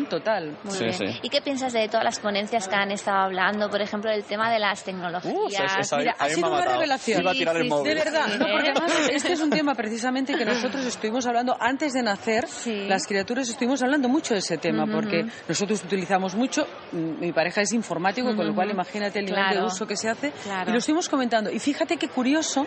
Total. 0.09 0.57
Muy 0.63 0.73
Sí, 0.73 0.83
bien. 0.83 0.93
sí. 0.93 1.19
¿Y 1.23 1.29
qué 1.29 1.41
piensas 1.41 1.73
de 1.73 1.87
todas 1.87 2.03
las 2.03 2.19
ponencias 2.19 2.67
que 2.67 2.75
han 2.75 2.91
estado 2.91 3.17
hablando? 3.19 3.69
Por 3.69 3.81
ejemplo, 3.81 4.09
del 4.11 4.23
tema 4.23 4.51
de 4.51 4.59
las 4.59 4.83
tecnologías. 4.83 5.33
Uh, 5.33 5.47
esa- 5.47 5.79
esa- 5.79 5.97
Mira, 5.97 6.15
ha 6.19 6.29
sido 6.29 6.47
una 6.47 6.57
matado. 6.57 6.75
revelación. 6.75 7.21
Iba 7.21 7.31
a 7.31 7.33
tirar 7.33 7.55
el 7.57 7.61
Sí, 7.63 7.67
sí, 7.67 7.69
móvil. 7.69 7.83
De 7.95 7.95
verdad, 8.03 8.25
Sí, 8.27 8.37
no, 8.39 8.45
porque 8.51 8.69
además 8.71 8.91
este 9.11 9.33
es 9.33 9.39
un 9.41 9.49
tema 9.49 9.75
precisamente 9.75 10.35
que 10.37 10.45
nosotros 10.45 10.85
estuvimos 10.85 11.25
hablando 11.25 11.55
antes 11.59 11.93
de 11.93 12.03
nacer. 12.03 12.47
Sí. 12.47 12.85
Las 12.87 13.05
criaturas 13.07 13.47
estuvimos 13.49 13.81
hablando 13.83 14.09
mucho 14.09 14.33
de 14.33 14.39
ese 14.39 14.57
tema 14.57 14.85
porque 14.85 15.25
nosotros 15.47 15.83
utilizamos 15.83 16.35
mucho. 16.35 16.67
Mi 16.91 17.31
pareja 17.31 17.61
es 17.61 17.71
informático, 17.73 18.35
con 18.35 18.47
lo 18.47 18.53
cual 18.55 18.71
imagínate 18.71 19.19
el 19.19 19.25
nivel 19.25 19.49
de 19.59 19.63
uso 19.63 19.87
que 19.87 19.95
se 19.95 20.09
hace. 20.09 20.31
Claro. 20.43 20.69
Y 20.69 20.73
lo 20.73 20.79
estuvimos 20.79 21.07
comentando. 21.09 21.49
Y 21.51 21.59
fíjate 21.59 21.97
qué 21.97 22.07
curioso, 22.09 22.65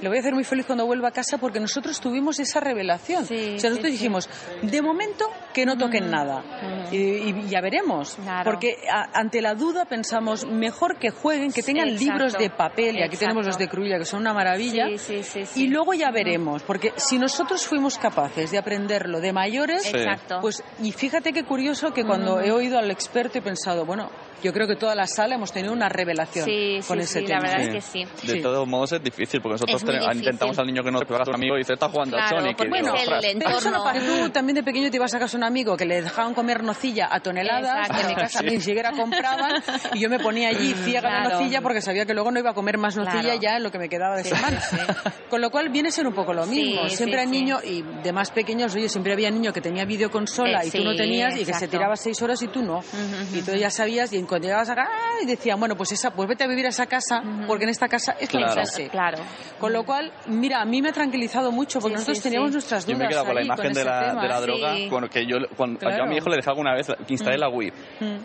le 0.00 0.08
voy 0.08 0.16
a 0.16 0.20
hacer 0.20 0.34
muy 0.34 0.44
feliz 0.44 0.66
cuando 0.66 0.86
vuelva 0.86 1.08
a 1.08 1.12
casa 1.12 1.38
porque 1.38 1.60
nosotros 1.60 2.00
tuvimos 2.00 2.38
esa 2.38 2.60
revelación. 2.60 3.24
Sí, 3.26 3.54
o 3.56 3.58
sea, 3.58 3.70
nosotros 3.70 3.90
sí. 3.92 3.98
dijimos, 3.98 4.28
de 4.62 4.82
momento 4.82 5.26
que 5.52 5.66
no 5.66 5.76
toquen 5.76 6.10
nada. 6.10 6.42
Y, 6.92 6.96
y 6.96 7.48
ya 7.48 7.60
veremos. 7.60 8.16
Claro. 8.22 8.44
Porque 8.50 8.76
a- 8.90 9.10
ante 9.18 9.40
la 9.42 9.54
duda 9.54 9.84
pensamos, 9.86 10.46
mejor 10.46 10.98
que 10.98 11.10
jueguen, 11.10 11.52
que 11.52 11.62
tengan 11.62 11.88
Exacto. 11.88 12.04
libros 12.12 12.32
de 12.38 12.50
papel. 12.50 12.96
Y 12.98 13.02
aquí 13.02 13.16
tenemos 13.16 13.44
los 13.46 13.58
de. 13.58 13.68
Cruilla, 13.68 13.98
que 13.98 14.04
son 14.04 14.20
una 14.20 14.32
maravilla. 14.32 14.86
Sí, 14.88 14.98
sí, 14.98 15.22
sí, 15.22 15.44
sí. 15.46 15.64
Y 15.64 15.68
luego 15.68 15.92
ya 15.94 16.10
veremos, 16.10 16.62
porque 16.62 16.92
si 16.96 17.18
nosotros 17.18 17.66
fuimos 17.66 17.98
capaces 17.98 18.50
de 18.50 18.58
aprenderlo 18.58 19.20
de 19.20 19.32
mayores. 19.32 19.86
Exacto. 19.92 20.38
pues 20.40 20.62
y 20.82 20.92
fíjate 20.92 21.32
qué 21.32 21.44
curioso 21.44 21.92
que 21.92 22.04
cuando 22.04 22.40
he 22.40 22.52
oído 22.52 22.78
al 22.78 22.90
experto 22.90 23.38
he 23.38 23.42
pensado, 23.42 23.84
bueno, 23.84 24.10
yo 24.42 24.52
creo 24.52 24.66
que 24.66 24.76
toda 24.76 24.94
la 24.94 25.06
sala 25.06 25.34
hemos 25.36 25.52
tenido 25.52 25.72
una 25.72 25.88
revelación 25.88 26.44
Sí, 26.44 26.78
con 26.86 26.98
sí, 26.98 27.04
ese 27.04 27.20
sí, 27.20 27.26
tema. 27.26 27.40
la 27.40 27.48
verdad 27.58 27.64
Sí. 27.72 27.76
es 27.78 27.84
que 27.84 28.06
sí. 28.20 28.26
De 28.26 28.32
Sí. 28.34 28.42
todos 28.42 28.66
modos 28.68 28.92
es 28.92 29.02
difícil, 29.02 29.40
porque 29.40 29.54
nosotros 29.54 29.82
difícil. 29.82 30.16
intentamos 30.18 30.58
al 30.58 30.66
niño 30.66 30.82
que 30.82 30.90
no 30.90 30.98
te 31.00 31.06
pegas 31.06 31.26
a 31.28 31.30
un 31.30 31.34
amigo 31.36 31.54
y 31.56 31.58
dice, 31.58 31.72
está 31.74 31.88
jugando 31.88 32.16
Claro, 32.16 32.36
al 32.36 32.42
Sonic. 32.42 32.56
porque 32.58 32.78
y 32.78 32.82
digo, 32.82 32.94
es 32.94 33.02
el 33.02 33.12
"Ostras". 33.14 33.34
Pero 33.38 33.58
eso 33.58 33.70
no 33.70 33.84
pasa. 33.84 34.00
Tú 34.00 34.30
también 34.30 34.54
de 34.56 34.62
pequeño 34.62 34.90
te 34.90 34.96
ibas 34.96 35.14
a 35.14 35.18
casa 35.18 35.32
de 35.32 35.36
un 35.38 35.44
amigo 35.44 35.76
que 35.76 35.84
le 35.86 36.02
dejaban 36.02 36.34
comer 36.34 36.62
nocilla 36.62 37.08
a 37.10 37.20
toneladas, 37.20 37.88
Exacto. 37.88 38.02
en 38.02 38.08
mi 38.08 38.14
casa 38.22 38.42
ni 38.42 38.60
siquiera 38.60 38.92
compraban, 38.92 39.62
y 39.94 40.00
yo 40.00 40.08
me 40.10 40.18
ponía 40.18 40.48
allí 40.48 40.74
ciega 40.74 41.08
de 41.08 41.20
Claro. 41.22 41.30
nocilla 41.38 41.60
porque 41.62 41.80
sabía 41.80 42.04
que 42.06 42.14
luego 42.14 42.30
no 42.30 42.38
iba 42.40 42.50
a 42.50 42.54
comer 42.54 42.78
más 42.78 42.96
nocilla 42.96 43.20
Claro. 43.22 43.40
ya 43.40 43.56
en 43.56 43.62
lo 43.62 43.70
que 43.70 43.78
me 43.78 43.88
quedaba 43.88 44.16
de 44.16 44.24
Sí, 44.24 44.30
semana. 44.30 44.60
sí, 44.60 44.76
Con 45.30 45.40
lo 45.40 45.50
cual 45.50 45.68
viene 45.70 45.88
a 45.88 45.92
ser 45.92 46.06
un 46.06 46.14
poco 46.14 46.32
lo 46.32 46.46
mismo. 46.46 46.88
sí, 46.88 46.96
siempre 46.96 47.20
hay 47.20 47.26
sí. 47.26 47.32
niños, 47.32 47.64
y 47.64 47.82
de 47.82 48.12
más 48.12 48.30
pequeños, 48.30 48.74
oye, 48.74 48.88
siempre 48.88 49.12
había 49.12 49.30
niño 49.30 49.52
que 49.52 49.60
tenía 49.60 49.84
videoconsola 49.84 50.62
Eh, 50.62 50.68
y 50.68 50.70
tú 50.70 50.84
no 50.84 50.94
tenías, 50.94 51.34
y 51.34 51.38
que 51.40 51.44
se 51.46 51.50
exacto. 51.52 51.70
tiraba 51.70 51.96
seis 51.96 52.20
horas 52.22 52.40
y 52.42 52.48
tú 52.48 52.62
no. 52.62 52.80
Y 53.34 53.42
tú 53.42 53.52
ya 53.54 53.70
sabías, 53.70 54.12
y 54.12 54.16
cuando 54.26 54.46
llegabas 54.46 54.68
acá, 54.70 54.88
y 55.22 55.26
decían, 55.26 55.58
bueno, 55.58 55.76
pues 55.76 55.92
esa, 55.92 56.10
pues 56.10 56.28
vete 56.28 56.44
a 56.44 56.46
vivir 56.46 56.66
a 56.66 56.70
esa 56.70 56.86
casa, 56.86 57.22
porque 57.46 57.64
en 57.64 57.70
esta 57.70 57.88
casa 57.88 58.16
es 58.20 58.28
Claro. 58.28 58.46
la 58.46 58.52
clase. 58.52 58.88
Claro. 58.88 59.18
Con 59.58 59.72
lo 59.72 59.84
cual, 59.84 60.12
mira, 60.26 60.60
a 60.60 60.64
mí 60.64 60.82
me 60.82 60.90
ha 60.90 60.92
tranquilizado 60.92 61.50
mucho, 61.52 61.78
porque 61.80 61.94
Sí, 61.96 62.00
nosotros 62.00 62.18
sí, 62.18 62.22
teníamos 62.24 62.48
sí. 62.50 62.54
nuestras 62.54 62.86
dudas. 62.86 62.94
Yo 62.94 62.98
me 62.98 63.04
he 63.04 63.08
quedado 63.08 63.26
con 63.26 63.34
la 63.34 63.42
imagen 63.42 63.72
de 63.72 63.84
la, 63.84 64.14
de 64.14 64.28
la 64.28 64.38
Sí. 64.38 64.42
droga, 64.46 64.74
bueno, 64.90 65.08
que 65.08 65.26
yo, 65.26 65.36
cuando, 65.56 65.78
Claro. 65.78 65.96
yo 65.98 66.02
a 66.04 66.06
mi 66.06 66.16
hijo 66.16 66.28
le 66.28 66.36
dejé 66.36 66.50
alguna 66.50 66.74
vez 66.74 66.86
que 67.06 67.12
instalé 67.12 67.38
la 67.38 67.48
Wii 67.48 67.72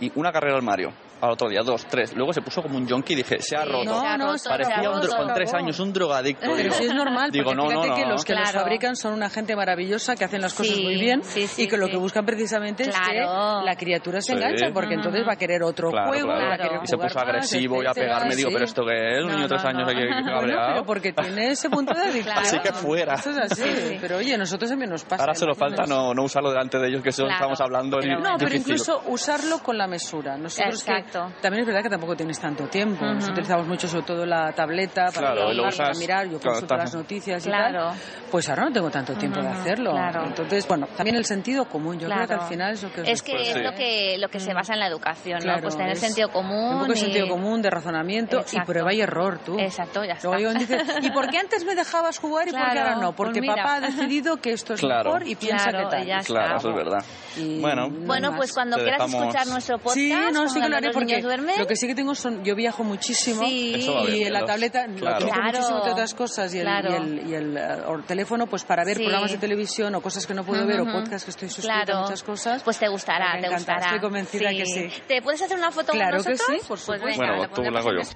y 0.01 0.11
una 0.15 0.31
carrera 0.31 0.55
al 0.55 0.63
Mario, 0.63 0.91
al 1.21 1.31
otro 1.31 1.47
día, 1.49 1.61
dos, 1.63 1.85
tres. 1.85 2.15
Luego 2.15 2.33
se 2.33 2.41
puso 2.41 2.61
como 2.61 2.77
un 2.77 2.87
junkie 2.89 3.13
y 3.13 3.17
dije, 3.17 3.39
se 3.41 3.55
ha 3.55 3.63
roto. 3.65 3.83
No, 3.85 3.99
se 4.01 4.07
ha 4.07 4.17
no, 4.17 4.33
Parecía 4.47 4.89
un 4.89 5.01
roto. 5.01 5.15
con 5.17 5.33
tres 5.33 5.53
años 5.53 5.79
un 5.79 5.93
drogadicto. 5.93 6.41
Pero 6.45 6.55
digo. 6.57 6.73
sí 6.75 6.85
es 6.85 6.93
normal, 6.93 7.31
Digo, 7.31 7.45
porque 7.45 7.57
no, 7.57 7.69
fíjate 7.69 7.87
no, 7.89 7.95
que 7.95 8.01
no. 8.03 8.09
los 8.11 8.25
que 8.25 8.33
los 8.33 8.41
Claro. 8.49 8.59
fabrican 8.59 8.95
son 8.95 9.13
una 9.13 9.29
gente 9.29 9.55
maravillosa 9.55 10.15
que 10.15 10.25
hacen 10.25 10.41
las 10.41 10.53
cosas 10.53 10.75
Sí, 10.75 10.83
muy 10.83 10.95
bien 10.99 11.23
sí, 11.23 11.47
sí, 11.47 11.63
y 11.63 11.67
que 11.67 11.77
lo 11.77 11.87
que 11.87 11.97
buscan 11.97 12.25
precisamente 12.25 12.83
es 12.83 12.89
Claro. 12.89 13.59
que 13.61 13.65
la 13.65 13.75
criatura 13.75 14.21
se 14.21 14.31
Sí. 14.31 14.37
enganche, 14.37 14.71
porque 14.73 14.95
entonces 14.95 15.23
va 15.27 15.33
a 15.33 15.35
querer 15.35 15.63
otro 15.63 15.91
Claro, 15.91 16.07
juego, 16.09 16.27
claro. 16.27 16.47
va 16.47 16.53
a 16.53 16.57
querer 16.57 16.79
Y 16.83 16.87
se 16.87 16.97
puso 16.97 17.15
más, 17.15 17.23
agresivo 17.27 17.83
y 17.83 17.85
a 17.87 17.91
pegarme. 17.93 18.35
Digo. 18.35 18.49
¿pero 18.51 18.65
esto 18.65 18.83
qué 18.85 19.17
es? 19.17 19.23
Un 19.23 19.31
niño 19.31 19.41
de 19.43 19.47
tres 19.49 19.65
años 19.65 19.87
aquí 19.87 20.01
cabreado. 20.25 20.67
pero 20.73 20.85
porque 20.85 21.13
tiene 21.13 21.51
ese 21.51 21.69
punto 21.69 21.93
de 21.93 22.01
adicción. 22.05 22.37
Así 22.37 22.59
que 22.59 22.73
fuera. 22.73 23.13
Eso 23.15 23.29
es 23.31 23.37
así. 23.37 23.61
Sí, 23.61 23.69
sí. 23.89 23.97
Pero 24.01 24.17
oye, 24.17 24.37
nosotros 24.37 24.69
también 24.69 24.89
nos 24.89 25.03
pasa. 25.03 25.23
Ahora 25.23 25.35
solo 25.35 25.53
falta 25.55 25.83
no, 25.85 26.13
no 26.13 26.23
usarlo 26.23 26.49
delante 26.49 26.79
de 26.79 26.87
ellos, 26.87 27.01
que 27.03 27.09
estamos 27.09 27.59
hablando. 27.61 27.99
No, 27.99 28.35
pero 28.39 28.55
incluso 28.55 29.01
usarlo 29.07 29.59
con 29.59 29.77
la 29.77 29.87
mesura. 29.87 30.37
Nosotros 30.37 30.83
que 30.83 30.91
Exacto. 31.11 31.41
también 31.41 31.61
es 31.61 31.67
verdad 31.67 31.83
que 31.83 31.89
tampoco 31.89 32.15
tienes 32.15 32.39
tanto 32.39 32.67
tiempo. 32.67 33.03
Nosotros 33.05 33.29
utilizamos 33.31 33.67
mucho 33.67 33.87
sobre 33.87 34.03
todo 34.05 34.25
la 34.25 34.51
tableta 34.53 35.07
para, 35.13 35.33
Claro, 35.33 35.51
y 35.51 35.55
trabajar, 35.55 35.77
para 35.87 35.99
mirar, 35.99 36.25
yo 36.27 36.39
claro, 36.39 36.51
consulto 36.53 36.75
las 36.77 36.93
noticias 36.95 37.45
y 37.45 37.49
Claro. 37.49 37.87
tal. 37.89 37.97
Pues 38.31 38.49
ahora 38.49 38.63
no 38.65 38.71
tengo 38.71 38.89
tanto 38.89 39.13
tiempo 39.15 39.41
de 39.41 39.47
hacerlo. 39.49 39.91
claro. 39.91 40.25
Entonces, 40.25 40.67
bueno, 40.67 40.87
también 40.95 41.15
el 41.17 41.25
sentido 41.25 41.65
común. 41.65 41.99
Yo 41.99 42.07
creo 42.07 42.27
que 42.27 42.33
al 42.33 42.41
final 42.47 42.73
es 42.73 42.83
lo 42.83 42.91
que 42.93 43.01
os 43.01 43.07
Es 43.07 43.21
que 43.21 43.41
es 43.41 43.53
sí. 43.53 43.59
lo 43.61 43.73
que 43.73 44.17
lo 44.17 44.29
que 44.29 44.39
se 44.39 44.53
basa 44.53 44.73
en 44.73 44.79
la 44.79 44.87
educación, 44.87 45.39
¿no? 45.39 45.43
Claro, 45.43 45.61
Pues 45.63 45.75
tener 45.77 45.91
es 45.93 45.99
sentido 45.99 46.29
común. 46.29 46.73
Un 46.75 46.79
poco 46.81 46.93
de 46.93 46.97
y- 46.97 47.01
sentido 47.01 47.27
común, 47.27 47.61
de 47.61 47.69
razonamiento 47.69 48.37
y 48.37 48.39
Exacto. 48.41 48.71
prueba 48.71 48.93
y 48.93 49.01
error, 49.01 49.39
tú. 49.43 49.59
Exacto, 49.59 50.03
ya 50.05 50.13
está. 50.13 50.27
Luego 50.29 50.53
dice, 50.53 50.77
¿y 51.01 51.11
por 51.11 51.29
qué 51.29 51.39
antes 51.39 51.65
me 51.65 51.75
dejabas 51.75 52.19
jugar 52.19 52.47
y 52.47 52.51
por 52.51 52.59
qué 52.71 52.79
ahora 52.79 52.95
no? 52.95 53.11
pues 53.13 53.15
Porque 53.27 53.41
mira. 53.41 53.55
papá 53.55 53.75
ha 53.75 53.79
decidido 53.81 54.37
que 54.37 54.51
esto 54.53 54.73
es 54.75 54.79
Claro. 54.79 55.11
mejor 55.13 55.27
y 55.27 55.35
piensa 55.35 55.69
Claro, 55.69 55.89
que 55.89 55.95
tal. 55.97 56.07
y. 56.21 56.23
Claro, 56.25 56.57
eso 56.57 56.69
es 56.69 56.75
verdad. 56.75 57.03
Y 57.37 57.59
Bueno. 57.61 57.87
Bueno, 57.89 58.33
pues 58.35 58.53
cuando 58.53 58.77
quieras 58.77 59.13
escuchar 59.13 59.47
nuestro 59.47 59.77
podcast, 59.77 59.95
Sí, 59.95 60.13
no, 60.33 60.47
sí 60.47 60.61
que 60.61 60.69
lo 60.69 60.77
haré 60.77 60.91
porque 61.01 61.15
niños 61.17 61.23
duermen, 61.23 61.59
lo 61.59 61.67
que 61.67 61.75
sí 61.75 61.87
que 61.87 61.95
tengo 61.95 62.15
son, 62.15 62.43
yo 62.43 62.55
viajo 62.55 62.83
muchísimo 62.83 63.41
Sí. 63.43 63.75
Y 64.09 64.23
en 64.23 64.33
la 64.33 64.45
tableta 64.45 64.87
lo 64.87 64.95
claro. 64.95 65.17
utilizo 65.17 65.33
Claro. 65.35 65.51
muchísimo 65.51 65.77
entre 65.79 65.91
otras 65.91 66.13
cosas 66.13 66.53
y 66.53 66.59
el, 66.59 66.63
Claro. 66.65 66.91
y 66.91 66.93
el, 66.95 67.29
y 67.29 67.33
el, 67.35 67.57
eh, 67.57 67.67
o 67.87 67.95
el 67.95 68.03
teléfono 68.03 68.47
pues 68.47 68.63
para 68.63 68.83
ver 68.83 68.97
Sí. 68.97 69.03
programas 69.03 69.31
de 69.31 69.37
televisión 69.37 69.93
o 69.95 70.01
cosas 70.01 70.25
que 70.25 70.33
no 70.33 70.43
puedo 70.43 70.65
ver 70.65 70.79
o 70.81 70.85
podcasts 70.85 71.25
que 71.25 71.31
estoy 71.31 71.49
suscrita 71.49 71.83
Claro. 71.83 71.97
a 71.97 72.01
muchas 72.03 72.23
cosas. 72.23 72.63
Pues 72.63 72.77
te 72.79 72.87
gustará, 72.87 73.33
Me 73.35 73.41
te 73.41 73.47
encanta, 73.47 73.57
gustará. 73.57 73.85
estoy 73.87 73.99
convencida 73.99 74.49
que 74.51 74.65
sí. 74.65 74.89
¿Te 75.07 75.21
puedes 75.21 75.41
hacer 75.41 75.57
una 75.57 75.71
foto 75.71 75.91
Claro 75.91 76.17
con 76.17 76.25
que 76.25 76.31
nosotros? 76.31 76.57
sí, 76.61 76.67
por 76.67 76.77
Pues 76.77 76.81
supuesto. 76.81 77.05
venga, 77.05 77.25
Bueno, 77.37 77.41
la 77.41 77.47
tú 77.53 77.61
la 77.63 77.79
hago 77.79 77.91
yo. 77.93 78.09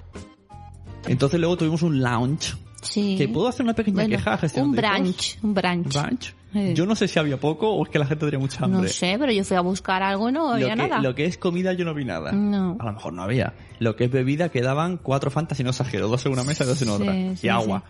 Entonces 1.08 1.38
luego 1.40 1.56
tuvimos 1.56 1.82
un 1.82 2.00
lounge 2.02 2.54
Sí. 2.86 3.16
Que 3.18 3.28
puedo 3.28 3.48
hacer 3.48 3.64
una 3.64 3.74
pequeña 3.74 3.94
Bueno, 3.96 4.16
queja 4.16 4.34
a 4.34 4.38
gestión 4.38 4.66
un 4.66 4.72
de 4.72 4.76
branch, 4.80 5.38
un 5.42 5.54
branch. 5.54 5.92
Branch. 5.92 6.34
Eh. 6.54 6.72
Yo 6.74 6.86
no 6.86 6.94
sé 6.96 7.06
si 7.08 7.18
había 7.18 7.38
poco 7.38 7.68
o 7.70 7.84
es 7.84 7.90
que 7.90 7.98
la 7.98 8.06
gente 8.06 8.24
tenía 8.24 8.38
mucha 8.40 8.64
hambre. 8.64 8.82
No 8.82 8.88
sé, 8.88 9.16
pero 9.18 9.30
yo 9.30 9.44
fui 9.44 9.56
a 9.56 9.60
buscar 9.60 10.02
algo 10.02 10.28
y 10.30 10.32
no 10.32 10.48
lo, 10.48 10.54
había 10.54 10.70
que, 10.70 10.76
nada. 10.76 11.00
lo 11.02 11.14
que 11.14 11.26
es 11.26 11.36
comida 11.36 11.72
yo 11.74 11.84
no 11.84 11.92
vi 11.92 12.04
nada. 12.06 12.32
No. 12.32 12.76
A 12.80 12.86
lo 12.86 12.92
mejor 12.94 13.12
no 13.12 13.22
había. 13.22 13.52
Lo 13.78 13.94
que 13.96 14.04
es 14.04 14.10
bebida 14.10 14.48
quedaban 14.48 14.96
cuatro 14.96 15.30
fantas 15.30 15.60
y 15.60 15.64
no 15.64 15.70
exagero, 15.70 16.08
dos 16.08 16.24
en 16.24 16.32
una 16.32 16.44
mesa 16.44 16.64
y 16.64 16.66
dos 16.68 16.80
en 16.80 16.88
Sí, 16.88 16.94
otra. 16.94 17.12
sí, 17.12 17.46
y 17.46 17.48
agua. 17.50 17.84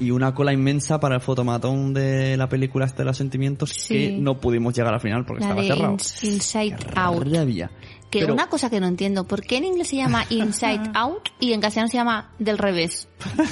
Y 0.00 0.10
una 0.10 0.34
cola 0.34 0.52
inmensa 0.52 0.98
para 0.98 1.14
el 1.16 1.20
fotomatón 1.20 1.94
de 1.94 2.36
la 2.36 2.48
película 2.48 2.84
Este 2.84 2.98
de 3.02 3.04
los 3.04 3.16
Sentimientos 3.16 3.70
Sí. 3.70 3.94
que 3.94 4.12
no 4.18 4.40
pudimos 4.40 4.74
llegar 4.74 4.92
al 4.92 5.00
final 5.00 5.24
porque 5.24 5.44
La 5.44 5.50
estaba 5.50 5.62
de 5.62 5.68
cerrado. 5.68 5.94
Ins- 5.96 6.24
Inside 6.24 6.76
Out. 6.96 7.28
Rabia. 7.32 7.70
Que 8.14 8.20
Pero- 8.20 8.34
una 8.34 8.46
cosa 8.48 8.70
que 8.70 8.78
no 8.80 8.86
entiendo, 8.86 9.24
¿por 9.24 9.42
qué 9.42 9.56
en 9.56 9.64
inglés 9.64 9.88
se 9.88 9.96
llama 9.96 10.24
Inside 10.30 10.90
Out 10.94 11.30
y 11.40 11.52
en 11.52 11.60
castellano 11.60 11.88
se 11.88 11.96
llama 11.96 12.30
del 12.38 12.58
revés? 12.58 13.08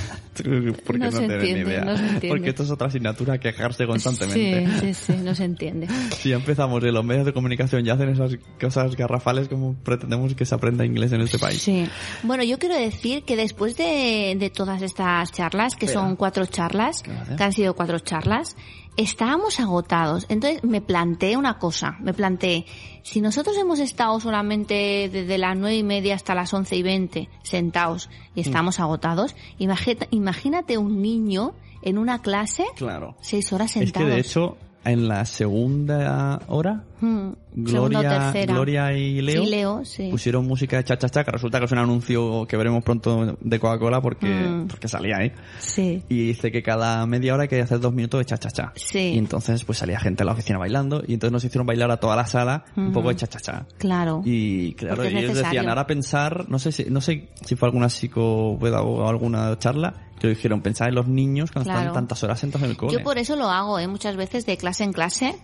Porque 0.86 0.98
No 0.98 1.06
no, 1.06 1.10
se 1.12 1.18
tienen 1.18 1.28
ni 1.28 1.48
entiende, 1.48 1.70
idea. 1.72 1.84
no 1.84 1.96
se 1.96 2.02
entiende. 2.04 2.28
Porque 2.28 2.48
esto 2.50 2.62
es 2.62 2.70
otra 2.70 2.86
asignatura, 2.86 3.38
quejarse 3.38 3.86
constantemente. 3.86 4.66
Sí, 4.80 4.94
sí, 4.94 5.12
sí, 5.12 5.20
no 5.22 5.34
se 5.34 5.44
entiende. 5.44 5.88
Si 6.22 6.30
ya 6.30 6.36
empezamos 6.36 6.82
y 6.84 6.90
los 6.90 7.04
medios 7.04 7.26
de 7.26 7.32
comunicación 7.32 7.84
ya 7.84 7.94
hacen 7.94 8.08
esas 8.10 8.36
cosas 8.60 8.94
garrafales, 8.96 9.48
como 9.48 9.74
pretendemos 9.74 10.34
que 10.34 10.44
se 10.46 10.54
aprenda 10.54 10.84
inglés 10.86 11.12
en 11.12 11.20
este 11.20 11.38
país? 11.38 11.60
Sí. 11.60 11.86
Bueno, 12.22 12.44
yo 12.44 12.58
quiero 12.58 12.76
decir 12.76 13.24
que 13.24 13.36
después 13.36 13.76
de, 13.76 14.36
de 14.38 14.50
todas 14.50 14.80
estas 14.82 15.32
charlas, 15.32 15.74
que 15.76 15.86
Espera. 15.86 16.06
son 16.06 16.16
cuatro 16.16 16.46
charlas, 16.46 17.02
que 17.02 17.42
han 17.42 17.52
sido 17.52 17.74
cuatro 17.74 17.98
charlas, 17.98 18.56
estábamos 18.96 19.58
agotados. 19.60 20.26
Entonces 20.28 20.62
me 20.64 20.80
planteé 20.80 21.36
una 21.36 21.58
cosa, 21.58 21.96
me 22.00 22.12
planteé, 22.12 22.66
si 23.02 23.20
nosotros 23.20 23.56
hemos 23.58 23.78
estado 23.80 24.20
solamente 24.20 25.08
desde 25.12 25.38
las 25.38 25.56
nueve 25.56 25.76
y 25.76 25.82
media 25.82 26.14
hasta 26.14 26.34
las 26.34 26.52
once 26.54 26.76
y 26.76 26.82
veinte 26.82 27.28
sentados 27.42 28.10
y 28.34 28.40
estamos 28.40 28.80
agotados, 28.80 29.34
imagínate, 29.58 30.08
imagínate 30.10 30.78
un 30.78 31.02
niño 31.02 31.54
en 31.82 31.98
una 31.98 32.20
clase 32.22 32.64
Claro. 32.76 33.16
seis 33.20 33.52
horas 33.52 33.70
Es 33.76 33.80
que 33.80 33.86
sentados. 33.86 34.08
de 34.10 34.20
hecho, 34.20 34.56
en 34.84 35.08
la 35.08 35.24
segunda 35.24 36.40
hora, 36.48 36.84
Hmm, 37.02 37.32
Gloria. 37.56 38.32
Gloria 38.46 38.92
y 38.96 39.20
Leo, 39.22 39.42
Sí, 39.44 39.50
Leo, 39.50 39.84
sí. 39.84 40.08
pusieron 40.12 40.46
música 40.46 40.76
de 40.76 40.84
cha 40.84 40.96
cha 40.96 41.08
cha, 41.08 41.24
que 41.24 41.32
resulta 41.32 41.58
que 41.58 41.64
es 41.64 41.72
un 41.72 41.78
anuncio 41.78 42.46
que 42.46 42.56
veremos 42.56 42.84
pronto 42.84 43.36
de 43.40 43.58
Coca-Cola 43.58 44.00
porque, 44.00 44.28
Mm. 44.28 44.68
porque 44.68 44.86
salía 44.86 45.16
ahí. 45.18 45.32
Sí. 45.58 46.00
Y 46.08 46.28
dice 46.28 46.52
que 46.52 46.62
cada 46.62 47.04
media 47.06 47.34
hora 47.34 47.42
hay 47.42 47.48
que 47.48 47.60
hacer 47.60 47.80
dos 47.80 47.92
minutos 47.92 48.20
de 48.20 48.24
cha 48.26 48.38
cha 48.38 48.50
cha. 48.50 48.72
Sí. 48.76 49.14
Y 49.14 49.18
entonces 49.18 49.64
pues 49.64 49.78
salía 49.78 49.98
gente 49.98 50.22
a 50.22 50.26
la 50.26 50.32
oficina 50.32 50.60
bailando 50.60 51.02
y 51.04 51.14
entonces 51.14 51.32
nos 51.32 51.44
hicieron 51.44 51.66
bailar 51.66 51.90
a 51.90 51.96
toda 51.96 52.14
la 52.14 52.24
sala 52.26 52.64
un 52.76 52.92
poco 52.92 53.08
de 53.08 53.16
cha 53.16 53.26
cha 53.26 53.40
cha. 53.40 53.66
Claro. 53.78 54.22
Y 54.24 54.74
claro, 54.74 55.02
ellos 55.02 55.34
decían, 55.34 55.68
ahora 55.68 55.88
pensar, 55.88 56.48
no 56.48 56.60
sé 56.60 56.70
si, 56.70 56.84
no 56.88 57.00
sé 57.00 57.30
si 57.44 57.56
fue 57.56 57.66
alguna 57.66 57.88
psicopedagoga 57.88 59.06
o 59.06 59.08
alguna 59.08 59.58
charla, 59.58 59.94
que 60.22 60.34
dijeron, 60.34 60.60
pensar 60.62 60.88
en 60.88 60.94
los 60.94 61.06
niños 61.08 61.50
cuando 61.50 61.68
Claro. 61.70 61.80
están 61.80 61.94
tantas 61.94 62.22
horas 62.22 62.38
sentados 62.40 62.64
en 62.64 62.70
el 62.70 62.76
cole. 62.76 62.92
Yo 62.92 63.02
por 63.02 63.18
eso 63.18 63.36
lo 63.36 63.48
hago, 63.50 63.78
¿eh? 63.78 63.86
muchas 63.88 64.16
veces 64.16 64.46
de 64.46 64.56
clase 64.56 64.84
en 64.84 64.92
clase. 64.92 65.36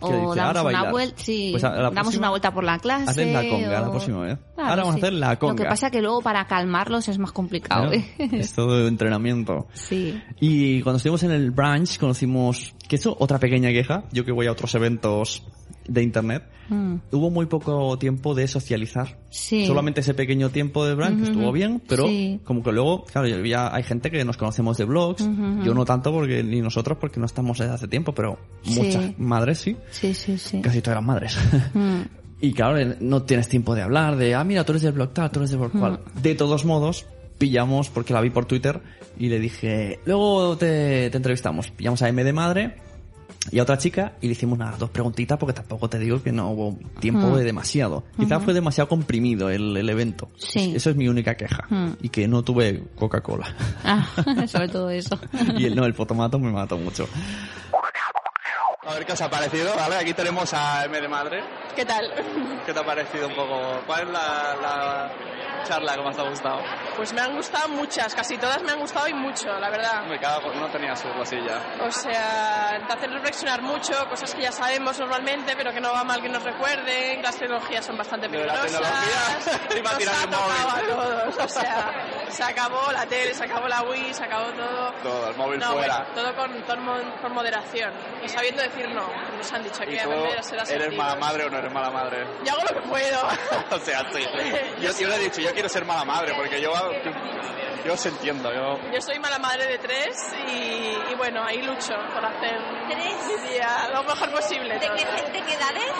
O 0.00 0.08
dice, 0.08 0.18
damos 0.20 0.38
"Ahora 0.38 0.50
una 0.50 0.62
bailar". 0.64 0.90
vuelta, 0.92 1.22
sí, 1.22 1.48
Pues 1.52 1.62
la 1.62 1.70
damos 1.70 1.92
próxima 1.94 2.18
una 2.22 2.30
vuelta 2.30 2.52
por 2.52 2.64
la 2.64 2.78
clase. 2.80 3.10
hacen 3.10 3.32
la 3.32 3.48
conga 3.48 3.80
la 3.80 3.88
o- 3.88 3.90
próxima 3.92 4.20
vez. 4.22 4.38
Claro, 4.54 4.70
Ahora 4.70 4.82
vamos 4.82 4.94
sí. 4.96 5.00
a 5.00 5.06
hacer 5.06 5.12
la 5.18 5.38
conga. 5.38 5.52
Lo 5.52 5.56
que 5.56 5.64
pasa 5.64 5.90
que 5.90 6.02
luego 6.02 6.20
para 6.20 6.44
calmarlos 6.46 7.08
es 7.08 7.18
más 7.18 7.30
complicado. 7.32 7.90
Claro, 7.90 7.96
¿eh? 7.96 8.14
Es 8.32 8.52
todo 8.54 8.86
entrenamiento. 8.88 9.68
Sí. 9.72 10.20
Y 10.40 10.82
cuando 10.82 10.96
estuvimos 10.96 11.22
en 11.22 11.30
el 11.30 11.52
branch 11.52 11.98
conocimos, 11.98 12.74
que 12.88 12.96
eso, 12.96 13.16
otra 13.18 13.38
pequeña 13.38 13.70
queja, 13.70 14.04
yo 14.12 14.24
que 14.24 14.32
voy 14.32 14.48
a 14.48 14.52
otros 14.52 14.74
eventos 14.74 15.44
de 15.88 16.02
internet, 16.02 16.44
Mm, 16.68 16.94
hubo 17.12 17.30
muy 17.30 17.44
poco 17.44 17.98
tiempo 17.98 18.34
de 18.34 18.48
socializar. 18.48 19.18
Sí. 19.28 19.66
Solamente 19.66 20.00
ese 20.00 20.14
pequeño 20.14 20.48
tiempo 20.48 20.86
de 20.86 20.94
Ujú, 20.94 21.24
estuvo 21.24 21.52
bien, 21.52 21.82
pero 21.86 22.06
sí. 22.06 22.40
como 22.42 22.62
que 22.62 22.72
luego, 22.72 23.04
claro, 23.04 23.28
ya 23.28 23.74
hay 23.74 23.82
gente 23.82 24.10
que 24.10 24.24
nos 24.24 24.38
conocemos 24.38 24.78
de 24.78 24.84
blogs, 24.86 25.28
yo 25.62 25.74
no 25.74 25.84
tanto 25.84 26.10
porque 26.10 26.42
ni 26.42 26.62
nosotros 26.62 26.96
porque 26.98 27.20
no 27.20 27.26
estamos 27.26 27.58
desde 27.58 27.74
hace 27.74 27.86
tiempo, 27.88 28.14
pero 28.14 28.38
Sí. 28.62 28.80
muchas 28.80 29.18
madres 29.18 29.58
sí, 29.58 29.76
Sí, 29.90 30.14
sí, 30.14 30.38
sí. 30.38 30.62
casi 30.62 30.80
todas 30.80 30.96
las 30.96 31.04
madres. 31.06 31.38
Mm, 31.74 32.00
Y 32.40 32.52
claro, 32.52 32.78
eh, 32.78 32.96
no 33.00 33.22
tienes 33.22 33.48
tiempo 33.48 33.74
de 33.74 33.82
hablar 33.82 34.16
de, 34.16 34.34
ah, 34.34 34.44
mira, 34.44 34.64
tú 34.64 34.72
eres 34.72 34.82
del 34.82 34.92
blog 34.92 35.12
tal, 35.14 35.30
tú 35.30 35.40
eres 35.40 35.50
del 35.50 35.60
blog 35.60 35.72
cual. 35.72 36.00
De 36.20 36.34
todos 36.34 36.64
modos, 36.64 37.06
pillamos, 37.38 37.88
porque 37.90 38.12
la 38.12 38.20
vi 38.20 38.30
por 38.30 38.44
Twitter, 38.46 38.80
y 39.18 39.28
le 39.28 39.38
dije, 39.38 40.00
luego 40.04 40.56
te, 40.58 41.08
te 41.10 41.16
entrevistamos. 41.16 41.70
Pillamos 41.70 42.02
a 42.02 42.08
M 42.08 42.22
de 42.24 42.32
madre 42.32 42.76
y 43.50 43.58
a 43.58 43.62
otra 43.62 43.76
chica, 43.78 44.12
y 44.20 44.26
le 44.26 44.32
hicimos 44.32 44.58
unas 44.58 44.78
dos 44.78 44.90
preguntitas, 44.90 45.38
porque 45.38 45.52
tampoco 45.52 45.88
te 45.88 45.98
digo 45.98 46.22
que 46.22 46.32
no 46.32 46.50
hubo 46.50 46.78
tiempo 47.00 47.28
Mm. 47.28 47.34
de 47.36 47.44
demasiado. 47.44 48.04
Quizás 48.18 48.42
fue 48.42 48.54
demasiado 48.54 48.88
comprimido 48.88 49.50
el, 49.50 49.76
el 49.76 49.88
evento. 49.88 50.28
Sí. 50.36 50.72
Eso 50.74 50.90
es 50.90 50.96
mi 50.96 51.08
única 51.08 51.36
queja. 51.36 51.64
Mm. 51.68 51.90
Y 52.02 52.08
que 52.08 52.26
no 52.28 52.42
tuve 52.42 52.82
Coca-Cola. 52.96 53.54
Ah, 53.84 54.06
sobre 54.48 54.68
todo 54.68 54.88
eso. 54.90 55.18
y 55.56 55.66
el, 55.66 55.74
no, 55.76 55.84
el 55.84 55.94
fotomato 55.94 56.38
me 56.38 56.50
mató 56.50 56.78
mucho. 56.78 57.06
A 58.86 58.94
ver 58.94 59.06
qué 59.06 59.12
os 59.12 59.20
ha 59.22 59.30
parecido, 59.30 59.74
¿vale? 59.76 59.96
Aquí 59.96 60.12
tenemos 60.12 60.52
a 60.52 60.84
M 60.84 61.00
de 61.00 61.08
madre. 61.08 61.40
¿Qué 61.74 61.84
tal? 61.86 62.04
¿Qué 62.66 62.72
te 62.72 62.78
ha 62.78 62.84
parecido 62.84 63.28
un 63.28 63.34
poco? 63.34 63.80
¿Cuál 63.86 64.02
es 64.06 64.12
la, 64.12 64.56
la 64.60 65.12
charla 65.64 65.96
más 65.96 66.16
te 66.16 66.22
ha 66.22 66.28
gustado? 66.28 66.60
Pues 66.96 67.12
me 67.12 67.20
han 67.20 67.34
gustado 67.36 67.68
muchas, 67.68 68.14
casi 68.14 68.36
todas 68.38 68.62
me 68.62 68.72
han 68.72 68.80
gustado 68.80 69.08
y 69.08 69.14
mucho, 69.14 69.48
la 69.58 69.70
verdad. 69.70 70.02
Hombre, 70.02 70.18
cada 70.20 70.38
uno 70.38 70.68
tenía 70.70 70.94
su 70.96 71.08
cosilla. 71.10 71.58
O 71.80 71.90
sea, 71.90 72.78
te 72.86 72.92
hacen 72.92 73.12
reflexionar 73.12 73.62
mucho, 73.62 73.92
cosas 74.08 74.34
que 74.34 74.42
ya 74.42 74.52
sabemos 74.52 74.98
normalmente, 74.98 75.54
pero 75.56 75.72
que 75.72 75.80
no 75.80 75.92
va 75.92 76.04
mal 76.04 76.20
que 76.22 76.28
nos 76.28 76.42
recuerden. 76.42 77.22
Las 77.22 77.36
tecnologías 77.36 77.84
son 77.84 77.96
bastante 77.96 78.28
De 78.28 78.44
la 78.46 78.54
peligrosas. 78.54 78.80
tecnología, 79.42 79.78
iba 79.78 79.90
a 79.90 79.92
Nos 79.92 79.98
tirar 79.98 80.14
ha 80.14 80.22
el 80.24 80.30
tocado 80.30 80.48
móvil. 80.48 80.90
a 80.90 80.94
todos. 80.94 81.44
O 81.44 81.48
sea, 81.48 81.92
se 82.28 82.42
acabó 82.44 82.92
la 82.92 83.06
tele, 83.06 83.34
se 83.34 83.44
acabó 83.44 83.68
la 83.68 83.82
Wii, 83.82 84.14
se 84.14 84.24
acabó 84.24 84.46
todo. 84.52 84.92
Todo, 85.02 85.30
el 85.30 85.36
móvil 85.36 85.58
No, 85.60 85.72
fuera. 85.72 86.06
bueno, 86.14 86.14
todo 86.14 86.36
con, 86.66 86.84
mo- 86.84 87.16
con 87.22 87.32
moderación 87.32 87.92
y 88.24 88.28
sabiendo 88.28 88.62
decir 88.62 88.88
no. 88.90 89.04
Nos 89.36 89.52
han 89.52 89.62
dicho 89.62 89.80
que 89.84 89.94
¿Y 89.94 89.98
tú 89.98 90.10
aprender 90.10 90.38
a 90.38 90.62
eres 90.74 90.96
mala 90.96 91.16
madre 91.16 91.44
o 91.44 91.50
no 91.50 91.58
eres 91.58 91.72
mala 91.72 91.90
madre? 91.90 92.26
Yo 92.44 92.52
hago 92.52 92.62
lo 92.62 92.80
que 92.82 92.88
puedo. 92.88 93.28
o 93.70 93.78
sea, 93.80 94.00
sí. 94.12 94.24
Yo, 94.80 94.90
yo 94.98 95.08
le 95.08 95.16
he 95.16 95.18
dicho, 95.20 95.40
yo 95.40 95.53
quiero 95.54 95.68
ser 95.68 95.84
mala 95.84 96.04
madre 96.04 96.34
porque 96.36 96.60
yo, 96.60 96.72
yo 97.84 97.92
os 97.94 98.06
entiendo. 98.06 98.52
Yo... 98.52 98.78
Yo 98.92 99.00
soy 99.00 99.18
mala 99.18 99.38
madre 99.38 99.66
de 99.66 99.78
tres 99.78 100.16
y, 100.48 101.12
y 101.12 101.14
bueno, 101.16 101.42
ahí 101.44 101.62
lucho 101.62 101.94
por 102.12 102.24
hacer 102.24 102.60
mi 102.88 103.48
día 103.48 103.88
lo 103.92 104.02
mejor 104.02 104.30
posible. 104.30 104.74
¿De 104.74 104.88
qué, 104.88 105.04
de 105.32 105.42
qué 105.46 105.54
edades? 105.54 105.94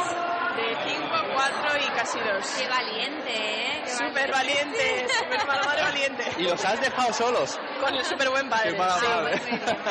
De 0.57 0.77
cinco, 0.87 1.17
cuatro 1.35 1.79
y 1.85 1.89
casi 1.97 2.19
dos. 2.21 2.47
Qué 2.57 2.69
valiente, 2.69 3.33
¿eh? 3.33 3.83
Qué 3.85 3.91
Súper 3.91 4.31
valiente, 4.31 5.07
súper 5.19 5.47
mala 5.47 5.63
madre 5.65 5.83
valiente. 5.83 6.25
¿Y 6.39 6.43
los 6.45 6.65
has 6.65 6.81
dejado 6.81 7.13
solos? 7.13 7.59
Con 7.81 7.95
el 7.95 8.05
súper 8.05 8.31
buen 8.31 8.49
padre. 8.49 8.71
Qué 8.73 8.79
mala 8.79 8.95
sí, 8.99 9.07
madre. 9.07 9.41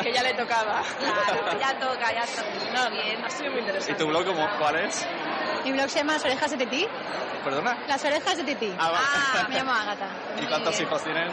que 0.02 0.12
ya 0.12 0.22
le 0.22 0.34
tocaba. 0.34 0.82
Claro, 0.98 1.58
ya 1.60 1.78
toca, 1.78 2.12
ya 2.14 2.24
toca. 2.24 2.72
No, 2.72 2.90
bien, 2.90 3.24
ha 3.24 3.30
sido 3.30 3.50
muy 3.50 3.58
¿Y 3.60 3.64
interesante. 3.64 3.94
tu 4.02 4.06
blog 4.08 4.24
cómo, 4.24 4.48
cuál 4.58 4.76
es? 4.76 5.06
Mi 5.64 5.72
blog 5.72 5.88
se 5.88 5.98
llama 5.98 6.12
Las 6.14 6.24
orejas 6.24 6.50
de 6.50 6.56
Titi. 6.58 6.86
¿Perdona? 7.42 7.78
Las 7.88 8.04
orejas 8.04 8.36
de 8.36 8.44
Titi. 8.44 8.74
Ah, 8.78 8.90
vale. 8.90 9.48
me 9.48 9.54
llamo 9.56 9.72
Agata. 9.72 10.08
¿Y 10.42 10.46
cuántos 10.46 10.80
hijos 10.80 11.02
tienes? 11.02 11.32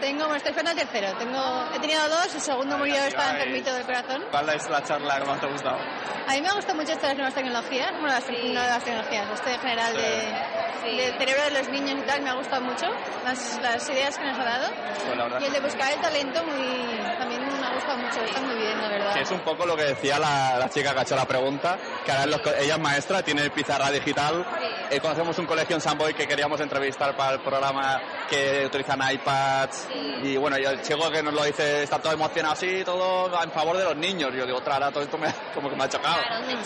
Tengo, 0.00 0.24
bueno, 0.24 0.36
estoy 0.36 0.50
esperando 0.50 0.80
el 0.80 0.88
tercero. 0.88 1.16
Tengo, 1.18 1.64
he 1.74 1.78
tenido 1.80 2.08
dos, 2.08 2.34
el 2.34 2.40
segundo 2.40 2.78
murió, 2.78 2.96
estaba 2.96 3.32
enfermito 3.32 3.72
del 3.74 3.84
corazón. 3.84 4.24
¿Cuál 4.30 4.48
es 4.50 4.68
la 4.68 4.82
charla 4.82 5.18
que 5.18 5.24
más 5.24 5.40
te 5.40 5.46
ha 5.46 5.50
gustado? 5.50 5.78
A 6.26 6.32
mí 6.32 6.42
me 6.42 6.52
gusta 6.52 6.74
mucho 6.74 6.92
esto 6.92 7.02
de 7.02 7.08
las 7.08 7.16
nuevas 7.16 7.34
tecnologías, 7.34 7.92
bueno, 7.92 8.08
las, 8.08 8.28
no 8.28 8.36
de 8.36 8.54
las 8.54 8.84
tecnologías, 8.84 9.30
esto 9.30 9.48
en 9.48 9.60
general 9.60 9.96
de, 9.96 10.34
del 10.82 11.18
cerebro 11.18 11.42
de 11.44 11.50
los 11.50 11.68
niños 11.68 11.98
y 12.02 12.06
tal, 12.06 12.22
me 12.22 12.30
ha 12.30 12.34
gustado 12.34 12.62
mucho, 12.62 12.86
las, 13.24 13.60
las 13.62 13.88
ideas 13.88 14.16
que 14.18 14.24
nos 14.24 14.38
ha 14.38 14.44
dado. 14.44 14.68
Pues. 14.70 15.42
Y 15.42 15.44
el 15.46 15.52
de 15.52 15.60
buscar 15.60 15.92
el 15.92 16.00
talento 16.00 16.44
muy, 16.44 17.16
también 17.18 17.40
me 17.46 17.66
ha 17.66 17.74
gustado 17.74 17.98
mucho, 17.98 18.20
está 18.22 18.40
muy 18.40 18.54
bien, 18.56 18.80
la 18.80 18.88
verdad. 18.88 19.14
Que 19.14 19.20
es 19.22 19.30
un 19.30 19.40
poco 19.40 19.66
lo 19.66 19.76
que 19.76 19.84
decía 19.84 20.18
la, 20.18 20.58
la 20.58 20.68
chica 20.68 20.92
que 20.92 20.98
ha 21.00 21.02
hecho 21.02 21.16
la 21.16 21.24
pregunta, 21.26 21.78
que 22.04 22.12
ahora 22.12 22.26
los 22.26 22.40
ella 22.58 22.74
es 22.74 22.80
maestra, 22.80 23.22
tiene 23.22 23.48
pizarra 23.50 23.90
digital. 23.90 24.44
Eh, 24.90 25.00
conocemos 25.00 25.38
un 25.38 25.46
colegio 25.46 25.74
en 25.76 25.80
San 25.80 25.98
Boy 25.98 26.14
que 26.14 26.26
queríamos 26.28 26.60
entrevistar 26.60 27.16
para 27.16 27.32
el 27.34 27.40
programa 27.40 28.00
que 28.28 28.64
utilizan 28.66 29.00
iPads. 29.12 29.88
Y 30.22 30.36
bueno, 30.36 30.58
y 30.58 30.64
el 30.64 30.80
chico 30.82 31.10
que 31.10 31.22
nos 31.22 31.34
lo 31.34 31.44
dice 31.44 31.82
está 31.82 31.98
todo 32.00 32.12
emocionado 32.12 32.54
así, 32.54 32.82
todo 32.84 33.42
en 33.42 33.50
favor 33.50 33.76
de 33.76 33.84
los 33.84 33.96
niños. 33.96 34.30
Yo 34.34 34.46
digo, 34.46 34.58
otra, 34.58 34.74
ahora 34.74 34.90
todo 34.90 35.02
esto 35.02 35.18
me, 35.18 35.32
como 35.54 35.68
que 35.70 35.76
me 35.76 35.84
ha 35.84 35.88
chocado. 35.88 36.16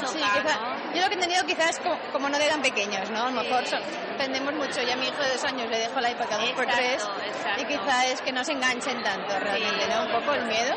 Sí, 0.07 0.19
quizá- 0.19 0.59
yo 0.95 1.01
lo 1.03 1.07
que 1.09 1.15
he 1.15 1.15
entendido 1.15 1.45
quizás 1.47 1.79
como, 1.81 1.99
como 2.13 2.29
no 2.29 2.37
eran 2.37 2.61
pequeños, 2.63 3.11
¿no? 3.11 3.25
A 3.27 3.31
lo 3.31 3.43
mejor 3.43 3.67
son- 3.67 3.81
tendemos 4.19 4.55
mucho. 4.55 4.83
Ya 4.83 4.95
a 4.95 4.97
mi 4.97 5.07
hijo 5.09 5.23
de 5.23 5.31
dos 5.33 5.45
años 5.45 5.69
le 5.71 5.79
dejo 5.79 5.99
el 5.99 6.11
iPad 6.11 6.27
dos 6.39 6.51
por 6.51 6.67
tres 6.67 7.09
y 7.59 7.65
quizá 7.65 8.07
es 8.07 8.21
que 8.21 8.33
no 8.33 8.45
se 8.45 8.53
enganchen 8.53 9.03
tanto 9.03 9.39
realmente, 9.39 9.87
¿no? 9.89 10.03
Un 10.05 10.13
poco 10.13 10.35
el 10.35 10.45
miedo. 10.47 10.75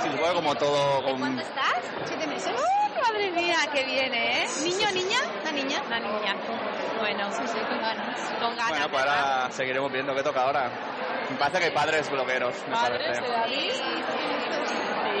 Sí, 0.00 0.08
se 0.10 0.16
puede 0.16 0.34
como 0.34 0.54
todo... 0.54 1.02
Con... 1.04 1.38
estás? 1.38 1.78
Siete 2.06 2.26
meses. 2.26 2.52
Madre 3.00 3.30
mía, 3.30 3.56
qué 3.72 3.84
bien, 3.84 4.12
¿eh? 4.14 4.46
¿Niño 4.62 4.88
o 4.88 4.92
niña? 4.92 5.18
Una 5.42 5.52
niña. 5.52 5.82
Una 5.86 6.00
niña. 6.00 6.36
Bueno, 6.98 7.30
Sí, 7.32 7.42
sí, 7.46 7.58
con 7.68 7.80
ganas. 7.80 8.20
con 8.40 8.56
ganas. 8.56 8.68
Bueno, 8.68 8.88
pues 8.90 9.04
ahora 9.04 9.48
seguiremos 9.50 9.92
viendo 9.92 10.14
qué 10.14 10.22
toca 10.22 10.42
ahora. 10.42 10.70
Me 11.30 11.36
parece 11.36 11.58
que 11.58 11.64
hay 11.66 11.70
padres 11.72 12.10
blogueros, 12.10 12.54
me 12.68 12.74
Padres, 12.74 13.18
parece. 13.18 13.26
edades. 13.26 13.82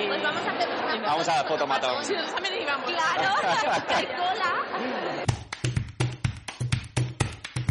Pues 0.06 0.22
vamos 0.22 0.42
a 0.46 0.50
hacer 0.50 0.68
una 0.68 1.06
Vamos 1.08 1.28
a 1.28 1.36
la 1.36 1.44
fotomatón. 1.44 2.04
Si 2.04 2.12
nos 2.16 2.34
también. 2.34 2.64
Claro, 2.66 3.34
hay 3.94 4.06
cola. 4.06 5.32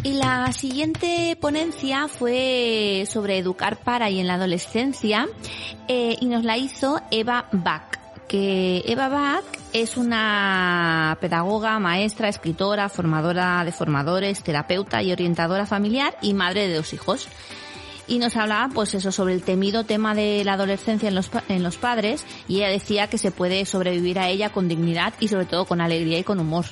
Y 0.04 0.14
la 0.14 0.52
siguiente 0.52 1.38
ponencia 1.40 2.08
fue 2.08 3.04
sobre 3.08 3.38
educar 3.38 3.76
para 3.76 4.10
y 4.10 4.18
en 4.18 4.26
la 4.26 4.34
adolescencia 4.34 5.28
eh, 5.86 6.16
y 6.20 6.26
nos 6.26 6.42
la 6.42 6.56
hizo 6.56 7.00
Eva 7.12 7.46
Bach. 7.52 7.98
Que 8.26 8.82
Eva 8.86 9.08
Bach 9.08 9.44
es 9.72 9.96
una 9.96 11.16
pedagoga, 11.20 11.78
maestra, 11.78 12.28
escritora, 12.28 12.88
formadora 12.88 13.64
de 13.64 13.70
formadores, 13.70 14.42
terapeuta 14.42 15.04
y 15.04 15.12
orientadora 15.12 15.66
familiar 15.66 16.16
y 16.20 16.34
madre 16.34 16.66
de 16.66 16.74
dos 16.74 16.92
hijos. 16.94 17.28
Y 18.08 18.18
nos 18.18 18.36
hablaba, 18.36 18.74
pues 18.74 18.94
eso, 18.94 19.12
sobre 19.12 19.34
el 19.34 19.44
temido 19.44 19.84
tema 19.84 20.16
de 20.16 20.42
la 20.44 20.54
adolescencia 20.54 21.08
en 21.08 21.14
los, 21.14 21.30
en 21.48 21.62
los 21.62 21.76
padres 21.76 22.26
y 22.48 22.56
ella 22.56 22.70
decía 22.70 23.06
que 23.06 23.18
se 23.18 23.30
puede 23.30 23.64
sobrevivir 23.66 24.18
a 24.18 24.28
ella 24.28 24.50
con 24.50 24.66
dignidad 24.66 25.14
y 25.20 25.28
sobre 25.28 25.46
todo 25.46 25.64
con 25.64 25.80
alegría 25.80 26.18
y 26.18 26.24
con 26.24 26.40
humor. 26.40 26.64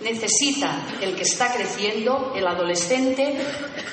Necesita 0.00 0.82
el 1.00 1.14
que 1.14 1.22
está 1.22 1.52
creciendo, 1.52 2.32
el 2.36 2.46
adolescente, 2.46 3.36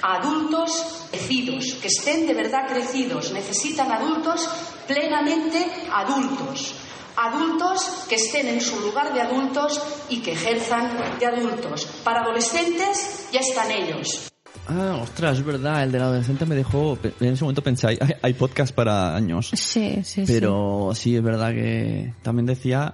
adultos 0.01 1.03
crecidos, 1.11 1.75
que 1.75 1.87
estén 1.87 2.27
de 2.27 2.33
verdad 2.33 2.67
crecidos. 2.67 3.31
Necesitan 3.31 3.91
adultos 3.91 4.49
plenamente 4.87 5.65
adultos. 5.91 6.75
Adultos 7.15 8.05
que 8.09 8.15
estén 8.15 8.47
en 8.47 8.59
su 8.59 8.79
lugar 8.81 9.13
de 9.13 9.21
adultos 9.21 9.81
y 10.09 10.21
que 10.21 10.33
ejerzan 10.33 10.91
de 11.19 11.25
adultos. 11.25 11.85
Para 12.03 12.21
adolescentes 12.21 13.27
ya 13.31 13.39
están 13.39 13.71
ellos. 13.71 14.31
Ah, 14.67 14.99
ostras, 15.01 15.39
es 15.39 15.45
verdad, 15.45 15.83
el 15.83 15.91
del 15.91 16.01
adolescente 16.01 16.45
me 16.45 16.55
dejó... 16.55 16.97
En 17.19 17.33
ese 17.33 17.43
momento 17.43 17.61
pensé, 17.61 17.87
hay, 17.87 17.99
hay 18.21 18.33
podcast 18.33 18.73
para 18.73 19.15
años. 19.15 19.51
Sí, 19.53 20.01
sí, 20.03 20.23
Pero 20.25 20.91
sí, 20.95 21.15
es 21.15 21.23
verdad 21.23 21.51
que 21.51 22.13
también 22.23 22.45
decía 22.45 22.93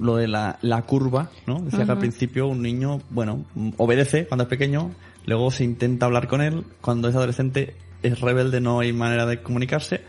lo 0.00 0.16
de 0.16 0.28
la, 0.28 0.58
la 0.62 0.82
curva, 0.82 1.30
¿no? 1.46 1.60
Decía 1.60 1.84
que 1.84 1.92
al 1.92 1.98
principio 1.98 2.46
un 2.46 2.62
niño, 2.62 3.00
bueno, 3.10 3.44
obedece 3.76 4.26
cuando 4.26 4.44
es 4.44 4.48
pequeño, 4.48 4.90
luego 5.26 5.50
se 5.50 5.64
intenta 5.64 6.06
hablar 6.06 6.28
con 6.28 6.40
él, 6.40 6.64
cuando 6.80 7.08
es 7.08 7.14
adolescente 7.14 7.74
es 8.02 8.20
rebelde, 8.20 8.60
no 8.60 8.80
hay 8.80 8.92
manera 8.92 9.26
de 9.26 9.42
comunicarse, 9.42 10.02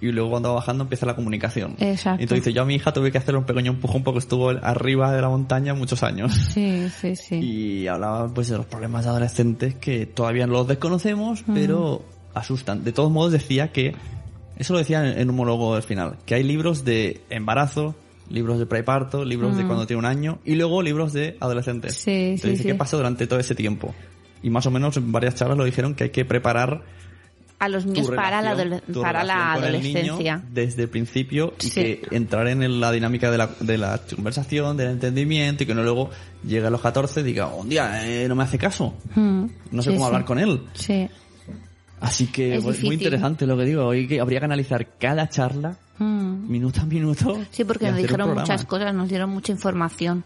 y 0.00 0.12
luego 0.12 0.30
cuando 0.30 0.50
va 0.50 0.56
bajando 0.56 0.84
empieza 0.84 1.06
la 1.06 1.16
comunicación. 1.16 1.74
Exacto. 1.78 2.22
Entonces 2.22 2.44
dice, 2.44 2.52
yo 2.52 2.62
a 2.62 2.64
mi 2.64 2.74
hija 2.74 2.92
tuve 2.92 3.10
que 3.10 3.18
hacer 3.18 3.36
un 3.36 3.44
pequeño 3.44 3.72
empujón 3.72 4.04
porque 4.04 4.20
estuvo 4.20 4.50
arriba 4.50 5.12
de 5.12 5.20
la 5.20 5.28
montaña 5.28 5.74
muchos 5.74 6.02
años. 6.02 6.34
Sí, 6.34 6.88
sí, 7.00 7.16
sí. 7.16 7.36
Y 7.58 7.86
hablaba 7.88 8.28
pues 8.28 8.48
de 8.48 8.56
los 8.56 8.66
problemas 8.66 9.04
de 9.04 9.10
adolescentes 9.10 9.74
que 9.74 10.06
todavía 10.06 10.46
no 10.46 10.52
los 10.54 10.68
desconocemos, 10.68 11.44
pero 11.52 12.04
asustan. 12.34 12.84
De 12.84 12.92
todos 12.92 13.10
modos 13.10 13.32
decía 13.32 13.72
que, 13.72 13.94
eso 14.56 14.72
lo 14.72 14.78
decía 14.78 15.04
en, 15.04 15.18
en 15.18 15.30
un 15.30 15.36
monólogo 15.36 15.74
del 15.74 15.82
final, 15.82 16.16
que 16.26 16.34
hay 16.34 16.42
libros 16.42 16.84
de 16.84 17.20
embarazo, 17.30 17.94
libros 18.30 18.58
de 18.58 18.66
preparto, 18.66 19.24
libros 19.24 19.56
de 19.56 19.64
Mm. 19.64 19.66
cuando 19.66 19.86
tiene 19.86 19.98
un 20.00 20.06
año 20.06 20.38
y 20.44 20.54
luego 20.54 20.82
libros 20.82 21.12
de 21.12 21.36
adolescentes. 21.40 21.94
Sí, 21.94 22.10
Entonces 22.10 22.40
sí, 22.42 22.50
dice, 22.50 22.62
sí. 22.64 22.68
¿qué 22.68 22.74
pasó 22.74 22.96
durante 22.96 23.26
todo 23.26 23.38
ese 23.40 23.54
tiempo? 23.54 23.94
Y 24.42 24.50
más 24.50 24.66
o 24.66 24.70
menos 24.70 24.96
en 24.96 25.10
varias 25.12 25.34
charlas 25.34 25.56
lo 25.58 25.64
dijeron 25.64 25.94
que 25.94 26.04
hay 26.04 26.10
que 26.10 26.24
preparar 26.24 26.82
A 27.60 27.68
los 27.68 27.86
niños 27.86 28.08
para 28.10 28.40
la, 28.40 28.54
relación- 28.54 28.92
tu 28.94 29.02
para 29.02 29.24
la 29.24 29.56
el 29.56 29.82
niño 29.82 29.98
adolescencia. 30.14 30.42
desde 30.52 30.82
el 30.84 30.88
principio 30.90 31.54
y 31.60 31.70
que 31.70 32.02
entrar 32.12 32.46
en 32.46 32.80
la 32.80 32.92
dinámica 32.92 33.32
de 33.32 33.38
la, 33.38 33.50
de 33.58 33.78
la 33.78 33.98
conversación, 34.14 34.76
del 34.76 34.90
entendimiento 34.90 35.64
y 35.64 35.66
que 35.66 35.74
no 35.74 35.82
luego 35.82 36.10
llegue 36.44 36.66
a 36.66 36.70
los 36.70 36.80
14 36.80 37.20
y 37.20 37.24
diga, 37.24 37.46
un 37.48 37.68
día 37.68 38.06
eh, 38.06 38.28
no 38.28 38.36
me 38.36 38.44
hace 38.44 38.58
caso, 38.58 38.94
Mm, 39.16 39.46
no 39.72 39.82
sé 39.82 39.90
cómo 39.92 40.06
hablar 40.06 40.24
con 40.24 40.38
él. 40.38 40.60
Sí. 40.74 41.08
Así 42.00 42.26
que 42.28 42.54
Es 42.56 42.62
muy 42.64 42.72
difícil. 42.72 42.92
interesante 42.94 43.46
lo 43.46 43.56
que 43.56 43.64
digo, 43.64 43.84
hoy 43.86 44.06
que 44.06 44.20
habría 44.20 44.38
que 44.40 44.44
analizar 44.46 44.86
cada 44.98 45.28
charla 45.28 45.76
Mm. 45.98 46.48
minuto 46.48 46.80
a 46.80 46.84
minuto. 46.84 47.38
Sí, 47.50 47.64
porque 47.64 47.88
nos 47.90 47.96
dijeron 47.96 48.32
muchas 48.34 48.64
cosas, 48.64 48.94
nos 48.94 49.08
dieron 49.08 49.30
mucha 49.30 49.50
información. 49.52 50.22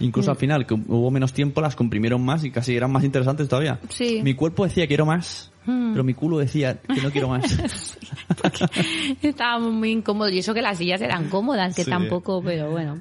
Incluso 0.00 0.30
Mm. 0.30 0.32
al 0.32 0.36
final, 0.36 0.66
que 0.66 0.74
hubo 0.74 1.10
menos 1.12 1.32
tiempo, 1.32 1.60
las 1.60 1.76
comprimieron 1.76 2.24
más 2.24 2.42
y 2.44 2.50
casi 2.50 2.74
eran 2.74 2.90
más 2.90 3.04
interesantes 3.04 3.46
todavía. 3.48 3.78
Sí. 3.88 4.20
Mi 4.24 4.34
cuerpo 4.34 4.64
decía 4.64 4.86
quiero 4.88 5.06
más, 5.06 5.52
Mm. 5.64 5.92
pero 5.92 6.02
mi 6.02 6.14
culo 6.14 6.38
decía 6.38 6.80
que 6.80 7.00
no 7.00 7.10
quiero 7.12 7.28
más. 7.28 7.44
Estábamos 9.22 9.72
muy 9.72 9.90
incómodos 9.92 10.32
y 10.32 10.38
eso 10.38 10.54
que 10.54 10.62
las 10.62 10.78
sillas 10.78 11.00
eran 11.00 11.28
cómodas, 11.28 11.74
que 11.76 11.84
Sí. 11.84 11.90
tampoco, 11.90 12.42
pero 12.42 12.70
bueno. 12.70 13.00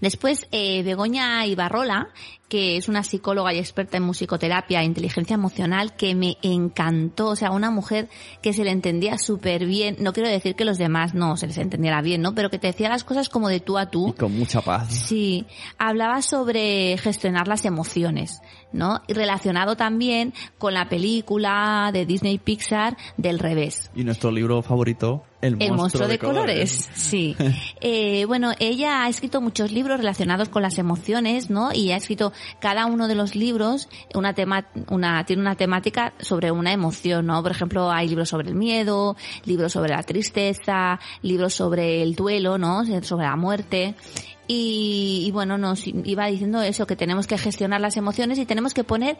Después, 0.00 0.46
eh, 0.52 0.82
Begoña 0.82 1.44
Ibarrola, 1.46 2.08
que 2.50 2.76
es 2.76 2.88
una 2.88 3.04
psicóloga 3.04 3.54
y 3.54 3.58
experta 3.58 3.96
en 3.96 4.02
musicoterapia 4.02 4.82
e 4.82 4.84
inteligencia 4.84 5.34
emocional, 5.34 5.94
que 5.94 6.14
me 6.16 6.36
encantó. 6.42 7.28
O 7.28 7.36
sea, 7.36 7.52
una 7.52 7.70
mujer 7.70 8.08
que 8.42 8.52
se 8.52 8.64
le 8.64 8.72
entendía 8.72 9.16
súper 9.18 9.64
bien. 9.66 9.96
No 10.00 10.12
quiero 10.12 10.28
decir 10.28 10.56
que 10.56 10.64
los 10.64 10.76
demás 10.76 11.14
no 11.14 11.36
se 11.36 11.46
les 11.46 11.56
entendiera 11.58 12.02
bien, 12.02 12.20
¿no? 12.20 12.34
Pero 12.34 12.50
que 12.50 12.58
te 12.58 12.66
decía 12.66 12.88
las 12.88 13.04
cosas 13.04 13.28
como 13.28 13.48
de 13.48 13.60
tú 13.60 13.78
a 13.78 13.86
tú. 13.86 14.08
y 14.08 14.12
con 14.12 14.36
mucha 14.36 14.60
paz. 14.60 14.92
Sí, 14.92 15.46
hablaba 15.78 16.22
sobre 16.22 16.98
gestionar 16.98 17.46
las 17.46 17.64
emociones, 17.64 18.42
¿no? 18.72 19.00
Y 19.06 19.12
relacionado 19.12 19.76
también 19.76 20.34
con 20.58 20.74
la 20.74 20.88
película 20.88 21.90
de 21.92 22.04
Disney 22.04 22.38
Pixar 22.38 22.96
del 23.16 23.38
revés. 23.38 23.90
Y 23.94 24.02
nuestro 24.02 24.32
libro 24.32 24.60
favorito, 24.62 25.22
El, 25.40 25.56
El 25.62 25.72
monstruo 25.72 26.08
de, 26.08 26.18
colores. 26.18 26.88
Sí. 26.94 27.36
Eh, 27.80 28.24
bueno, 28.26 28.52
ella 28.58 29.04
ha 29.04 29.08
escrito 29.08 29.40
muchos 29.40 29.72
libros 29.72 29.98
relacionados 29.98 30.48
con 30.48 30.62
las 30.62 30.78
emociones, 30.78 31.48
¿no? 31.48 31.72
Y 31.72 31.92
ha 31.92 31.96
escrito 31.96 32.32
cada 32.60 32.86
uno 32.86 33.08
de 33.08 33.14
los 33.14 33.34
libros 33.34 33.88
una 34.14 34.34
tema, 34.34 34.66
una, 34.88 35.24
tiene 35.24 35.42
una 35.42 35.54
temática 35.54 36.12
sobre 36.18 36.50
una 36.50 36.72
emoción, 36.72 37.26
¿no? 37.26 37.42
Por 37.42 37.52
ejemplo, 37.52 37.90
hay 37.90 38.08
libros 38.08 38.28
sobre 38.28 38.48
el 38.48 38.54
miedo, 38.54 39.16
libros 39.44 39.72
sobre 39.72 39.90
la 39.90 40.02
tristeza, 40.02 40.98
libros 41.22 41.54
sobre 41.54 42.02
el 42.02 42.14
duelo, 42.14 42.58
¿no? 42.58 42.84
Sobre 43.02 43.26
la 43.26 43.36
muerte. 43.36 43.94
Y, 44.52 45.22
y 45.26 45.30
bueno, 45.30 45.58
nos 45.58 45.86
iba 45.86 46.26
diciendo 46.26 46.60
eso, 46.60 46.84
que 46.84 46.96
tenemos 46.96 47.28
que 47.28 47.38
gestionar 47.38 47.80
las 47.80 47.96
emociones 47.96 48.36
y 48.36 48.46
tenemos 48.46 48.74
que 48.74 48.82
poner 48.82 49.16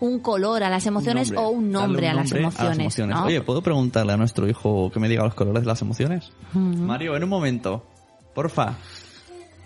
un 0.00 0.18
color 0.18 0.64
a 0.64 0.70
las 0.70 0.86
emociones 0.86 1.32
o 1.36 1.50
un 1.50 1.70
nombre, 1.70 2.08
a, 2.08 2.14
las 2.14 2.32
emociones, 2.32 2.98
¿no? 2.98 3.26
Oye, 3.26 3.40
¿puedo 3.42 3.62
preguntarle 3.62 4.12
a 4.12 4.16
nuestro 4.16 4.48
hijo 4.48 4.90
que 4.90 4.98
me 4.98 5.08
diga 5.08 5.22
los 5.22 5.34
colores 5.34 5.62
de 5.62 5.68
las 5.68 5.82
emociones? 5.82 6.32
Mario, 6.52 7.14
en 7.16 7.22
un 7.22 7.30
momento. 7.30 7.86
Porfa. 8.34 8.74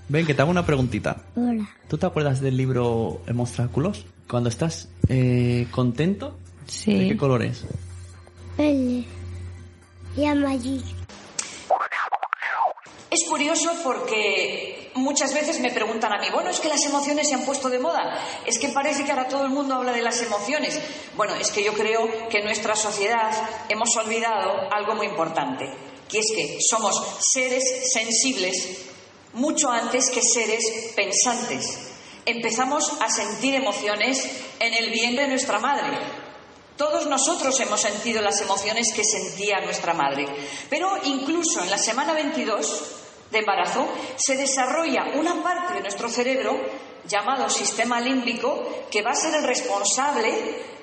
Ven, 0.08 0.24
que 0.26 0.34
te 0.34 0.42
hago 0.42 0.50
una 0.50 0.64
preguntita. 0.64 1.16
Hola. 1.34 1.68
¿Tú 1.88 1.98
te 1.98 2.06
acuerdas 2.06 2.40
del 2.40 2.56
libro 2.56 3.20
Monstráculos? 3.32 4.06
Cuando 4.28 4.48
estás 4.48 4.88
eh, 5.08 5.66
contento, 5.70 6.36
Sí. 6.66 6.94
¿de 6.94 7.08
qué 7.08 7.16
color 7.16 7.42
es? 7.42 7.64
Verde. 8.56 9.04
Y 10.16 10.24
amarillo. 10.24 10.82
Es 13.10 13.24
curioso 13.28 13.70
porque 13.84 14.90
muchas 14.96 15.32
veces 15.32 15.60
me 15.60 15.70
preguntan 15.70 16.12
a 16.12 16.18
mí, 16.20 16.26
bueno, 16.32 16.50
es 16.50 16.58
que 16.60 16.68
las 16.68 16.84
emociones 16.84 17.28
se 17.28 17.34
han 17.34 17.44
puesto 17.44 17.68
de 17.70 17.78
moda, 17.78 18.18
es 18.46 18.58
que 18.58 18.68
parece 18.68 19.04
que 19.04 19.12
ahora 19.12 19.28
todo 19.28 19.44
el 19.44 19.50
mundo 19.50 19.74
habla 19.76 19.92
de 19.92 20.02
las 20.02 20.20
emociones. 20.22 20.80
Bueno, 21.16 21.34
es 21.36 21.50
que 21.50 21.64
yo 21.64 21.72
creo 21.72 22.28
que 22.28 22.38
en 22.38 22.44
nuestra 22.44 22.74
sociedad 22.76 23.30
hemos 23.68 23.96
olvidado 23.96 24.70
algo 24.72 24.94
muy 24.96 25.06
importante, 25.06 25.64
que 26.08 26.18
es 26.18 26.26
que 26.34 26.58
somos 26.68 27.00
seres 27.20 27.62
sensibles 27.92 28.86
mucho 29.36 29.70
antes 29.70 30.10
que 30.10 30.22
seres 30.22 30.92
pensantes. 30.96 31.78
Empezamos 32.24 32.92
a 33.00 33.08
sentir 33.08 33.54
emociones 33.54 34.28
en 34.58 34.74
el 34.74 34.90
vientre 34.90 35.24
de 35.24 35.30
nuestra 35.30 35.60
madre. 35.60 35.98
Todos 36.76 37.06
nosotros 37.06 37.58
hemos 37.60 37.80
sentido 37.80 38.20
las 38.20 38.40
emociones 38.40 38.92
que 38.92 39.04
sentía 39.04 39.60
nuestra 39.60 39.94
madre. 39.94 40.26
Pero 40.68 40.90
incluso 41.04 41.62
en 41.62 41.70
la 41.70 41.78
semana 41.78 42.12
22 42.12 42.84
de 43.30 43.38
embarazo 43.38 43.86
se 44.16 44.36
desarrolla 44.36 45.12
una 45.14 45.42
parte 45.42 45.74
de 45.74 45.80
nuestro 45.80 46.08
cerebro 46.08 46.58
llamado 47.06 47.48
sistema 47.48 48.00
límbico 48.00 48.86
que 48.90 49.02
va 49.02 49.12
a 49.12 49.16
ser 49.16 49.34
el 49.34 49.44
responsable 49.44 50.34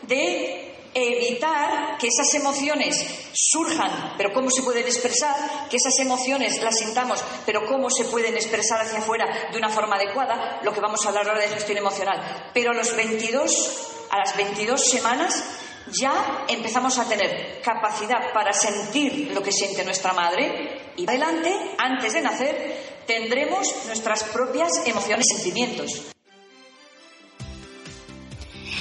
de 0.04 0.63
evitar 0.94 1.98
que 1.98 2.08
esas 2.08 2.34
emociones 2.34 3.06
surjan, 3.34 4.14
pero 4.18 4.34
cómo 4.34 4.50
se 4.52 4.64
pueden 4.64 4.86
expresar, 4.86 5.68
que 5.70 5.78
esas 5.78 5.98
emociones 6.00 6.62
las 6.62 6.78
sintamos, 6.78 7.24
pero 7.46 7.66
cómo 7.66 7.90
se 7.90 8.06
pueden 8.06 8.36
expresar 8.36 8.82
hacia 8.82 9.00
afuera 9.00 9.50
de 9.52 9.58
una 9.58 9.70
forma 9.70 9.96
adecuada, 9.96 10.60
lo 10.64 10.74
que 10.74 10.82
vamos 10.82 11.06
a 11.06 11.10
hablar 11.10 11.28
ahora 11.28 11.42
de 11.42 11.50
gestión 11.50 11.78
emocional. 11.78 12.52
Pero 12.54 12.72
a 12.72 12.76
los 12.76 12.96
22, 12.96 14.08
a 14.12 14.18
las 14.20 14.36
22 14.38 14.90
semanas 14.90 15.44
ya 15.92 16.46
empezamos 16.48 16.98
a 16.98 17.08
tener 17.08 17.62
capacidad 17.62 18.32
para 18.34 18.54
sentir 18.54 19.32
lo 19.34 19.44
que 19.44 19.52
siente 19.52 19.84
nuestra 19.84 20.14
madre 20.14 20.94
y 20.96 21.08
adelante, 21.08 21.52
antes 21.78 22.14
de 22.14 22.22
nacer, 22.22 23.04
tendremos 23.06 23.86
nuestras 23.88 24.24
propias 24.26 24.86
emociones 24.86 25.30
y 25.32 25.34
sentimientos. 25.36 26.13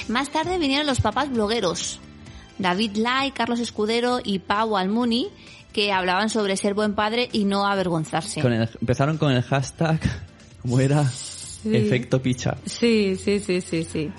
Más 0.07 0.29
tarde 0.29 0.57
vinieron 0.57 0.85
los 0.85 0.99
papás 1.01 1.29
blogueros, 1.31 1.99
David 2.59 2.97
Lai, 2.97 3.31
Carlos 3.31 3.59
Escudero 3.59 4.19
y 4.23 4.39
Pau 4.39 4.75
Almuni, 4.77 5.29
que 5.71 5.91
hablaban 5.91 6.29
sobre 6.29 6.57
ser 6.57 6.73
buen 6.73 6.93
padre 6.93 7.29
y 7.31 7.45
no 7.45 7.65
avergonzarse. 7.65 8.41
Con 8.41 8.53
el- 8.53 8.69
empezaron 8.79 9.17
con 9.17 9.31
el 9.31 9.41
hashtag, 9.41 9.99
¿cómo 10.61 10.79
era? 10.79 11.01
Efecto 11.65 12.21
picha. 12.21 12.57
Sí, 12.65 13.15
sí, 13.15 13.39
sí, 13.39 13.61
sí, 13.61 13.83
sí. 13.85 14.11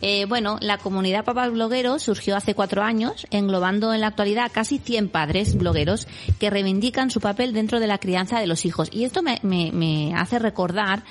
Eh, 0.00 0.26
bueno, 0.26 0.58
la 0.60 0.78
comunidad 0.78 1.24
Papás 1.24 1.50
Blogueros 1.52 2.02
surgió 2.04 2.36
hace 2.36 2.54
cuatro 2.54 2.82
años, 2.82 3.26
englobando 3.30 3.92
en 3.92 4.00
la 4.00 4.06
actualidad 4.06 4.50
casi 4.52 4.78
100 4.78 5.08
padres 5.08 5.56
blogueros 5.56 6.06
que 6.38 6.50
reivindican 6.50 7.10
su 7.10 7.20
papel 7.20 7.52
dentro 7.52 7.80
de 7.80 7.88
la 7.88 7.98
crianza 7.98 8.38
de 8.40 8.46
los 8.46 8.64
hijos. 8.64 8.88
Y 8.92 9.04
esto 9.04 9.22
me, 9.22 9.40
me, 9.42 9.70
me 9.72 10.14
hace 10.14 10.38
recordar 10.38 11.02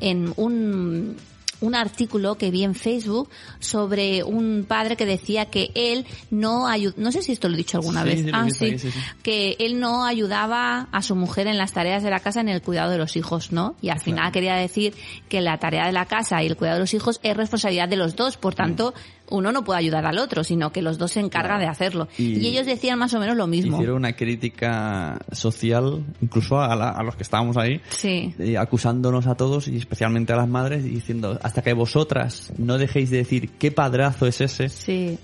en 0.00 0.32
un, 0.36 1.16
un 1.60 1.74
artículo 1.74 2.36
que 2.36 2.50
vi 2.50 2.64
en 2.64 2.74
Facebook 2.74 3.28
sobre 3.60 4.22
un 4.22 4.64
padre 4.68 4.96
que 4.96 5.06
decía 5.06 5.46
que 5.46 5.70
él 5.74 6.06
no 6.30 6.66
ayudó, 6.68 6.94
no 6.98 7.12
sé 7.12 7.22
si 7.22 7.32
esto 7.32 7.48
lo 7.48 7.54
he 7.54 7.58
dicho 7.58 7.78
alguna 7.78 8.02
Sí, 8.02 8.08
vez, 8.08 8.20
sí, 8.22 8.30
ah, 8.32 8.46
sí. 8.50 8.76
que 9.22 9.56
él 9.58 9.80
no 9.80 10.04
ayudaba 10.04 10.88
a 10.92 11.02
su 11.02 11.14
mujer 11.16 11.46
en 11.46 11.58
las 11.58 11.72
tareas 11.72 12.02
de 12.02 12.10
la 12.10 12.20
casa 12.20 12.40
en 12.40 12.48
el 12.48 12.62
cuidado 12.62 12.90
de 12.90 12.98
los 12.98 13.16
hijos, 13.16 13.52
¿no? 13.52 13.74
Y 13.80 13.88
al 13.88 14.00
final 14.00 14.32
quería 14.32 14.54
decir 14.54 14.94
que 15.28 15.40
la 15.40 15.58
tarea 15.58 15.86
de 15.86 15.92
la 15.92 16.06
casa 16.06 16.42
y 16.42 16.46
el 16.46 16.56
cuidado 16.56 16.76
de 16.76 16.82
los 16.82 16.94
hijos 16.94 17.20
es 17.22 17.36
responsabilidad 17.36 17.88
de 17.88 17.96
los 17.96 18.16
dos, 18.16 18.36
por 18.36 18.54
tanto, 18.54 18.94
uno 19.30 19.50
no 19.52 19.64
puede 19.64 19.80
ayudar 19.80 20.06
al 20.06 20.18
otro, 20.18 20.44
sino 20.44 20.70
que 20.72 20.82
los 20.82 20.98
dos 20.98 21.12
se 21.12 21.20
encargan 21.20 21.58
de 21.60 21.66
hacerlo. 21.66 22.08
Y- 22.18 22.38
Y, 22.38 22.46
ellos 22.48 22.66
decían 22.66 22.98
más 22.98 23.12
o 23.14 23.18
menos 23.20 23.36
lo 23.36 23.46
mismo. 23.46 23.76
Hicieron 23.76 23.96
una 23.96 24.12
crítica 24.14 25.18
social, 25.32 26.04
incluso 26.20 26.60
a, 26.60 26.74
la- 26.76 26.90
a 26.90 27.02
los 27.02 27.16
que 27.16 27.22
estábamos 27.22 27.56
ahí, 27.56 27.80
Sí. 27.88 28.34
eh, 28.38 28.56
acusándonos 28.58 29.26
a 29.26 29.34
todos 29.34 29.68
y 29.68 29.76
especialmente 29.76 30.32
a 30.32 30.36
las 30.36 30.48
madres 30.48 30.84
diciendo 30.84 31.38
hasta 31.42 31.62
que 31.62 31.72
vosotras 31.72 32.52
no 32.58 32.78
dejéis 32.78 33.10
de 33.10 33.18
decir 33.18 33.50
qué 33.58 33.70
padrazo 33.72 34.26
es 34.26 34.40
ese 34.40 34.68
Sí. 34.68 35.18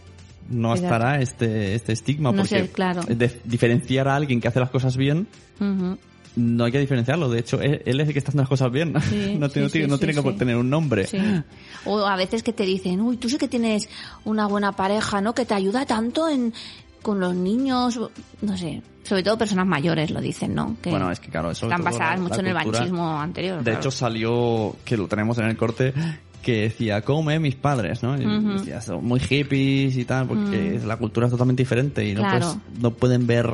no 0.51 0.75
Exacto. 0.75 0.85
estará 0.95 1.21
este 1.21 1.75
este 1.75 1.93
estigma 1.93 2.31
No 2.33 2.39
porque 2.39 2.49
sé, 2.63 2.69
claro. 2.71 3.03
de- 3.03 3.41
diferenciar 3.45 4.09
a 4.09 4.17
alguien 4.17 4.41
que 4.41 4.49
hace 4.49 4.59
las 4.61 4.71
cosas 4.71 4.97
bien. 4.97 5.27
No 6.37 6.65
hay 6.65 6.73
que 6.73 6.79
diferenciarlo 6.79 7.29
de 7.29 7.41
hecho 7.41 7.61
él, 7.61 7.83
él 7.85 8.01
es 8.01 8.07
el 8.09 8.13
que 8.13 8.19
está 8.19 8.31
haciendo 8.31 8.43
las 8.43 8.49
cosas 8.49 8.71
bien 8.73 8.95
Sí, 9.09 9.37
no, 9.39 9.49
tiene- 9.49 9.51
sí, 9.51 9.61
no 9.61 9.69
tiene, 9.69 9.69
sí, 9.87 9.91
no 9.91 9.99
tiene 9.99 10.15
sí, 10.15 10.23
que 10.23 10.33
tener 10.33 10.57
un 10.57 10.71
nombre. 10.71 11.07
O 11.85 11.99
a 12.07 12.17
veces 12.17 12.43
que 12.43 12.53
te 12.53 12.65
dicen, 12.65 13.01
uy, 13.01 13.17
tú 13.17 13.29
sí 13.29 13.37
que 13.39 13.49
tienes 13.49 13.89
una 14.25 14.47
buena 14.47 14.73
pareja, 14.73 15.21
¿no? 15.21 15.35
Que 15.35 15.45
te 15.45 15.55
ayuda 15.55 15.85
tanto 15.87 16.29
en 16.29 16.53
con 17.03 17.19
los 17.19 17.35
niños, 17.35 17.99
no 18.43 18.57
sé, 18.57 18.81
sobre 19.03 19.25
todo 19.25 19.37
personas 19.37 19.67
mayores 19.67 20.13
lo 20.13 20.21
dicen, 20.21 20.55
¿no? 20.55 20.77
Que 20.81 20.91
bueno 20.91 21.11
es 21.11 21.19
que 21.19 21.29
claro 21.31 21.51
eso 21.51 21.67
están 21.67 21.83
basadas 21.83 22.21
mucho 22.21 22.37
la 22.37 22.41
en 22.41 22.47
el 22.47 22.55
manchismo 22.55 23.21
anterior. 23.21 23.59
de 23.59 23.65
claro. 23.65 23.79
hecho 23.81 23.91
salió 23.91 24.77
que 24.85 24.97
lo 24.97 25.09
tenemos 25.09 25.37
en 25.39 25.47
el 25.47 25.57
corte 25.57 25.93
que 26.43 26.63
decía 26.63 27.03
come 27.03 27.39
mis 27.41 27.57
padres 27.57 28.03
no 28.05 28.17
Y 28.17 28.55
decía, 28.59 28.81
son 28.81 29.05
muy 29.05 29.19
hippies 29.19 29.97
y 29.97 30.05
tal 30.05 30.29
porque 30.29 30.79
Mm. 30.83 30.87
la 30.87 30.97
cultura 30.97 31.27
es 31.27 31.33
totalmente 31.33 31.63
diferente 31.65 32.07
y 32.09 32.15
no 32.15 32.21
Claro. 32.21 32.39
puedes- 32.47 32.81
no 32.83 32.91
pueden 32.93 33.27
ver 33.27 33.51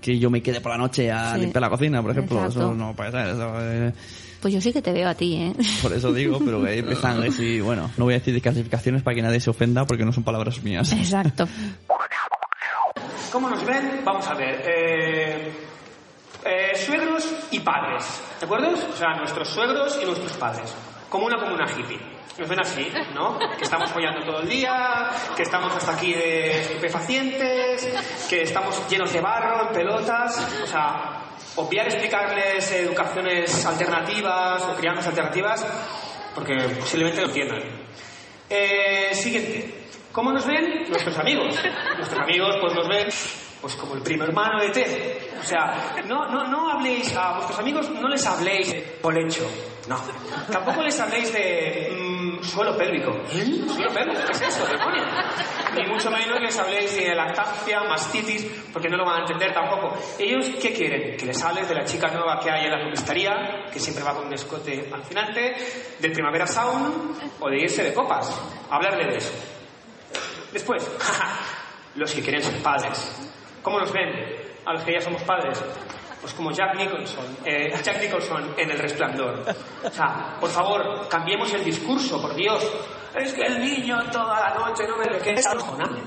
que 0.00 0.18
yo 0.18 0.30
me 0.30 0.42
quede 0.42 0.60
por 0.60 0.72
la 0.72 0.78
noche 0.78 1.10
a 1.10 1.34
Sí. 1.34 1.40
limpiar 1.40 1.62
la 1.62 1.70
cocina 1.70 2.00
por 2.02 2.10
ejemplo 2.12 2.36
Exacto. 2.38 2.60
eso 2.60 2.74
no 2.74 2.94
puede 2.94 3.10
ser 3.10 3.28
eso, 3.28 3.52
eh, 3.60 3.92
Pues 4.40 4.54
yo 4.54 4.60
sí 4.60 4.72
que 4.72 4.80
te 4.80 4.92
veo 4.92 5.08
a 5.08 5.14
ti, 5.14 5.34
¿eh? 5.34 5.52
por 5.82 5.92
eso 5.92 6.12
digo 6.12 6.38
pero 6.44 6.62
que 6.62 6.70
ahí 6.70 6.78
empiezan 6.78 7.18
a 7.18 7.20
decir 7.22 7.62
bueno 7.62 7.90
no 7.96 8.04
voy 8.04 8.14
a 8.14 8.18
decir 8.18 8.32
de 8.34 8.40
clasificaciones 8.40 9.02
para 9.02 9.14
que 9.16 9.22
nadie 9.22 9.40
se 9.40 9.50
ofenda 9.50 9.84
porque 9.86 10.04
no 10.04 10.12
son 10.12 10.22
palabras 10.24 10.62
mías 10.62 10.92
Exacto 10.92 11.48
¿Cómo 13.32 13.50
nos 13.50 13.64
ven? 13.64 14.00
Vamos 14.04 14.26
a 14.26 14.34
ver. 14.34 14.62
eh, 14.66 15.52
eh, 16.44 16.72
suegros 16.76 17.28
y 17.50 17.60
padres, 17.60 18.04
¿de 18.40 18.46
acuerdo? 18.46 18.70
O 18.72 18.96
sea, 18.96 19.14
nuestros 19.16 19.48
suegros 19.48 19.98
y 20.00 20.06
nuestros 20.06 20.32
padres. 20.38 20.74
Como 21.10 21.26
una 21.26 21.38
comuna 21.38 21.66
hippie. 21.70 21.98
Nos 22.38 22.48
ven 22.48 22.60
así, 22.60 22.88
¿no? 23.14 23.36
Que 23.56 23.64
estamos 23.64 23.90
follando 23.90 24.24
todo 24.24 24.40
el 24.42 24.48
día, 24.48 25.10
que 25.36 25.42
estamos 25.42 25.74
hasta 25.74 25.92
aquí 25.92 26.14
de 26.14 26.60
estupefacientes, 26.60 27.88
que 28.30 28.42
estamos 28.42 28.88
llenos 28.88 29.12
de 29.12 29.20
barro, 29.20 29.66
en 29.66 29.72
pelotas. 29.74 30.62
O 30.62 30.66
sea, 30.66 31.24
obviar 31.56 31.86
explicarles 31.86 32.70
educaciones 32.70 33.66
alternativas 33.66 34.62
o 34.62 34.74
crianzas 34.76 35.08
alternativas, 35.08 35.66
porque 36.32 36.54
posiblemente 36.78 37.22
lo 37.22 37.26
entiendan. 37.26 37.62
Eh, 38.48 39.10
siguiente. 39.14 39.74
¿Cómo 40.12 40.32
nos 40.32 40.46
ven? 40.46 40.88
Nuestros 40.88 41.18
amigos. 41.18 41.58
Nuestros 41.96 42.22
amigos 42.22 42.56
pues 42.60 42.74
nos 42.74 42.88
ven 42.88 43.08
pues 43.60 43.74
como 43.74 43.94
el 43.96 44.02
primo 44.02 44.24
hermano 44.24 44.60
de 44.60 44.70
Ted. 44.70 45.18
O 45.40 45.42
sea, 45.42 45.96
no, 46.06 46.26
no, 46.30 46.46
no 46.46 46.70
habléis 46.70 47.14
a 47.16 47.32
vuestros 47.34 47.58
amigos, 47.58 47.90
no 47.90 48.08
les 48.08 48.24
habléis 48.26 48.72
de 48.72 48.98
colecho. 49.00 49.50
No. 49.88 50.00
Tampoco 50.50 50.82
les 50.82 50.98
habléis 51.00 51.32
de 51.32 51.88
suelo 52.42 52.76
pélvico. 52.76 53.12
¿Suelo 53.28 53.92
pélvico? 53.92 54.20
¿Qué 54.26 54.32
es 54.32 54.40
eso, 54.42 54.66
demonio? 54.66 55.04
Ni 55.76 55.86
mucho 55.86 56.10
menos 56.10 56.40
les 56.40 56.58
habléis 56.58 56.94
de 56.96 57.14
lactancia, 57.14 57.80
mastitis, 57.84 58.44
porque 58.72 58.88
no 58.88 58.96
lo 58.96 59.04
van 59.04 59.16
a 59.16 59.20
entender 59.20 59.52
tampoco. 59.52 59.96
Ellos, 60.18 60.50
¿qué 60.60 60.72
quieren? 60.72 61.16
Que 61.16 61.26
les 61.26 61.42
hables 61.42 61.68
de 61.68 61.74
la 61.74 61.84
chica 61.84 62.08
nueva 62.08 62.40
que 62.40 62.50
hay 62.50 62.66
en 62.66 62.72
la 62.72 62.82
comisaría, 62.82 63.66
que 63.72 63.78
siempre 63.78 64.02
va 64.02 64.14
con 64.14 64.26
un 64.26 64.32
escote 64.32 64.88
alucinante, 64.92 65.54
del 65.98 66.12
Primavera 66.12 66.46
Sound 66.46 67.32
o 67.40 67.48
de 67.48 67.58
irse 67.58 67.84
de 67.84 67.92
copas. 67.92 68.40
Hablarle 68.70 69.06
de 69.06 69.18
eso. 69.18 69.32
Después, 70.52 70.90
los 71.94 72.12
que 72.12 72.22
quieren 72.22 72.42
ser 72.42 72.62
padres. 72.62 73.30
¿Cómo 73.62 73.78
nos 73.78 73.92
ven 73.92 74.08
a 74.64 74.72
los 74.72 74.82
que 74.84 74.92
ya 74.92 75.00
somos 75.00 75.22
padres? 75.22 75.62
Pues 76.20 76.34
como 76.34 76.50
Jack 76.50 76.76
Nicholson, 76.76 77.24
eh, 77.44 77.72
Jack 77.82 78.00
Nicholson 78.02 78.54
en 78.56 78.70
El 78.70 78.78
Resplandor. 78.78 79.44
O 79.84 79.90
sea, 79.90 80.36
por 80.40 80.50
favor, 80.50 81.08
cambiemos 81.08 81.52
el 81.54 81.64
discurso, 81.64 82.20
por 82.20 82.34
Dios. 82.34 82.64
Es 83.14 83.32
que 83.32 83.42
el 83.42 83.60
niño 83.60 83.98
toda 84.10 84.40
la 84.40 84.54
noche 84.54 84.86
no 84.86 84.96
me 84.96 85.06
le 85.06 85.18
queda 85.18 85.40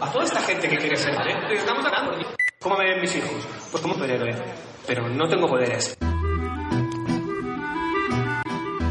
A 0.01 0.11
toda 0.11 0.23
esta 0.23 0.41
gente 0.41 0.67
que 0.67 0.77
quiere 0.77 0.95
ser, 0.95 1.15
¿eh? 1.27 1.53
Estamos 1.53 1.85
hablando. 1.85 2.17
¿Cómo 2.59 2.77
me 2.77 2.85
ven 2.85 3.01
mis 3.01 3.15
hijos? 3.15 3.47
Pues 3.71 3.81
como 3.81 3.95
un 3.95 4.01
superhéroe. 4.01 4.35
Pero 4.85 5.09
no 5.09 5.27
tengo 5.27 5.47
poderes. 5.47 5.97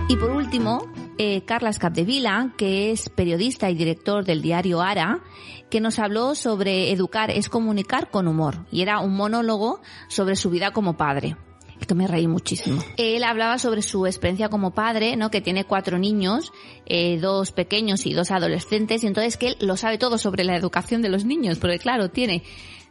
Y 0.09 0.16
por 0.16 0.31
último, 0.31 0.91
eh, 1.23 1.43
Carlas 1.45 1.79
Capdevila, 1.79 2.55
que 2.57 2.93
es 2.93 3.11
periodista 3.11 3.68
y 3.68 3.75
director 3.75 4.25
del 4.25 4.41
diario 4.41 4.81
Ara, 4.81 5.21
que 5.68 5.79
nos 5.79 5.99
habló 5.99 6.35
sobre 6.35 6.93
educar 6.93 7.31
es 7.31 7.51
comunicar 7.51 8.11
con 8.11 8.27
humor. 8.27 8.64
Y 8.73 8.81
era 8.81 9.01
un 9.01 9.14
monólogo 9.14 9.83
sobre 10.09 10.35
su 10.35 10.49
vida 10.49 10.71
como 10.71 10.97
padre. 10.97 11.37
Esto 11.81 11.95
me 11.95 12.07
reí 12.07 12.26
muchísimo. 12.28 12.83
Él 12.99 13.24
hablaba 13.24 13.59
sobre 13.59 13.83
su 13.83 14.07
experiencia 14.07 14.49
como 14.49 14.72
padre, 14.72 15.16
¿no? 15.16 15.31
Que 15.31 15.41
tiene 15.41 15.64
cuatro 15.64 15.99
niños, 15.99 16.53
eh, 16.87 17.18
dos 17.20 17.53
pequeños 17.53 18.05
y 18.07 18.12
dos 18.12 18.31
adolescentes, 18.31 19.03
y 19.03 19.07
entonces 19.07 19.37
que 19.37 19.49
él 19.49 19.57
lo 19.61 19.76
sabe 19.76 19.97
todo 19.99 20.18
sobre 20.18 20.45
la 20.45 20.57
educación 20.57 21.01
de 21.03 21.09
los 21.09 21.24
niños, 21.24 21.59
porque 21.59 21.78
claro, 21.78 22.11
tiene 22.11 22.43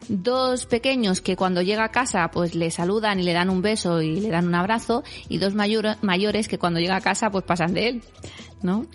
dos 0.08 0.66
pequeños 0.66 1.20
que 1.22 1.36
cuando 1.36 1.62
llega 1.62 1.84
a 1.84 1.92
casa 1.92 2.32
pues 2.32 2.56
le 2.56 2.72
saludan 2.72 3.20
y 3.20 3.24
le 3.24 3.34
dan 3.34 3.50
un 3.50 3.62
beso 3.62 4.02
y 4.02 4.22
le 4.22 4.30
dan 4.30 4.48
un 4.48 4.56
abrazo 4.56 5.04
y 5.28 5.38
dos 5.40 5.54
mayor- 5.56 5.98
mayores 6.02 6.48
que 6.48 6.58
cuando 6.58 6.80
llega 6.80 6.96
a 6.96 7.02
casa 7.02 7.30
pues 7.30 7.44
pasan 7.44 7.74
de 7.74 7.90
él, 7.90 8.04
¿no? 8.62 8.86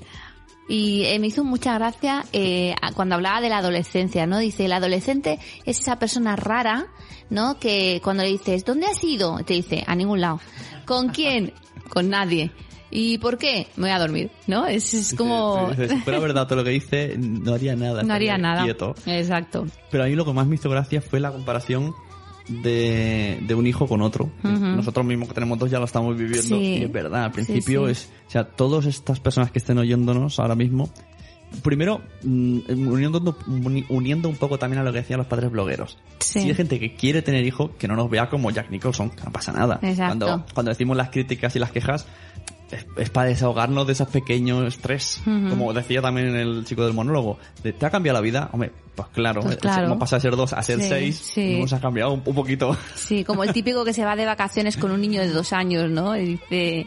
Y 0.69 1.05
eh, 1.05 1.19
me 1.19 1.27
hizo 1.27 1.45
mucha 1.45 1.75
gracia 1.75 2.25
eh, 2.33 2.75
cuando 2.95 3.17
hablaba 3.17 3.41
de 3.41 3.51
la 3.51 3.59
adolescencia, 3.59 4.27
¿no? 4.27 4.39
Dice, 4.39 4.65
el 4.65 4.73
adolescente 4.73 5.39
es 5.65 5.81
esa 5.81 5.99
persona 5.99 6.37
rara, 6.37 6.87
¿no? 7.31 7.59
Que 7.59 8.01
cuando 8.03 8.23
le 8.23 8.31
dices, 8.31 8.65
¿dónde 8.65 8.87
has 8.87 9.03
ido? 9.05 9.39
Te 9.45 9.55
dice, 9.55 9.85
a 9.87 9.95
ningún 9.95 10.21
lado. 10.21 10.41
¿Con 10.87 11.09
quién? 11.09 11.53
Con 11.91 12.09
nadie. 12.09 12.51
¿Y 12.91 13.19
por 13.19 13.39
qué? 13.39 13.67
Me 13.77 13.89
voy 13.89 13.91
a 13.91 13.99
dormir, 13.99 14.31
¿no? 14.47 14.67
Es, 14.67 14.95
es 14.95 15.15
como... 15.15 15.73
Si 15.75 15.97
fuera 15.99 16.21
verdad 16.21 16.47
todo 16.47 16.59
lo 16.59 16.65
que 16.65 16.71
dice, 16.71 17.17
no 17.19 17.53
haría 17.53 17.75
nada. 17.75 18.03
No 18.05 18.15
haría 18.15 18.39
nada. 18.39 18.63
Quieto. 18.63 18.95
Exacto. 19.05 19.67
Pero 19.91 20.05
a 20.05 20.07
mí 20.07 20.15
lo 20.15 20.25
que 20.25 20.33
más 20.33 20.47
me 20.47 20.55
hizo 20.55 20.71
gracia 20.71 21.03
fue 21.03 21.19
la 21.19 21.33
comparación 21.33 21.93
de, 22.49 23.39
de 23.47 23.55
un 23.55 23.67
hijo 23.67 23.87
con 23.87 24.03
otro. 24.03 24.31
Nosotros 24.43 25.05
mismos 25.07 25.29
que 25.29 25.35
tenemos 25.35 25.59
dos 25.59 25.71
ya 25.71 25.79
lo 25.79 25.85
estamos 25.85 26.17
viviendo. 26.17 26.57
Sí. 26.59 26.79
Y 26.79 26.83
es 26.85 26.93
verdad, 26.93 27.25
al 27.25 27.33
principio 27.33 27.87
sí. 27.87 27.93
es... 27.93 28.11
O 28.27 28.31
sea, 28.31 28.45
todas 28.45 28.87
estas 28.87 29.21
personas 29.21 29.51
que 29.51 29.59
estén 29.59 29.79
oyéndonos 29.79 30.39
ahora 30.39 30.55
mismo... 30.55 30.91
Primero, 31.63 32.01
mm, 32.25 32.59
uniendo, 32.89 33.37
uni- 33.47 33.85
uniendo 33.89 34.29
un 34.29 34.35
poco 34.35 34.59
también 34.59 34.81
a 34.81 34.83
lo 34.83 34.91
que 34.93 34.99
decían 35.03 35.19
los 35.19 35.29
padres 35.29 35.53
blogueros. 35.53 35.99
Sí. 36.19 36.41
Si 36.41 36.49
hay 36.49 36.55
gente 36.55 36.81
que 36.81 36.97
quiere 36.97 37.23
tener 37.23 37.47
hijo, 37.47 37.77
que 37.79 37.87
no 37.87 37.95
nos 37.95 38.11
vea 38.11 38.29
como 38.29 38.51
Jack 38.51 38.71
Nicholson, 38.71 39.11
que 39.11 39.23
no 39.23 39.31
pasa 39.31 39.53
nada. 39.53 39.79
Exacto. 39.81 40.27
Cuando, 40.27 40.47
cuando 40.53 40.71
decimos 40.71 40.97
las 40.97 41.11
críticas 41.11 41.55
y 41.55 41.61
las 41.61 41.71
quejas, 41.71 42.09
es, 42.75 42.87
es 42.97 43.11
para 43.11 43.29
desahogarnos 43.29 43.87
de 43.87 43.93
esos 43.93 44.09
pequeños 44.09 44.65
estrés. 44.67 45.21
Como 45.25 45.73
decía 45.73 46.03
también 46.03 46.35
el 46.35 46.65
chico 46.65 46.85
del 46.85 46.95
monólogo. 46.95 47.39
de, 47.63 47.73
¿Te 47.73 47.87
ha 47.87 47.91
cambiado 47.91 48.19
la 48.19 48.23
vida? 48.23 48.51
Hombre, 48.53 48.73
pues 48.95 49.09
claro. 49.09 49.41
Pues 49.43 49.57
claro. 49.57 49.87
Hemos 49.87 49.99
pasado 49.99 50.19
de 50.19 50.23
ser 50.23 50.37
dos 50.37 50.53
a 50.53 50.63
ser 50.63 50.81
Sí, 50.81 50.89
seis. 50.89 51.17
sí. 51.17 51.61
Nos 51.61 51.73
ha 51.73 51.81
cambiado 51.81 52.13
un, 52.13 52.23
un 52.25 52.35
poquito. 52.35 52.77
Sí, 52.95 53.25
como 53.25 53.45
el 53.45 53.53
típico 53.53 53.85
que 53.85 53.93
se 53.93 54.05
va 54.05 54.17
de 54.17 54.27
vacaciones 54.27 54.77
con 54.77 54.91
un 54.91 55.01
niño 55.01 55.21
de 55.21 55.29
dos 55.29 55.53
años, 55.53 55.91
¿no? 55.91 56.17
Y 56.17 56.25
dice, 56.25 56.87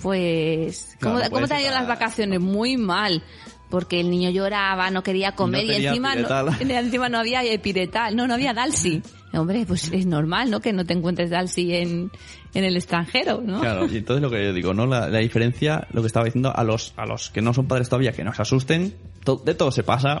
pues, 0.00 0.96
¿cómo, 1.00 1.16
Claro, 1.16 1.30
¿cómo 1.30 1.48
te 1.48 1.54
han 1.54 1.62
ido 1.62 1.70
las 1.72 1.86
vacaciones? 1.88 2.40
Muy 2.40 2.76
mal. 2.76 3.22
Porque 3.70 4.00
el 4.00 4.10
niño 4.10 4.30
lloraba, 4.30 4.90
no 4.90 5.02
quería 5.02 5.32
comer 5.32 5.64
y, 5.64 5.86
encima 5.86 6.14
no, 6.14 6.28
encima 6.60 7.10
no 7.10 7.18
había 7.18 7.42
epiretal, 7.44 8.16
no, 8.16 8.26
no 8.26 8.32
había 8.32 8.54
Dalsi. 8.54 9.02
Hombre, 9.34 9.64
pues 9.66 9.90
es 9.92 10.06
normal, 10.06 10.50
¿no? 10.50 10.60
Que 10.60 10.72
no 10.72 10.84
te 10.86 10.94
encuentres 10.94 11.28
Dalsi 11.30 11.74
en, 11.74 12.10
en 12.54 12.64
el 12.64 12.76
extranjero, 12.76 13.42
¿no? 13.44 13.60
Claro, 13.60 13.86
y 13.86 13.98
entonces 13.98 14.22
lo 14.22 14.30
que 14.30 14.42
yo 14.42 14.52
digo, 14.54 14.72
¿no? 14.74 14.86
La, 14.86 15.08
la 15.08 15.18
diferencia, 15.18 15.86
lo 15.92 16.00
que 16.00 16.06
estaba 16.06 16.24
diciendo, 16.24 16.50
a 16.54 16.64
los, 16.64 16.94
a 16.96 17.04
los 17.04 17.28
que 17.30 17.42
no 17.42 17.52
son 17.52 17.66
padres 17.68 17.88
todavía, 17.90 18.12
que 18.12 18.24
no 18.24 18.32
se 18.32 18.40
asusten, 18.42 18.94
to- 19.24 19.42
de 19.44 19.54
todo 19.54 19.70
se 19.70 19.82
pasa. 19.82 20.18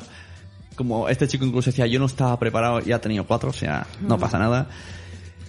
Como 0.76 1.08
este 1.08 1.26
chico 1.26 1.44
incluso 1.44 1.70
decía, 1.70 1.86
yo 1.86 1.98
no 1.98 2.06
estaba 2.06 2.38
preparado 2.38 2.80
y 2.84 2.92
ha 2.92 3.00
tenido 3.00 3.24
cuatro, 3.26 3.50
o 3.50 3.52
sea, 3.54 3.86
no 4.00 4.18
pasa 4.18 4.38
nada. 4.38 4.68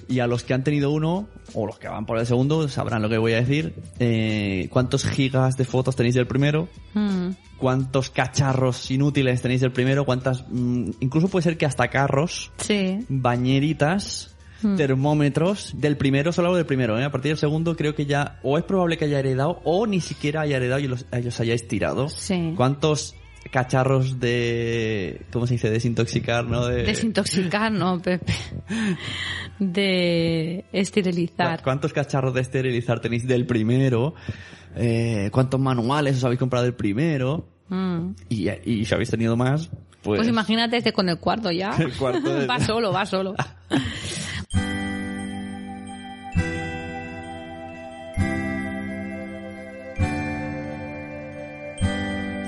Y 0.10 0.20
a 0.20 0.28
los 0.28 0.44
que 0.44 0.54
han 0.54 0.64
tenido 0.64 0.92
uno, 0.92 1.28
o 1.54 1.66
los 1.68 1.78
que 1.80 1.88
van 1.88 2.06
por 2.06 2.18
el 2.18 2.26
segundo, 2.26 2.68
sabrán 2.68 3.02
lo 3.02 3.10
que 3.10 3.18
voy 3.18 3.34
a 3.34 3.38
decir. 3.38 3.76
Eh, 4.00 4.68
¿Cuántos 4.72 5.06
gigas 5.06 5.56
de 5.56 5.66
fotos 5.66 5.96
tenéis 5.96 6.16
del 6.16 6.28
primero? 6.28 6.68
Mm, 6.96 7.30
¿Cuántos 7.58 8.10
cacharros 8.10 8.90
inútiles 8.90 9.42
tenéis 9.42 9.62
del 9.62 9.72
primero? 9.72 10.06
¿Cuántas, 10.06 10.46
mm, 10.50 10.90
incluso 11.00 11.28
puede 11.28 11.44
ser 11.44 11.58
que 11.58 11.66
hasta 11.66 11.88
carros, 11.90 12.52
sí. 12.58 13.06
bañeritas, 13.08 14.36
Hmm. 14.62 14.76
termómetros. 14.76 15.74
Del 15.78 15.96
primero, 15.98 16.32
solo 16.32 16.50
hablo 16.50 16.58
del 16.58 16.66
primero, 16.66 17.00
¿eh? 17.00 17.06
A 17.06 17.12
partir 17.12 17.32
del 17.32 17.38
segundo 17.38 17.76
creo 17.76 17.96
que 17.96 18.06
ya 18.06 18.40
o 18.44 18.58
es 18.58 18.64
probable 18.64 18.98
que 18.98 19.06
haya 19.06 19.20
heredado 19.20 19.62
o 19.64 19.88
ni 19.88 20.02
siquiera 20.02 20.42
haya 20.42 20.58
heredado 20.58 20.82
y 20.82 20.88
los, 20.88 21.06
los 21.12 21.40
hayáis 21.40 21.68
tirado. 21.68 22.10
Sí. 22.10 22.54
¿Cuántos 22.56 23.16
cacharros 23.52 24.20
de... 24.20 25.22
¿Cómo 25.32 25.48
se 25.48 25.56
dice? 25.56 25.70
Desintoxicar, 25.70 26.46
¿no? 26.46 26.66
De, 26.68 26.84
Desintoxicar, 26.84 27.72
no, 27.72 28.00
Pepe. 28.02 28.32
De 29.60 30.66
esterilizar. 30.72 31.62
¿Cuántos 31.64 31.94
cacharros 31.94 32.34
de 32.34 32.42
esterilizar 32.42 33.00
tenéis 33.00 33.28
del 33.28 33.46
primero? 33.46 34.14
Eh, 34.76 35.30
¿Cuántos 35.32 35.60
manuales 35.60 36.18
os 36.18 36.24
habéis 36.24 36.40
comprado 36.40 36.66
del 36.66 36.76
primero? 36.76 37.48
Mm. 37.70 38.12
Y, 38.30 38.50
y 38.50 38.86
si 38.86 38.94
habéis 38.94 39.10
tenido 39.10 39.36
más, 39.36 39.70
pues... 40.02 40.18
Pues 40.20 40.28
imagínate 40.28 40.78
este 40.78 40.94
con 40.94 41.10
el 41.10 41.18
cuarto 41.20 41.52
ya. 41.52 41.72
El 41.80 41.92
cuarto 41.94 42.34
de- 42.40 42.46
va 42.48 42.60
solo, 42.60 42.92
va 42.92 43.06
solo. 43.06 43.36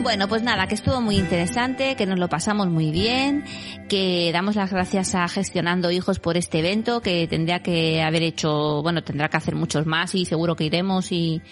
Bueno, 0.03 0.27
pues 0.27 0.41
nada, 0.41 0.65
que 0.65 0.73
estuvo 0.73 0.99
muy 0.99 1.17
interesante, 1.17 1.95
que 1.95 2.07
nos 2.07 2.17
lo 2.17 2.27
pasamos 2.27 2.67
muy 2.69 2.89
bien, 2.89 3.43
que 3.87 4.31
damos 4.33 4.55
las 4.55 4.71
gracias 4.71 5.13
a 5.13 5.27
Gestionando 5.27 5.91
Hijos 5.91 6.19
por 6.19 6.37
este 6.37 6.59
evento, 6.59 7.01
que 7.01 7.27
tendría 7.27 7.61
que 7.61 8.01
haber 8.01 8.23
hecho, 8.23 8.81
bueno, 8.81 9.03
tendrá 9.03 9.29
que 9.29 9.37
hacer 9.37 9.53
muchos 9.53 9.85
más 9.85 10.15
y 10.15 10.25
seguro 10.25 10.55
que 10.55 10.63
iremos 10.63 11.11
y, 11.11 11.43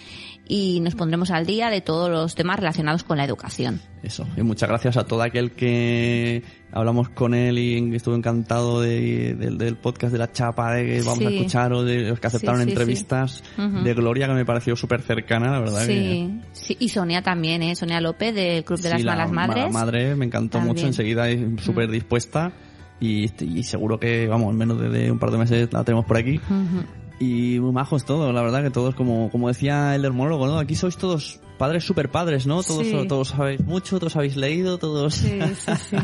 y 0.52 0.80
nos 0.80 0.96
pondremos 0.96 1.30
al 1.30 1.46
día 1.46 1.70
de 1.70 1.80
todos 1.80 2.10
los 2.10 2.34
temas 2.34 2.58
relacionados 2.58 3.04
con 3.04 3.18
la 3.18 3.24
educación. 3.24 3.80
Eso, 4.02 4.26
y 4.36 4.42
muchas 4.42 4.68
gracias 4.68 4.96
a 4.96 5.04
todo 5.04 5.22
aquel 5.22 5.52
que 5.52 6.42
hablamos 6.72 7.08
con 7.10 7.34
él 7.34 7.56
y 7.58 7.94
estuvo 7.94 8.16
encantado 8.16 8.80
de- 8.80 9.34
del- 9.34 9.58
del 9.58 9.76
podcast 9.76 10.12
de 10.12 10.18
la 10.18 10.32
chapa 10.32 10.72
de 10.74 10.86
que 10.86 11.02
vamos 11.02 11.24
a 11.24 11.28
Sí. 11.28 11.36
escuchar 11.36 11.72
o 11.72 11.84
de 11.84 12.08
los 12.08 12.18
que 12.18 12.26
aceptaron 12.26 12.60
Sí, 12.62 12.64
sí, 12.64 12.70
entrevistas 12.70 13.42
sí. 13.56 13.62
Ujú. 13.62 13.82
de 13.84 13.94
Gloria 13.94 14.26
que 14.26 14.34
me 14.34 14.44
pareció 14.44 14.74
súper 14.74 15.02
cercana, 15.02 15.52
la 15.52 15.60
verdad. 15.60 15.86
que- 15.86 16.30
Sí, 16.52 16.76
y 16.80 16.88
Sonia 16.88 17.22
también, 17.22 17.62
¿eh? 17.62 17.76
Sonia 17.76 18.00
López 18.00 18.34
del 18.34 18.64
Club 18.64 18.80
de 18.80 18.90
las 18.90 19.02
la 19.04 19.12
Malas 19.12 19.30
mala 19.30 19.46
Madres. 19.54 19.72
madre 19.72 20.16
me 20.16 20.24
encantó 20.26 20.58
También. 20.58 20.74
Mucho, 20.74 20.86
enseguida 20.88 21.26
súper 21.62 21.88
dispuesta 21.90 22.52
y, 22.98 23.30
y 23.44 23.62
seguro 23.62 24.00
que, 24.00 24.26
vamos, 24.26 24.50
en 24.50 24.58
menos 24.58 24.80
de, 24.80 24.88
de 24.88 25.10
un 25.12 25.18
par 25.20 25.30
de 25.30 25.38
meses 25.38 25.72
la 25.72 25.84
tenemos 25.84 26.06
por 26.06 26.16
aquí. 26.16 26.38
Ujú. 26.38 26.84
Y 27.20 27.60
muy 27.60 27.70
majos 27.72 28.06
todos, 28.06 28.34
la 28.34 28.40
verdad 28.40 28.62
que 28.62 28.70
todos, 28.70 28.94
como, 28.94 29.30
como 29.30 29.48
decía 29.48 29.94
el 29.94 30.04
hermólogo, 30.06 30.46
¿no? 30.46 30.58
Aquí 30.58 30.74
sois 30.74 30.96
todos 30.96 31.38
padres 31.58 31.84
super 31.84 32.10
padres, 32.10 32.46
¿no? 32.46 32.62
Todos, 32.62 32.86
Sí. 32.86 33.06
todos 33.06 33.28
sabéis 33.28 33.60
mucho, 33.60 33.98
todos 33.98 34.16
habéis 34.16 34.36
leído, 34.36 34.78
todos... 34.78 35.16
Sí, 35.16 35.38
sí, 35.54 35.72
sí. 35.90 35.96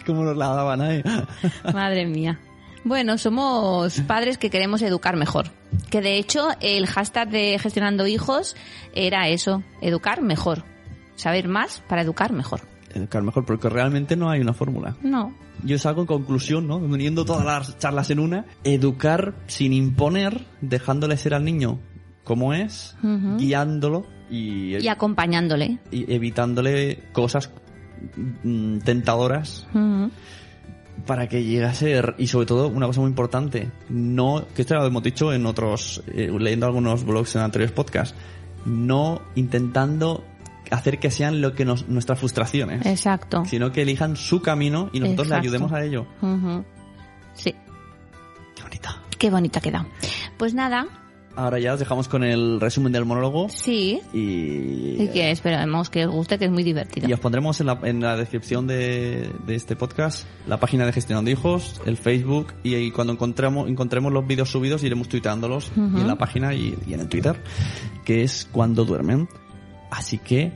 como 0.06 0.24
nos 0.24 0.34
la 0.34 0.46
daban 0.48 0.80
ahí. 0.80 1.02
Madre 1.74 2.06
mía. 2.06 2.40
Bueno, 2.84 3.18
somos 3.18 4.00
padres 4.06 4.38
que 4.38 4.48
queremos 4.48 4.80
educar 4.80 5.14
mejor. 5.14 5.50
Que 5.90 6.00
de 6.00 6.16
hecho 6.16 6.48
el 6.60 6.86
hashtag 6.86 7.28
de 7.28 7.58
gestionando 7.58 8.06
hijos 8.06 8.56
era 8.94 9.28
eso, 9.28 9.62
educar 9.82 10.22
mejor. 10.22 10.64
Saber 11.16 11.48
más 11.48 11.82
para 11.86 12.00
educar 12.00 12.32
mejor. 12.32 12.62
Educar 12.94 13.22
mejor, 13.22 13.44
porque 13.44 13.68
realmente 13.68 14.16
no 14.16 14.30
hay 14.30 14.40
una 14.40 14.52
fórmula. 14.52 14.96
No. 15.02 15.34
Yo 15.64 15.78
salgo 15.78 16.02
en 16.02 16.06
conclusión, 16.06 16.66
¿no? 16.66 16.76
Uniendo 16.76 17.24
todas 17.24 17.44
las 17.44 17.78
charlas 17.78 18.10
en 18.10 18.18
una. 18.18 18.44
Educar 18.64 19.34
sin 19.46 19.72
imponer, 19.72 20.44
dejándole 20.60 21.16
ser 21.16 21.34
al 21.34 21.44
niño 21.44 21.78
como 22.24 22.54
es, 22.54 22.96
guiándolo 23.38 24.06
y, 24.30 24.76
Y 24.76 24.88
acompañándole. 24.88 25.78
y 25.90 26.12
evitándole 26.12 27.02
cosas 27.12 27.50
mm, 28.44 28.78
tentadoras 28.78 29.66
para 31.06 31.28
que 31.28 31.42
llegue 31.42 31.64
a 31.64 31.74
ser 31.74 32.14
y 32.18 32.28
sobre 32.28 32.46
todo 32.46 32.68
una 32.68 32.86
cosa 32.86 33.00
muy 33.00 33.08
importante 33.08 33.70
no 33.88 34.44
que 34.54 34.62
esto 34.62 34.74
ya 34.74 34.80
lo 34.80 34.86
hemos 34.86 35.02
dicho 35.02 35.32
en 35.32 35.46
otros 35.46 36.02
eh, 36.06 36.30
leyendo 36.38 36.66
algunos 36.66 37.04
blogs 37.04 37.34
en 37.34 37.42
anteriores 37.42 37.72
podcasts 37.74 38.14
no 38.66 39.22
intentando 39.34 40.22
hacer 40.72 40.98
que 40.98 41.10
sean 41.10 41.40
lo 41.40 41.54
que 41.54 41.64
nos, 41.64 41.88
nuestras 41.88 42.18
frustraciones 42.18 42.84
Exacto. 42.86 43.44
sino 43.44 43.72
que 43.72 43.82
elijan 43.82 44.16
su 44.16 44.42
camino 44.42 44.90
y 44.92 45.00
nosotros 45.00 45.28
le 45.28 45.36
ayudemos 45.36 45.72
a 45.72 45.84
ello. 45.84 46.06
Sí. 47.34 47.54
Qué 48.54 48.62
bonita. 48.62 49.02
Qué 49.18 49.30
bonita 49.30 49.58
ha 49.58 49.62
quedado. 49.62 49.86
Pues 50.38 50.54
nada, 50.54 50.86
ahora 51.36 51.58
ya 51.58 51.72
os 51.74 51.78
dejamos 51.78 52.08
con 52.08 52.24
el 52.24 52.60
resumen 52.60 52.92
del 52.92 53.04
monólogo 53.04 53.48
sí. 53.48 54.00
y 54.12 55.02
Y 55.02 55.08
que 55.12 55.30
esperemos 55.30 55.90
que 55.90 56.06
os 56.06 56.12
guste, 56.12 56.38
que 56.38 56.46
es 56.46 56.50
muy 56.50 56.62
divertido. 56.62 57.08
Y 57.08 57.12
os 57.12 57.20
pondremos 57.20 57.60
en 57.60 57.66
la, 57.66 57.78
en 57.82 58.00
la 58.00 58.16
descripción 58.16 58.66
de, 58.66 59.30
de 59.46 59.54
este 59.54 59.76
podcast 59.76 60.26
la 60.46 60.58
página 60.60 60.86
de 60.86 60.92
Gestionando 60.92 61.30
Hijos, 61.30 61.80
el 61.86 61.96
Facebook 61.96 62.54
y, 62.62 62.90
cuando 62.90 63.12
encontremos, 63.12 63.68
encontremos 63.68 64.12
los 64.12 64.26
vídeos 64.26 64.50
subidos 64.50 64.82
iremos 64.82 65.08
y 65.12 65.16
en 65.26 66.06
la 66.06 66.16
página 66.16 66.54
y, 66.54 66.76
y 66.86 66.94
en 66.94 67.00
el 67.00 67.08
Twitter, 67.08 67.42
que 68.04 68.22
es 68.22 68.48
cuando 68.50 68.84
duermen. 68.84 69.28
Así 69.90 70.18
que, 70.18 70.52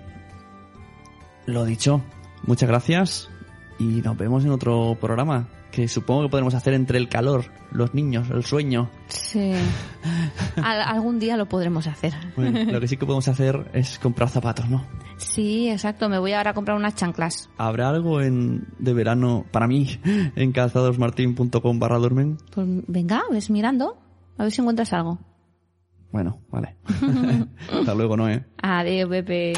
lo 1.47 1.65
dicho, 1.65 2.03
muchas 2.45 2.69
gracias 2.69 3.31
y 3.79 3.85
nos 4.03 4.17
vemos 4.17 4.45
en 4.45 4.51
otro 4.51 4.97
programa 5.01 5.49
que 5.71 5.89
supongo 5.89 6.23
que 6.23 6.29
podremos 6.31 6.55
hacer 6.55 6.73
entre 6.73 6.97
el 6.97 7.09
calor, 7.11 7.45
los 7.71 7.93
niños, 7.93 8.31
el 8.31 8.45
sueño. 8.45 8.89
Sí. 9.09 9.53
Al- 10.57 10.81
algún 10.81 11.19
día 11.19 11.37
lo 11.37 11.47
podremos 11.47 11.87
hacer. 11.87 12.15
Bueno, 12.35 12.73
lo 12.73 12.81
que 12.81 12.89
sí 12.89 12.97
que 12.97 13.05
podemos 13.05 13.29
hacer 13.29 13.71
es 13.75 13.99
comprar 13.99 14.31
zapatos, 14.31 14.71
¿no? 14.71 14.87
Sí, 15.19 15.69
exacto. 15.69 16.09
Me 16.09 16.19
voy 16.19 16.33
ahora 16.33 16.53
a 16.53 16.55
comprar 16.55 16.79
unas 16.79 16.95
chanclas. 16.95 17.51
¿Habrá 17.59 17.91
algo 17.91 18.23
en, 18.23 18.67
de 18.79 18.95
verano 18.95 19.45
para 19.51 19.67
mí 19.67 20.01
en 20.05 20.53
calzadosmartin.com 20.53 21.79
barra 21.79 21.99
duermen? 21.99 22.39
Pues 22.55 22.67
venga, 22.87 23.23
ves 23.31 23.51
mirando. 23.51 23.99
A 24.39 24.45
ver 24.45 24.53
si 24.53 24.63
encuentras 24.63 24.93
algo. 24.95 25.19
Bueno, 26.11 26.39
vale. 26.49 26.77
Hasta 27.79 27.95
luego, 27.95 28.17
Noé. 28.17 28.47
Adiós, 28.63 29.11
Pepe. 29.11 29.53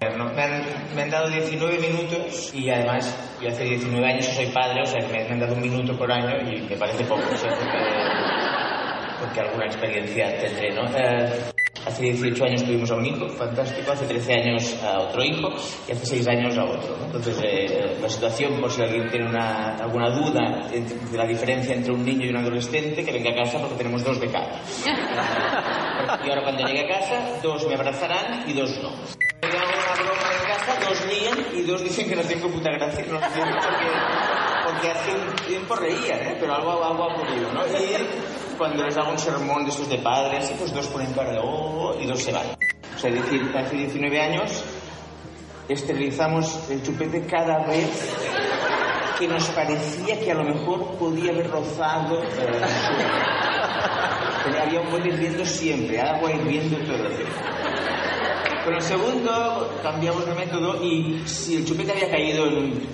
Me, 0.00 0.42
han, 0.42 0.62
me 0.94 1.02
han 1.02 1.10
dado 1.10 1.28
19 1.28 1.78
minutos 1.78 2.52
y 2.54 2.70
además 2.70 3.16
yo 3.42 3.48
hace 3.48 3.64
19 3.64 4.06
años 4.06 4.26
que 4.28 4.34
soy 4.34 4.46
padre, 4.46 4.82
o 4.82 4.86
sea 4.86 5.00
me, 5.08 5.22
han 5.32 5.40
dado 5.40 5.54
un 5.54 5.60
minuto 5.60 5.96
por 5.98 6.10
año 6.10 6.36
y 6.50 6.60
me 6.62 6.76
parece 6.76 7.04
poco, 7.04 7.22
o 7.32 7.36
sea, 7.36 7.50
porque, 7.50 7.78
porque 9.20 9.40
alguna 9.40 9.66
experiencia 9.66 10.38
tendré, 10.38 10.72
¿no? 10.72 10.84
Eh, 10.96 11.50
hace 11.84 12.02
18 12.02 12.44
años 12.44 12.64
tuvimos 12.64 12.90
a 12.92 12.94
un 12.94 13.06
hijo, 13.06 13.28
fantástico, 13.30 13.90
hace 13.90 14.06
13 14.06 14.32
años 14.34 14.82
a 14.84 15.00
otro 15.00 15.24
hijo 15.24 15.48
y 15.88 15.92
hace 15.92 16.06
6 16.06 16.28
años 16.28 16.56
a 16.58 16.64
otro, 16.64 16.96
¿no? 16.96 17.06
Entonces, 17.06 17.36
eh, 17.42 17.96
la 18.00 18.08
situación, 18.08 18.60
por 18.60 18.70
si 18.70 18.82
alguien 18.82 19.08
tiene 19.10 19.28
una, 19.28 19.74
alguna 19.78 20.10
duda 20.10 20.68
entre- 20.72 20.96
de 21.10 21.18
la 21.18 21.26
diferencia 21.26 21.74
entre 21.74 21.92
un 21.92 22.04
niño 22.04 22.26
y 22.26 22.28
un 22.30 22.36
adolescente, 22.36 23.04
que 23.04 23.12
venga 23.12 23.30
a 23.32 23.42
casa 23.44 23.58
porque 23.58 23.76
tenemos 23.76 24.04
dos 24.04 24.20
de 24.20 24.28
cada. 24.30 24.60
Y 26.24 26.30
ahora 26.30 26.42
cuando 26.42 26.64
llegue 26.66 26.84
a 26.84 26.98
casa, 27.00 27.20
dos 27.42 27.66
me 27.68 27.74
abrazarán 27.74 28.44
y 28.48 28.52
dos 28.54 28.80
no. 28.82 28.90
Tengo 29.50 29.64
una 29.64 29.94
broma 30.02 30.28
en 30.34 30.46
casa, 30.46 30.88
dos 30.88 31.06
ríen 31.06 31.46
y 31.54 31.62
dos 31.62 31.82
dicen 31.82 32.08
que 32.08 32.16
no 32.16 32.22
tengo 32.22 32.48
puta 32.48 32.70
gracia. 32.70 33.04
No 33.08 33.16
entiendo 33.16 33.56
porque, 33.62 33.86
porque 34.64 34.90
hace 34.90 35.10
un 35.12 35.36
tiempo 35.46 35.74
reían, 35.74 36.20
¿eh? 36.20 36.36
pero 36.38 36.54
algo, 36.54 36.84
algo 36.84 37.04
ha 37.04 37.14
ocurrido, 37.14 37.52
¿no? 37.52 37.66
Y 37.66 38.56
cuando 38.58 38.84
les 38.84 38.96
hago 38.96 39.10
un 39.10 39.18
sermón 39.18 39.64
de 39.64 39.70
esos 39.70 39.88
de 39.88 39.98
padres, 39.98 40.52
pues 40.58 40.74
dos 40.74 40.86
ponen 40.88 41.12
cara 41.14 41.32
de 41.32 41.40
oh 41.42 41.96
y 42.00 42.06
dos 42.06 42.22
se 42.22 42.32
van. 42.32 42.46
O 42.94 42.98
sea, 42.98 43.10
es 43.10 43.22
decir, 43.22 43.50
hace 43.56 43.76
19 43.76 44.20
años 44.20 44.64
esterilizamos 45.68 46.68
el 46.70 46.82
chupete 46.82 47.24
cada 47.26 47.64
vez 47.66 48.14
que 49.18 49.28
nos 49.28 49.48
parecía 49.48 50.20
que 50.20 50.30
a 50.30 50.34
lo 50.34 50.44
mejor 50.44 50.96
podía 50.98 51.32
haber 51.32 51.50
rozado. 51.50 52.22
eh, 52.22 52.28
había 54.62 54.80
un 54.80 54.90
buen 54.90 55.06
hirviendo 55.06 55.44
siempre, 55.44 56.00
agua 56.00 56.32
hirviendo 56.32 56.76
todo 56.78 57.06
el 57.06 57.16
tiempo. 57.16 57.34
Con 58.68 58.74
el 58.74 58.82
segundo 58.82 59.80
cambiamos 59.82 60.26
de 60.26 60.34
método 60.34 60.84
y 60.84 61.22
si 61.24 61.56
el 61.56 61.64
chupete 61.64 61.90
había 61.90 62.10
caído 62.10 62.46
en 62.48 62.54
un 62.54 62.88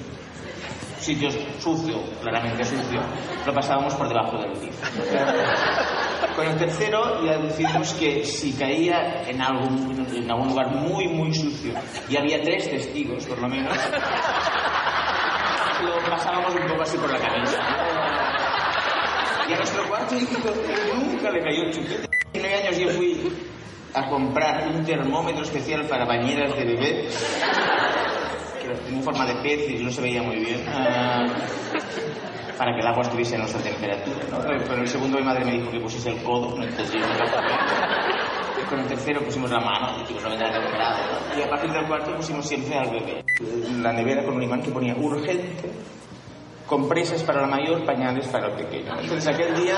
sitio 1.00 1.28
sucio, 1.58 2.00
claramente 2.22 2.64
sucio, 2.64 3.00
lo 3.44 3.52
pasábamos 3.52 3.92
por 3.94 4.06
debajo 4.06 4.38
del 4.38 4.52
piso. 4.52 4.78
Con 6.36 6.46
el 6.46 6.56
tercero 6.58 7.24
ya 7.24 7.38
decidimos 7.38 7.92
que 7.94 8.24
si 8.24 8.52
caía 8.52 9.24
en 9.28 9.42
algún, 9.42 10.06
en 10.14 10.30
algún 10.30 10.50
lugar 10.50 10.68
muy, 10.76 11.08
muy 11.08 11.34
sucio 11.34 11.72
y 12.08 12.16
había 12.18 12.40
tres 12.40 12.70
testigos, 12.70 13.26
por 13.26 13.40
lo 13.40 13.48
menos, 13.48 13.76
lo 15.82 16.08
pasábamos 16.08 16.54
un 16.54 16.68
poco 16.68 16.82
así 16.82 16.96
por 16.98 17.10
la 17.10 17.18
cabeza. 17.18 17.58
Y 19.48 19.52
a 19.52 19.56
nuestro 19.56 19.88
cuarto 19.88 20.14
hijo 20.14 20.38
nunca 20.94 21.32
le 21.32 21.42
cayó 21.42 21.62
el 21.64 21.72
chupete. 21.72 22.08
En 22.32 22.44
años 22.46 22.78
yo 22.78 22.90
fui 22.90 23.53
a 23.94 24.08
comprar 24.08 24.68
un 24.68 24.84
termómetro 24.84 25.42
especial 25.42 25.86
para 25.86 26.04
bañeras 26.04 26.54
de 26.56 26.64
bebé, 26.64 27.08
que 28.60 28.68
tenía 28.84 29.02
forma 29.02 29.24
de 29.26 29.34
pez 29.36 29.70
y 29.70 29.84
no 29.84 29.90
se 29.90 30.02
veía 30.02 30.22
muy 30.22 30.36
bien, 30.36 30.64
ah, 30.68 31.24
para 32.58 32.74
que 32.74 32.80
el 32.80 32.86
agua 32.86 33.02
estuviese 33.02 33.36
a 33.36 33.38
nuestra 33.38 33.62
temperatura. 33.62 34.16
¿no? 34.30 34.66
Con 34.66 34.80
el 34.80 34.88
segundo 34.88 35.18
mi 35.18 35.24
madre 35.24 35.44
me 35.44 35.52
dijo 35.52 35.70
que 35.70 35.80
pusiese 35.80 36.10
el 36.10 36.22
codo, 36.22 36.56
no 36.56 36.64
nunca 36.64 36.76
por 36.76 36.90
qué. 36.90 38.68
Con 38.68 38.80
el 38.80 38.86
tercero 38.86 39.20
pusimos 39.20 39.50
la 39.50 39.60
mano, 39.60 39.98
no. 39.98 40.28
¿no? 40.28 41.38
Y 41.38 41.42
a 41.42 41.48
partir 41.48 41.70
del 41.70 41.86
cuarto 41.86 42.16
pusimos 42.16 42.46
siempre 42.46 42.76
al 42.76 42.90
bebé. 42.90 43.24
La 43.80 43.92
nevera 43.92 44.24
con 44.24 44.34
un 44.36 44.42
imán 44.42 44.62
que 44.62 44.70
ponía 44.70 44.94
urgente 44.96 45.70
compresas 46.74 47.22
para 47.22 47.42
la 47.42 47.46
mayor, 47.46 47.84
pañales 47.84 48.26
para 48.26 48.48
el 48.48 48.54
pequeño. 48.54 48.98
Entonces 49.00 49.28
aquel 49.28 49.54
día 49.54 49.76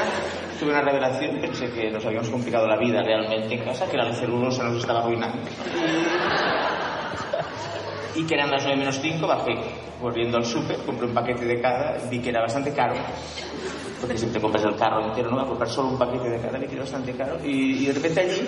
tuve 0.58 0.70
una 0.70 0.80
revelación, 0.80 1.38
pensé 1.42 1.70
que 1.70 1.90
nos 1.90 2.02
habíamos 2.06 2.30
complicado 2.30 2.66
la 2.66 2.78
vida 2.78 3.02
realmente 3.02 3.54
en 3.54 3.64
casa, 3.64 3.86
que 3.86 3.98
la 3.98 4.10
celulosa 4.14 4.62
nos 4.62 4.78
estaba 4.78 5.00
arruinando. 5.00 5.36
Y, 8.14 8.24
que 8.24 8.34
eran 8.34 8.50
las 8.50 8.62
9 8.64 8.78
menos 8.78 8.98
5, 8.98 9.26
bajé 9.26 9.52
corriendo 10.00 10.38
al 10.38 10.46
súper, 10.46 10.78
compré 10.86 11.06
un 11.06 11.12
paquete 11.12 11.44
de 11.44 11.60
cada, 11.60 11.98
vi 12.08 12.18
que 12.18 12.30
era 12.30 12.40
bastante 12.40 12.72
caro, 12.72 12.94
porque 14.00 14.16
siempre 14.16 14.40
compras 14.40 14.64
el 14.64 14.74
carro 14.76 15.06
entero, 15.06 15.28
no 15.28 15.36
voy 15.36 15.44
a 15.44 15.48
comprar 15.48 15.68
solo 15.68 15.88
un 15.88 15.98
paquete 15.98 16.30
de 16.30 16.38
cada, 16.40 16.58
vi 16.58 16.66
que 16.66 16.76
era 16.76 16.84
bastante 16.84 17.12
caro, 17.12 17.36
y, 17.44 17.82
y 17.82 17.86
de 17.86 17.92
repente 17.92 18.20
allí 18.20 18.40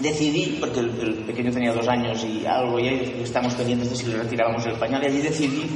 decidí, 0.00 0.56
porque 0.58 0.80
el, 0.80 0.98
el 0.98 1.14
pequeño 1.26 1.52
tenía 1.52 1.72
dos 1.72 1.86
años 1.86 2.24
y 2.24 2.44
algo, 2.44 2.80
y 2.80 2.88
ahí 2.88 3.20
estamos 3.22 3.54
pendientes 3.54 3.88
de 3.90 3.94
si 3.94 4.06
le 4.06 4.18
retirábamos 4.18 4.66
el 4.66 4.74
pañal, 4.74 5.00
y 5.04 5.06
allí 5.06 5.22
decidí 5.22 5.70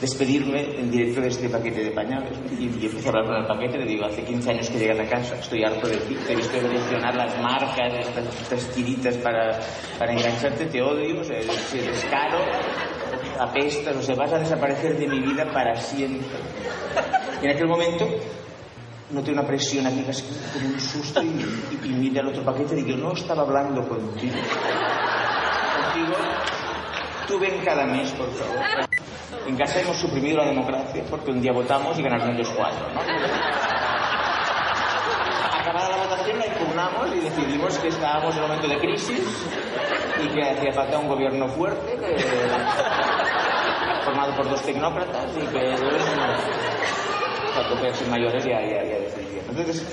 despedirme 0.00 0.78
en 0.78 0.90
directo 0.90 1.20
de 1.20 1.28
este 1.28 1.48
paquete 1.48 1.84
de 1.84 1.90
pañales. 1.90 2.38
Y, 2.58 2.66
empecé 2.86 3.06
a 3.06 3.10
hablar 3.10 3.26
con 3.26 3.36
el 3.36 3.46
paquete, 3.46 3.78
le 3.78 3.86
digo, 3.86 4.06
hace 4.06 4.22
15 4.22 4.50
años 4.50 4.68
que 4.70 4.78
llegas 4.78 5.00
a 5.00 5.08
casa, 5.08 5.34
estoy 5.36 5.64
harto 5.64 5.86
de 5.88 5.96
ti, 5.98 6.16
te 6.26 6.32
he 6.32 6.36
visto 6.36 6.56
evolucionar 6.56 7.14
las 7.14 7.40
marcas, 7.40 7.92
estas, 8.40 8.70
tiritas 8.74 9.16
para, 9.16 9.58
para 9.98 10.12
engancharte, 10.12 10.66
te 10.66 10.82
odio, 10.82 11.20
o 11.20 11.24
sea, 11.24 11.36
eres, 11.36 11.74
eres 11.74 12.04
caro, 12.06 12.38
vas 14.16 14.32
a 14.32 14.38
desaparecer 14.38 14.98
de 14.98 15.06
mi 15.06 15.20
vida 15.20 15.50
para 15.52 15.74
siempre. 15.76 16.38
Y 17.42 17.46
en 17.46 17.50
aquel 17.52 17.68
momento 17.68 18.06
noté 19.10 19.32
una 19.32 19.46
presión 19.46 19.86
aquí, 19.86 20.02
casi 20.02 20.24
como 20.52 20.74
un 20.74 20.80
susto, 20.80 21.22
y, 21.22 21.26
y, 21.84 22.10
y 22.12 22.18
al 22.18 22.28
otro 22.28 22.44
paquete 22.44 22.78
y 22.78 22.82
digo, 22.82 22.98
no 22.98 23.12
estaba 23.12 23.42
hablando 23.42 23.86
contigo. 23.86 24.34
Contigo, 25.92 26.16
tú 27.26 27.38
ven 27.38 27.60
cada 27.64 27.84
mes, 27.86 28.10
por 28.12 28.30
favor. 28.34 28.88
En 29.46 29.56
casa 29.56 29.80
hemos 29.80 29.96
suprimido 29.96 30.38
la 30.38 30.46
democracia 30.46 31.02
porque 31.08 31.30
un 31.30 31.40
día 31.40 31.52
votamos 31.52 31.98
y 31.98 32.02
ganaron 32.02 32.30
ellos 32.34 32.52
cuatro, 32.56 32.88
¿no? 32.92 33.00
Acabada 35.60 35.88
la 35.88 35.96
votación 35.96 36.38
la 36.38 36.46
impugnamos 36.46 37.14
y 37.14 37.20
decidimos 37.20 37.78
que 37.78 37.88
estábamos 37.88 38.36
en 38.36 38.42
un 38.42 38.48
momento 38.48 38.68
de 38.68 38.78
crisis 38.78 39.46
y 40.22 40.28
que 40.28 40.42
hacía 40.42 40.72
falta 40.72 40.98
un 40.98 41.08
gobierno 41.08 41.48
fuerte 41.48 41.98
formado 44.04 44.36
por 44.36 44.48
dos 44.50 44.62
tecnócratas 44.62 45.30
y 45.36 45.46
que 45.46 45.76
cuando 47.54 47.76
fuesen 47.78 48.10
mayores 48.10 48.44
ya, 48.44 48.60
ya, 48.60 48.82
ya 48.84 48.98
decidían. 48.98 49.44
Entonces, 49.48 49.86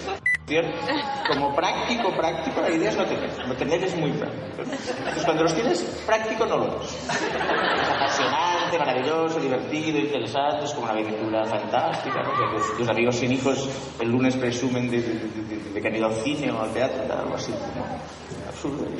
como 1.30 1.56
práctico, 1.56 2.12
práctico, 2.16 2.62
la 2.62 2.70
idea 2.72 2.90
es 2.90 2.98
no 2.98 3.06
tener. 3.06 3.48
No 3.48 3.56
tener 3.56 3.84
es 3.84 3.96
muy 3.96 4.12
práctico. 4.12 4.62
Entonces, 4.62 5.24
cuando 5.24 5.44
los 5.44 5.54
tienes, 5.54 5.82
práctico 6.06 6.46
no 6.46 6.58
lo 6.58 6.82
es. 6.82 6.92
Es 6.92 7.90
apasionante, 7.90 8.78
maravilloso, 8.80 9.40
divertido, 9.40 10.00
interesante, 10.00 10.66
es 10.66 10.72
como 10.72 10.84
una 10.92 10.94
aventura 10.94 11.46
fantástica. 11.46 12.22
¿no? 12.24 12.58
Tus, 12.58 12.78
tus 12.78 12.90
amigos 12.90 13.16
sin 13.16 13.32
hijos 13.32 13.70
el 14.00 14.10
lunes 14.12 14.36
presumen 14.36 14.90
de, 14.90 15.02
de- 15.02 15.14
de- 15.14 15.70
de- 15.74 15.82
que 15.82 15.88
han 15.88 15.96
ido 15.96 16.08
al 16.08 16.16
cine 16.16 16.52
o 16.52 16.62
al 16.62 16.72
teatro, 16.72 17.02
algo 17.18 17.36
así. 17.36 17.52
¿no? 17.52 18.21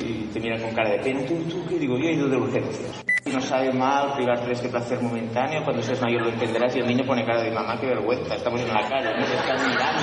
Y 0.00 0.28
te 0.32 0.40
miran 0.40 0.60
con 0.60 0.74
cara 0.74 0.90
de 0.90 0.98
pena. 0.98 1.20
¿Tú, 1.26 1.34
tú 1.68 1.78
digo? 1.78 1.96
Yo 1.98 2.04
he 2.08 2.12
ido 2.14 2.28
de 2.28 2.36
urgencias. 2.36 3.04
Y 3.24 3.30
no 3.30 3.40
sabe 3.40 3.72
mal 3.72 4.14
privarte 4.14 4.46
de 4.46 4.52
este 4.52 4.68
placer 4.68 5.00
momentáneo. 5.00 5.62
Cuando 5.64 5.82
seas 5.82 6.00
mayor 6.00 6.22
lo 6.22 6.30
entenderás 6.30 6.74
y 6.74 6.80
el 6.80 6.86
niño 6.86 7.04
pone 7.06 7.24
cara 7.24 7.42
de 7.42 7.50
mamá, 7.50 7.78
qué 7.80 7.86
vergüenza. 7.86 8.34
Estamos 8.34 8.60
en 8.60 8.68
la 8.68 8.88
calle, 8.88 9.16
nos 9.18 9.30
están 9.30 9.70
mirando. 9.70 10.02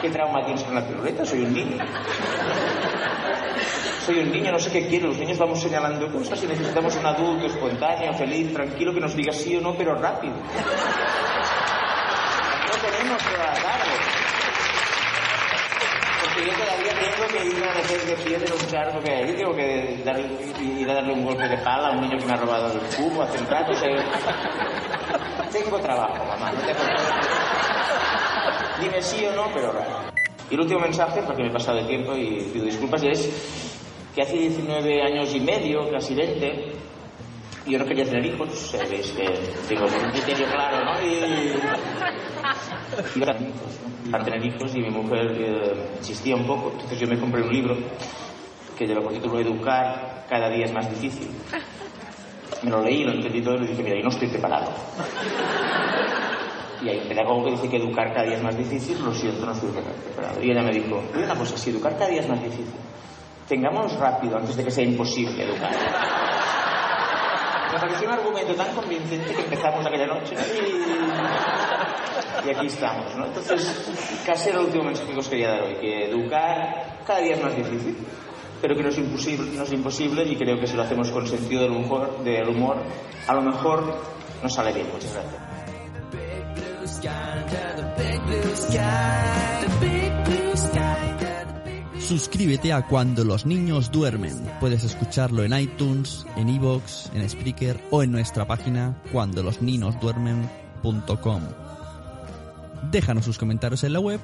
¿Qué 0.00 0.10
trauma 0.10 0.44
tienes 0.44 0.64
con 0.64 0.74
la 0.74 0.86
piruleta? 0.86 1.24
Soy 1.24 1.44
un 1.44 1.54
niño. 1.54 1.76
Soy 4.04 4.18
un 4.20 4.32
niño, 4.32 4.52
no 4.52 4.58
sé 4.58 4.70
qué 4.72 4.86
quiero. 4.88 5.08
Los 5.08 5.18
niños 5.18 5.38
vamos 5.38 5.60
señalando 5.60 6.10
cosas 6.10 6.42
y 6.42 6.46
necesitamos 6.46 6.96
un 6.96 7.06
adulto 7.06 7.46
espontáneo, 7.46 8.12
feliz, 8.14 8.52
tranquilo, 8.52 8.92
que 8.92 9.00
nos 9.00 9.14
diga 9.14 9.32
sí 9.32 9.56
o 9.56 9.60
no, 9.60 9.74
pero 9.74 9.94
rápido. 9.94 10.34
No 10.34 10.42
tenemos 12.80 13.22
toda 13.22 13.46
la. 13.46 13.78
Porque 16.24 16.46
yo 16.46 16.52
todavía 16.52 16.87
tengo 17.18 17.32
que 17.32 17.46
ir 17.46 17.64
a 17.64 18.24
pie 18.24 18.36
en 18.36 18.52
un 18.52 18.66
charco 18.70 19.00
que 19.00 19.10
hay, 19.10 19.34
tengo 19.34 19.54
que 19.54 20.02
darle, 20.04 20.28
ir 20.62 20.90
a 20.90 20.94
darle 20.94 21.12
un 21.12 21.24
golpe 21.24 21.48
de 21.48 21.58
pala 21.58 21.88
a 21.88 21.90
un 21.92 22.02
niño 22.02 22.16
que 22.18 22.26
me 22.26 22.32
ha 22.32 22.36
robado 22.36 22.72
el 22.72 22.80
cubo 22.96 23.22
hace 23.22 23.38
un 23.38 23.46
rato. 23.46 23.72
o 23.72 23.74
sea, 23.74 23.88
tengo 25.50 25.78
trabajo, 25.80 26.24
mamá, 26.24 26.52
no 26.52 26.60
te 26.60 26.74
preocupes. 26.74 27.28
Dime 28.80 29.02
sí 29.02 29.26
o 29.26 29.32
no, 29.32 29.50
pero 29.52 29.72
raro. 29.72 30.12
Y 30.50 30.54
el 30.54 30.60
último 30.60 30.80
mensaje, 30.80 31.22
porque 31.22 31.42
me 31.42 31.48
he 31.48 31.52
pasado 31.52 31.78
de 31.78 31.84
tiempo 31.84 32.14
y 32.14 32.48
pido 32.52 32.64
disculpas, 32.64 33.02
es 33.02 33.28
que 34.14 34.22
hace 34.22 34.36
19 34.36 35.02
años 35.02 35.34
y 35.34 35.40
medio, 35.40 35.90
casi 35.90 36.14
20, 36.14 36.72
yo 37.72 37.78
no 37.78 37.84
quería 37.84 38.04
tener 38.04 38.24
hijos, 38.26 38.48
sabéis 38.52 39.10
que 39.12 39.24
tengo 39.68 39.84
un 39.84 40.10
criterio 40.10 40.46
claro, 40.46 40.84
¿no? 40.84 41.02
Y 41.02 41.14
hijos, 43.14 43.80
¿no? 43.82 44.10
Para 44.10 44.24
tener 44.24 44.44
hijos 44.46 44.74
y 44.74 44.80
mi 44.80 44.90
mujer 44.90 45.36
eh, 45.38 45.88
insistía 45.98 46.34
un 46.36 46.46
poco, 46.46 46.70
entonces 46.72 46.98
yo 46.98 47.06
me 47.06 47.18
compré 47.18 47.42
un 47.42 47.52
libro 47.52 47.76
que 48.76 48.86
lleva 48.86 49.02
por 49.02 49.12
título 49.12 49.38
Educar 49.40 50.24
cada 50.28 50.48
día 50.48 50.64
es 50.66 50.72
más 50.72 50.88
difícil. 50.88 51.28
Me 52.62 52.70
lo 52.70 52.82
leí, 52.82 53.04
lo 53.04 53.12
entendí 53.12 53.42
todo 53.42 53.56
y 53.56 53.60
le 53.60 53.66
dije, 53.68 53.82
mira, 53.82 53.96
yo 53.96 54.04
no 54.04 54.10
estoy 54.10 54.28
preparado. 54.28 54.72
Y 56.82 56.88
hay 56.88 56.98
un 56.98 57.08
pedagogo 57.08 57.44
que 57.44 57.50
dice 57.52 57.68
que 57.68 57.76
educar 57.76 58.12
cada 58.12 58.24
día 58.24 58.36
es 58.36 58.42
más 58.42 58.56
difícil, 58.56 59.02
lo 59.04 59.12
siento, 59.12 59.44
no 59.44 59.52
estoy 59.52 59.70
preparado. 59.70 60.42
Y 60.42 60.50
ella 60.50 60.62
me 60.62 60.72
dijo, 60.72 61.02
oye, 61.14 61.24
una 61.24 61.34
cosa, 61.34 61.56
si 61.56 61.70
educar 61.70 61.92
cada 61.98 62.08
día 62.08 62.20
es 62.20 62.28
más 62.28 62.42
difícil, 62.42 62.74
tengámonos 63.48 63.98
rápido 63.98 64.36
antes 64.36 64.56
de 64.56 64.64
que 64.64 64.70
sea 64.70 64.84
imposible 64.84 65.42
educar. 65.42 66.37
Me 67.72 67.78
pareció 67.78 68.08
un 68.08 68.14
argumento 68.14 68.54
tan 68.54 68.74
convincente 68.74 69.34
que 69.34 69.42
empezamos 69.42 69.86
aquella 69.86 70.06
noche 70.06 70.34
¿no? 70.34 70.42
y, 72.46 72.48
y 72.48 72.50
aquí 72.54 72.66
estamos, 72.66 73.14
¿no? 73.16 73.26
Entonces, 73.26 73.90
casi 74.24 74.48
era 74.50 74.58
el 74.60 74.66
último 74.66 74.84
mensaje 74.84 75.12
que 75.12 75.18
os 75.18 75.28
quería 75.28 75.50
dar 75.50 75.62
hoy, 75.62 75.74
que 75.76 76.10
educar 76.10 76.98
cada 77.06 77.20
día 77.20 77.34
es 77.34 77.42
más 77.42 77.56
difícil, 77.56 77.96
pero 78.60 78.74
que 78.74 78.82
no 78.82 78.88
es 78.88 78.98
imposible, 78.98 79.50
no 79.56 79.62
es 79.64 79.72
imposible 79.72 80.24
y 80.24 80.36
creo 80.36 80.58
que 80.58 80.66
si 80.66 80.76
lo 80.76 80.82
hacemos 80.82 81.10
con 81.10 81.26
sentido 81.26 81.62
del 81.62 81.72
humor, 81.72 82.18
del 82.24 82.48
humor 82.48 82.76
a 83.26 83.34
lo 83.34 83.42
mejor 83.42 83.94
nos 84.42 84.52
sale 84.52 84.72
bien. 84.72 84.86
Muchas 84.92 85.12
gracias. 85.12 85.42
Suscríbete 92.08 92.72
a 92.72 92.86
Cuando 92.86 93.22
los 93.22 93.44
niños 93.44 93.92
duermen. 93.92 94.34
Puedes 94.60 94.82
escucharlo 94.82 95.44
en 95.44 95.52
iTunes, 95.52 96.24
en 96.36 96.48
iVoox, 96.48 97.12
en 97.12 97.28
Spreaker 97.28 97.78
o 97.90 98.02
en 98.02 98.10
nuestra 98.10 98.46
página 98.46 98.96
cuandolosninosduermen.com. 99.12 101.42
Déjanos 102.90 103.26
sus 103.26 103.36
comentarios 103.36 103.84
en 103.84 103.92
la 103.92 104.00
web 104.00 104.20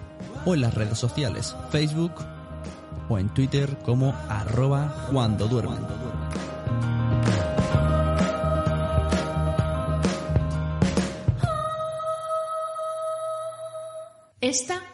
o 0.47 0.55
en 0.55 0.62
las 0.62 0.72
redes 0.72 0.97
sociales, 0.97 1.55
Facebook 1.70 2.14
o 3.11 3.18
en 3.18 3.28
Twitter 3.35 3.76
como 3.85 4.14
arroba 4.30 5.07
cuando 5.12 5.47
duermen. 5.47 5.80
Esta 14.41 14.93